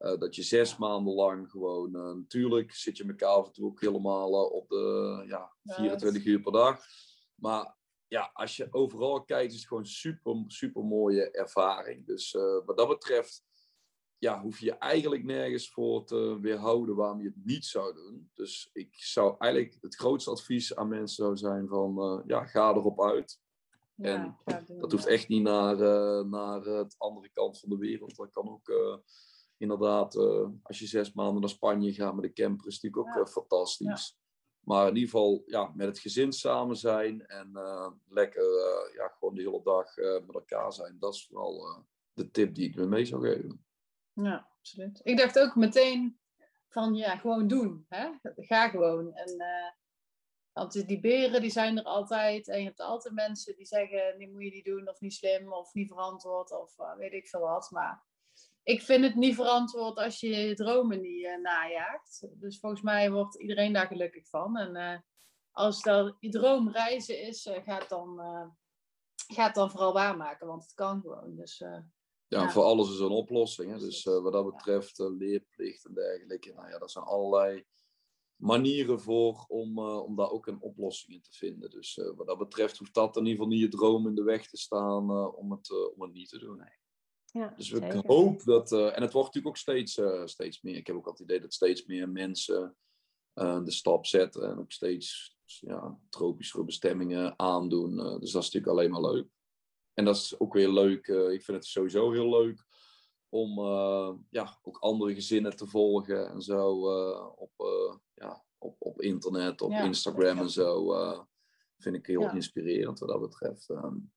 Uh, 0.00 0.18
dat 0.18 0.34
je 0.34 0.42
zes 0.42 0.76
maanden 0.76 1.14
lang 1.14 1.50
gewoon, 1.50 1.96
uh, 1.96 2.12
natuurlijk 2.14 2.74
zit 2.74 2.96
je 2.96 3.04
elkaar 3.04 3.28
af 3.28 3.46
en 3.46 3.52
toe 3.52 3.66
ook 3.66 3.80
helemaal 3.80 4.32
uh, 4.32 4.52
op 4.52 4.68
de 4.68 5.24
ja, 5.26 5.52
24 5.62 6.24
uur 6.24 6.40
per 6.40 6.52
dag. 6.52 6.80
Maar 7.34 7.76
ja, 8.08 8.30
als 8.32 8.56
je 8.56 8.68
overal 8.70 9.24
kijkt, 9.24 9.52
is 9.52 9.58
het 9.58 9.68
gewoon 9.68 9.86
super, 9.86 10.44
super 10.46 10.84
mooie 10.84 11.30
ervaring. 11.30 12.06
Dus 12.06 12.32
wat 12.64 12.76
dat 12.76 12.88
betreft, 12.88 13.44
ja, 14.18 14.42
hoef 14.42 14.58
je 14.58 14.72
eigenlijk 14.72 15.24
nergens 15.24 15.70
voor 15.70 16.04
te 16.04 16.40
weerhouden 16.40 16.96
waarom 16.96 17.20
je 17.20 17.28
het 17.28 17.44
niet 17.44 17.64
zou 17.64 17.94
doen. 17.94 18.30
Dus 18.34 18.70
ik 18.72 18.94
zou 18.94 19.34
eigenlijk 19.38 19.78
het 19.80 19.94
grootste 19.94 20.30
advies 20.30 20.76
aan 20.76 20.88
mensen 20.88 21.24
zou 21.24 21.36
zijn 21.36 21.68
van, 21.68 22.22
ja, 22.26 22.44
ga 22.44 22.70
erop 22.70 23.02
uit. 23.02 23.40
Ja, 23.94 24.38
en 24.44 24.66
dat 24.78 24.92
hoeft 24.92 25.06
echt 25.06 25.28
niet 25.28 25.42
naar, 25.42 25.76
naar 26.26 26.60
het 26.64 26.94
andere 26.98 27.30
kant 27.32 27.60
van 27.60 27.68
de 27.68 27.78
wereld. 27.78 28.16
Dat 28.16 28.30
kan 28.30 28.48
ook 28.48 28.68
inderdaad, 29.60 30.14
uh, 30.14 30.48
als 30.62 30.78
je 30.78 30.86
zes 30.86 31.12
maanden 31.12 31.40
naar 31.40 31.50
Spanje 31.50 31.92
gaat 31.92 32.14
met 32.14 32.22
de 32.22 32.32
camper, 32.32 32.66
is 32.66 32.80
natuurlijk 32.80 33.08
ook 33.08 33.14
ja. 33.16 33.20
uh, 33.20 33.26
fantastisch. 33.26 34.16
Ja. 34.16 34.18
Maar 34.60 34.88
in 34.88 34.94
ieder 34.94 35.10
geval, 35.10 35.42
ja, 35.46 35.72
met 35.74 35.86
het 35.86 35.98
gezin 35.98 36.32
samen 36.32 36.76
zijn 36.76 37.26
en 37.26 37.50
uh, 37.54 37.90
lekker 38.08 38.44
ja, 38.94 39.08
gewoon 39.08 39.34
de 39.34 39.42
hele 39.42 39.62
dag 39.62 39.96
met 40.26 40.34
elkaar 40.34 40.72
zijn. 40.72 40.96
Dat 40.98 41.14
is 41.14 41.26
vooral 41.26 41.84
de 42.12 42.30
tip 42.30 42.54
die 42.54 42.68
ik 42.68 42.76
me 42.76 42.86
mee 42.86 43.04
zou 43.04 43.22
geven. 43.22 43.64
Ja, 44.12 44.48
absoluut. 44.58 45.00
Ik 45.02 45.16
dacht 45.16 45.38
ook 45.38 45.54
meteen 45.54 46.18
van, 46.68 46.94
ja, 46.94 47.16
gewoon 47.16 47.46
doen. 47.46 47.86
Hè? 47.88 48.10
Ga 48.36 48.68
gewoon. 48.68 49.14
En 49.14 49.36
want 50.52 50.86
die 50.88 51.00
beren, 51.00 51.40
die 51.40 51.50
zijn 51.50 51.78
er 51.78 51.84
altijd. 51.84 52.48
En 52.48 52.58
je 52.58 52.64
hebt 52.64 52.80
altijd 52.80 53.14
mensen 53.14 53.56
die 53.56 53.66
zeggen, 53.66 54.18
die 54.18 54.30
moet 54.30 54.42
je 54.42 54.50
niet 54.50 54.64
doen, 54.64 54.88
of 54.88 55.00
niet 55.00 55.14
slim, 55.14 55.52
of 55.52 55.74
niet 55.74 55.88
verantwoord, 55.88 56.52
of 56.52 56.76
weet 56.96 57.12
ik 57.12 57.28
veel 57.28 57.40
wat. 57.40 57.70
Maar 57.70 58.08
ik 58.70 58.82
vind 58.82 59.04
het 59.04 59.14
niet 59.14 59.34
verantwoord 59.34 59.96
als 59.96 60.20
je 60.20 60.28
je 60.28 60.54
dromen 60.54 61.00
niet 61.00 61.24
uh, 61.24 61.38
najaagt. 61.42 62.26
Dus 62.30 62.58
volgens 62.58 62.82
mij 62.82 63.10
wordt 63.10 63.40
iedereen 63.40 63.72
daar 63.72 63.86
gelukkig 63.86 64.28
van. 64.28 64.56
En 64.56 64.76
uh, 64.76 64.98
als 65.50 65.82
dat 65.82 66.16
je 66.20 66.28
droom 66.28 66.70
reizen 66.70 67.20
is, 67.22 67.46
uh, 67.46 67.62
ga, 67.64 67.78
het 67.78 67.88
dan, 67.88 68.16
ga 69.26 69.44
het 69.46 69.54
dan 69.54 69.70
vooral 69.70 69.92
waarmaken, 69.92 70.46
want 70.46 70.62
het 70.62 70.74
kan 70.74 71.00
gewoon. 71.00 71.36
Dus, 71.36 71.58
ja, 71.58 71.86
ja, 72.28 72.50
voor 72.50 72.62
alles 72.62 72.90
is 72.90 72.98
een 72.98 73.10
oplossing. 73.10 73.72
Hè? 73.72 73.78
Dus 73.78 74.04
wat 74.04 74.32
dat 74.32 74.50
betreft, 74.50 74.98
leerplicht 74.98 75.86
en 75.86 75.94
dergelijke. 75.94 76.52
Nou 76.52 76.68
ja, 76.68 76.78
dat 76.78 76.90
zijn 76.90 77.04
allerlei 77.04 77.64
manieren 78.36 79.00
voor 79.00 79.44
om, 79.48 79.78
om 79.78 80.16
daar 80.16 80.30
ook 80.30 80.46
een 80.46 80.60
oplossing 80.60 81.12
in 81.12 81.22
te 81.22 81.32
vinden. 81.32 81.70
Dus 81.70 82.00
wat 82.16 82.26
dat 82.26 82.38
betreft 82.38 82.78
hoeft 82.78 82.94
dat 82.94 83.16
in 83.16 83.26
ieder 83.26 83.42
geval 83.42 83.52
niet 83.52 83.60
je 83.60 83.76
droom 83.76 84.06
in 84.06 84.14
de 84.14 84.22
weg 84.22 84.48
te 84.48 84.56
staan 84.56 85.34
om, 85.34 85.52
het, 85.52 85.92
om 85.94 86.02
het 86.02 86.12
niet 86.12 86.28
te 86.28 86.38
doen. 86.38 86.56
Nee. 86.56 86.79
Ja, 87.32 87.54
dus 87.56 87.70
ik 87.70 87.92
hoop 87.92 88.44
dat, 88.44 88.72
uh, 88.72 88.96
en 88.96 89.02
het 89.02 89.12
wordt 89.12 89.34
natuurlijk 89.34 89.46
ook 89.46 89.56
steeds, 89.56 89.98
uh, 89.98 90.26
steeds 90.26 90.62
meer. 90.62 90.76
Ik 90.76 90.86
heb 90.86 90.96
ook 90.96 91.06
altijd 91.06 91.18
het 91.18 91.28
idee 91.28 91.42
dat 91.42 91.54
steeds 91.54 91.86
meer 91.86 92.08
mensen 92.08 92.76
uh, 93.34 93.64
de 93.64 93.70
stap 93.70 94.06
zetten 94.06 94.50
en 94.50 94.58
ook 94.58 94.72
steeds 94.72 95.36
ja, 95.44 95.98
tropischere 96.08 96.64
bestemmingen 96.64 97.38
aandoen. 97.38 97.96
dus 97.96 98.32
dat 98.32 98.42
is 98.42 98.50
natuurlijk 98.50 98.66
alleen 98.66 98.90
maar 98.90 99.12
leuk. 99.12 99.28
En 99.94 100.04
dat 100.04 100.16
is 100.16 100.40
ook 100.40 100.52
weer 100.52 100.68
leuk. 100.68 101.06
ik 101.06 101.44
vind 101.44 101.56
het 101.56 101.66
sowieso 101.66 102.10
heel 102.10 102.30
leuk 102.30 102.64
om 103.28 103.58
ja, 104.30 104.58
ook 104.62 104.78
andere 104.78 105.14
gezinnen 105.14 105.56
te 105.56 105.66
volgen 105.66 106.28
en 106.28 106.42
zo 106.42 106.70
op, 107.36 107.52
ja, 108.14 108.44
op, 108.58 108.76
op 108.78 109.00
internet, 109.00 109.60
op 109.60 109.70
ja, 109.70 109.82
Instagram 109.82 110.38
en 110.38 110.50
zo. 110.50 110.94
vind 111.78 111.96
ik 111.96 112.06
heel 112.06 112.30
inspirerend 112.30 112.98
wat 112.98 113.08
dat 113.08 113.20
betreft. 113.20 113.68
Um, 113.68 114.12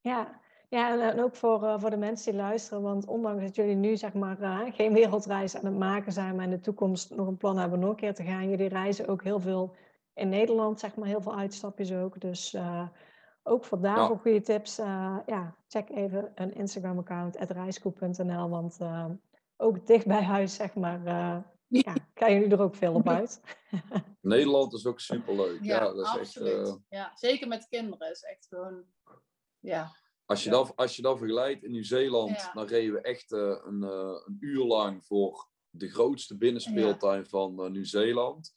ja, 0.00 0.41
ja, 0.72 1.10
en 1.10 1.22
ook 1.22 1.34
voor, 1.34 1.62
uh, 1.62 1.80
voor 1.80 1.90
de 1.90 1.96
mensen 1.96 2.32
die 2.32 2.40
luisteren. 2.40 2.82
Want 2.82 3.06
ondanks 3.06 3.42
dat 3.42 3.54
jullie 3.54 3.74
nu 3.74 3.96
zeg 3.96 4.12
maar 4.12 4.40
uh, 4.40 4.60
geen 4.74 4.92
wereldreis 4.92 5.56
aan 5.56 5.64
het 5.64 5.78
maken 5.78 6.12
zijn, 6.12 6.36
maar 6.36 6.44
in 6.44 6.50
de 6.50 6.60
toekomst 6.60 7.10
nog 7.10 7.26
een 7.26 7.36
plan 7.36 7.58
hebben 7.58 7.78
nog 7.78 7.90
een 7.90 7.96
keer 7.96 8.14
te 8.14 8.24
gaan. 8.24 8.48
Jullie 8.48 8.68
reizen 8.68 9.08
ook 9.08 9.22
heel 9.22 9.40
veel 9.40 9.74
in 10.14 10.28
Nederland, 10.28 10.80
zeg 10.80 10.94
maar, 10.94 11.08
heel 11.08 11.20
veel 11.20 11.36
uitstapjes 11.36 11.92
ook. 11.92 12.20
Dus 12.20 12.54
uh, 12.54 12.88
ook 13.42 13.64
voor 13.64 13.80
daarvoor 13.80 14.16
ja. 14.16 14.22
goede 14.22 14.40
tips. 14.40 14.76
ja, 15.26 15.56
check 15.68 15.90
even 15.90 16.32
een 16.34 16.54
Instagram-account, 16.54 17.36
reiskoep.nl. 17.36 18.48
Want 18.48 18.78
ook 19.56 19.86
dicht 19.86 20.06
bij 20.06 20.22
huis, 20.22 20.54
zeg 20.54 20.74
maar, 20.74 21.00
ja, 21.84 21.94
krijgen 22.14 22.38
jullie 22.38 22.56
er 22.56 22.62
ook 22.62 22.74
veel 22.74 22.94
op 22.94 23.08
uit. 23.08 23.40
Nederland 24.20 24.72
is 24.72 24.86
ook 24.86 25.00
superleuk. 25.00 25.62
Ja, 25.62 25.74
ja 25.74 25.80
dat 25.80 26.06
is 26.06 26.18
absoluut. 26.18 26.68
Echt, 26.68 26.78
ja, 26.88 27.12
zeker 27.14 27.48
met 27.48 27.66
kinderen 27.68 28.10
is 28.10 28.22
echt 28.22 28.46
gewoon... 28.48 28.84
Ja, 29.58 29.90
als 30.26 30.44
je, 30.44 30.50
ja. 30.50 30.56
dan, 30.56 30.74
als 30.74 30.96
je 30.96 31.02
dan 31.02 31.18
vergelijkt 31.18 31.64
in 31.64 31.70
Nieuw-Zeeland, 31.70 32.36
ja. 32.36 32.52
dan 32.52 32.66
reden 32.66 32.94
we 32.94 33.00
echt 33.00 33.32
uh, 33.32 33.58
een, 33.64 33.82
uh, 33.82 34.20
een, 34.24 34.36
uur 34.40 34.64
lang 34.64 35.04
voor 35.04 35.48
de 35.70 35.88
grootste 35.90 36.36
binnenspeeltuin 36.36 37.20
ja. 37.20 37.28
van 37.28 37.64
uh, 37.64 37.70
Nieuw-Zeeland. 37.70 38.56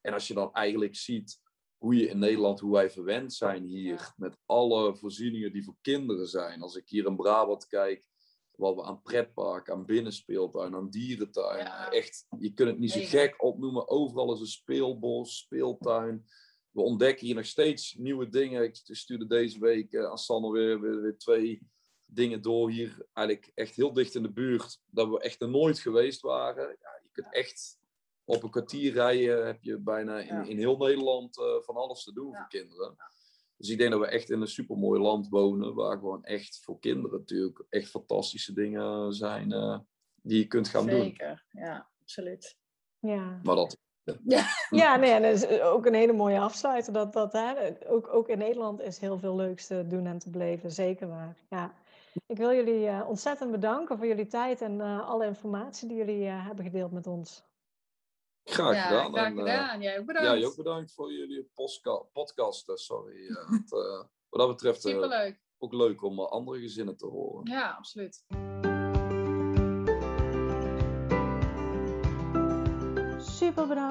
En 0.00 0.12
als 0.12 0.28
je 0.28 0.34
dan 0.34 0.52
eigenlijk 0.52 0.96
ziet 0.96 1.40
hoe 1.76 1.96
je 1.96 2.08
in 2.08 2.18
Nederland, 2.18 2.60
hoe 2.60 2.72
wij 2.72 2.90
verwend 2.90 3.34
zijn 3.34 3.64
hier, 3.64 4.12
met 4.16 4.38
alle 4.46 4.96
voorzieningen 4.96 5.52
die 5.52 5.64
voor 5.64 5.76
kinderen 5.80 6.26
zijn. 6.26 6.62
Als 6.62 6.76
ik 6.76 6.88
hier 6.88 7.06
in 7.06 7.16
Brabant 7.16 7.66
kijk, 7.66 8.04
wat 8.50 8.74
we 8.74 8.82
aan 8.82 9.02
pretpark, 9.02 9.70
aan 9.70 9.84
binnenspeeltuin, 9.84 10.74
aan 10.74 10.90
dierentuin. 10.90 11.66
Echt, 11.90 12.26
je 12.38 12.52
kunt 12.52 12.68
het 12.68 12.78
niet 12.78 12.90
zo 12.90 13.00
gek 13.02 13.42
opnoemen. 13.42 13.88
Overal 13.88 14.32
is 14.32 14.40
een 14.40 14.46
speelbos, 14.46 15.38
speeltuin 15.38 16.26
we 16.76 16.82
ontdekken 16.82 17.26
hier 17.26 17.34
nog 17.34 17.46
steeds 17.46 17.94
nieuwe 17.94 18.28
dingen. 18.28 18.62
Ik 18.62 18.78
stuurde 18.82 19.26
deze 19.26 19.58
week 19.58 19.92
uh, 19.92 20.04
aan 20.04 20.18
Sanne 20.18 20.50
weer, 20.50 20.80
weer, 20.80 21.00
weer, 21.00 21.18
twee 21.18 21.62
dingen 22.04 22.42
door 22.42 22.70
hier. 22.70 23.06
Eigenlijk 23.12 23.50
echt 23.54 23.76
heel 23.76 23.92
dicht 23.92 24.14
in 24.14 24.22
de 24.22 24.32
buurt. 24.32 24.80
Dat 24.90 25.08
we 25.08 25.20
echt 25.20 25.40
er 25.40 25.48
nooit 25.48 25.78
geweest 25.78 26.20
waren. 26.20 26.64
Ja, 26.64 27.00
je 27.02 27.08
kunt 27.12 27.32
echt 27.34 27.78
op 28.24 28.42
een 28.42 28.50
kwartier 28.50 28.92
rijden 28.92 29.46
heb 29.46 29.62
je 29.62 29.78
bijna 29.78 30.20
in, 30.20 30.48
in 30.48 30.58
heel 30.58 30.76
Nederland 30.76 31.38
eh, 31.38 31.60
van 31.60 31.76
alles 31.76 32.04
te 32.04 32.12
doen 32.12 32.30
Ja. 32.30 32.38
voor 32.38 32.48
kinderen. 32.48 32.96
Dus 33.56 33.68
ik 33.68 33.78
denk 33.78 33.90
dat 33.90 34.00
we 34.00 34.06
echt 34.06 34.30
in 34.30 34.40
een 34.40 34.48
supermooi 34.48 35.00
land 35.00 35.28
wonen, 35.28 35.74
waar 35.74 35.98
gewoon 35.98 36.24
echt 36.24 36.60
voor 36.62 36.78
kinderen 36.78 37.18
natuurlijk 37.18 37.64
echt 37.68 37.90
fantastische 37.90 38.52
dingen 38.52 39.12
zijn 39.12 39.52
eh, 39.52 39.78
die 40.22 40.38
je 40.38 40.46
kunt 40.46 40.68
gaan 40.68 40.86
doen. 40.86 41.02
Zeker, 41.02 41.44
ja, 41.50 41.90
absoluut. 42.00 42.56
Ja. 42.98 43.40
Maar 43.42 43.56
dat, 43.56 43.78
Ja, 44.70 44.96
nee, 44.96 45.10
en 45.10 45.22
dat 45.22 45.32
is 45.32 45.60
ook 45.60 45.86
een 45.86 45.94
hele 45.94 46.12
mooie 46.12 46.38
afsluiter. 46.40 46.92
Dat, 46.92 47.12
dat, 47.12 47.32
hè, 47.32 47.54
ook, 47.88 48.14
ook 48.14 48.28
in 48.28 48.38
Nederland 48.38 48.80
is 48.80 48.98
heel 48.98 49.18
veel 49.18 49.36
leuks 49.36 49.66
te 49.66 49.86
doen 49.86 50.06
en 50.06 50.18
te 50.18 50.30
beleven, 50.30 50.72
zeker 50.72 51.08
waar. 51.08 51.36
Ja. 51.50 51.74
Ik 52.26 52.36
wil 52.36 52.52
jullie 52.52 52.86
eh, 52.86 53.08
ontzettend 53.08 53.50
bedanken 53.50 53.98
voor 53.98 54.06
jullie 54.06 54.26
tijd 54.26 54.60
en 54.60 54.80
eh, 54.80 55.08
alle 55.08 55.26
informatie 55.26 55.88
die 55.88 55.96
jullie 55.96 56.26
eh, 56.26 56.46
hebben 56.46 56.64
gedeeld 56.64 56.92
met 56.92 57.06
ons. 57.06 57.44
graag 58.44 58.74
ja, 58.74 58.82
gedaan. 58.82 59.12
graag 59.12 59.26
En, 59.26 59.38
eh, 59.38 59.44
gedaan. 59.44 59.80
Jij 59.80 59.98
ook 59.98 60.06
bedankt. 60.06 60.40
ja, 60.40 60.46
ook 60.46 60.56
bedankt 60.56 60.92
voor 60.94 61.12
jullie 61.12 61.50
podcast. 62.12 62.68
eh, 62.68 62.74
sorry. 62.76 63.26
eh, 63.28 63.50
want, 63.50 63.72
eh, 63.72 63.78
wat 64.28 64.40
dat 64.40 64.48
betreft 64.48 64.84
eh, 64.84 64.92
Superleuk. 64.92 65.40
ook 65.58 65.72
leuk 65.72 66.02
om 66.02 66.18
eh, 66.18 66.26
andere 66.26 66.58
gezinnen 66.60 66.96
te 66.96 67.06
horen. 67.06 67.50
Ja, 67.50 67.70
absoluut. 67.78 68.24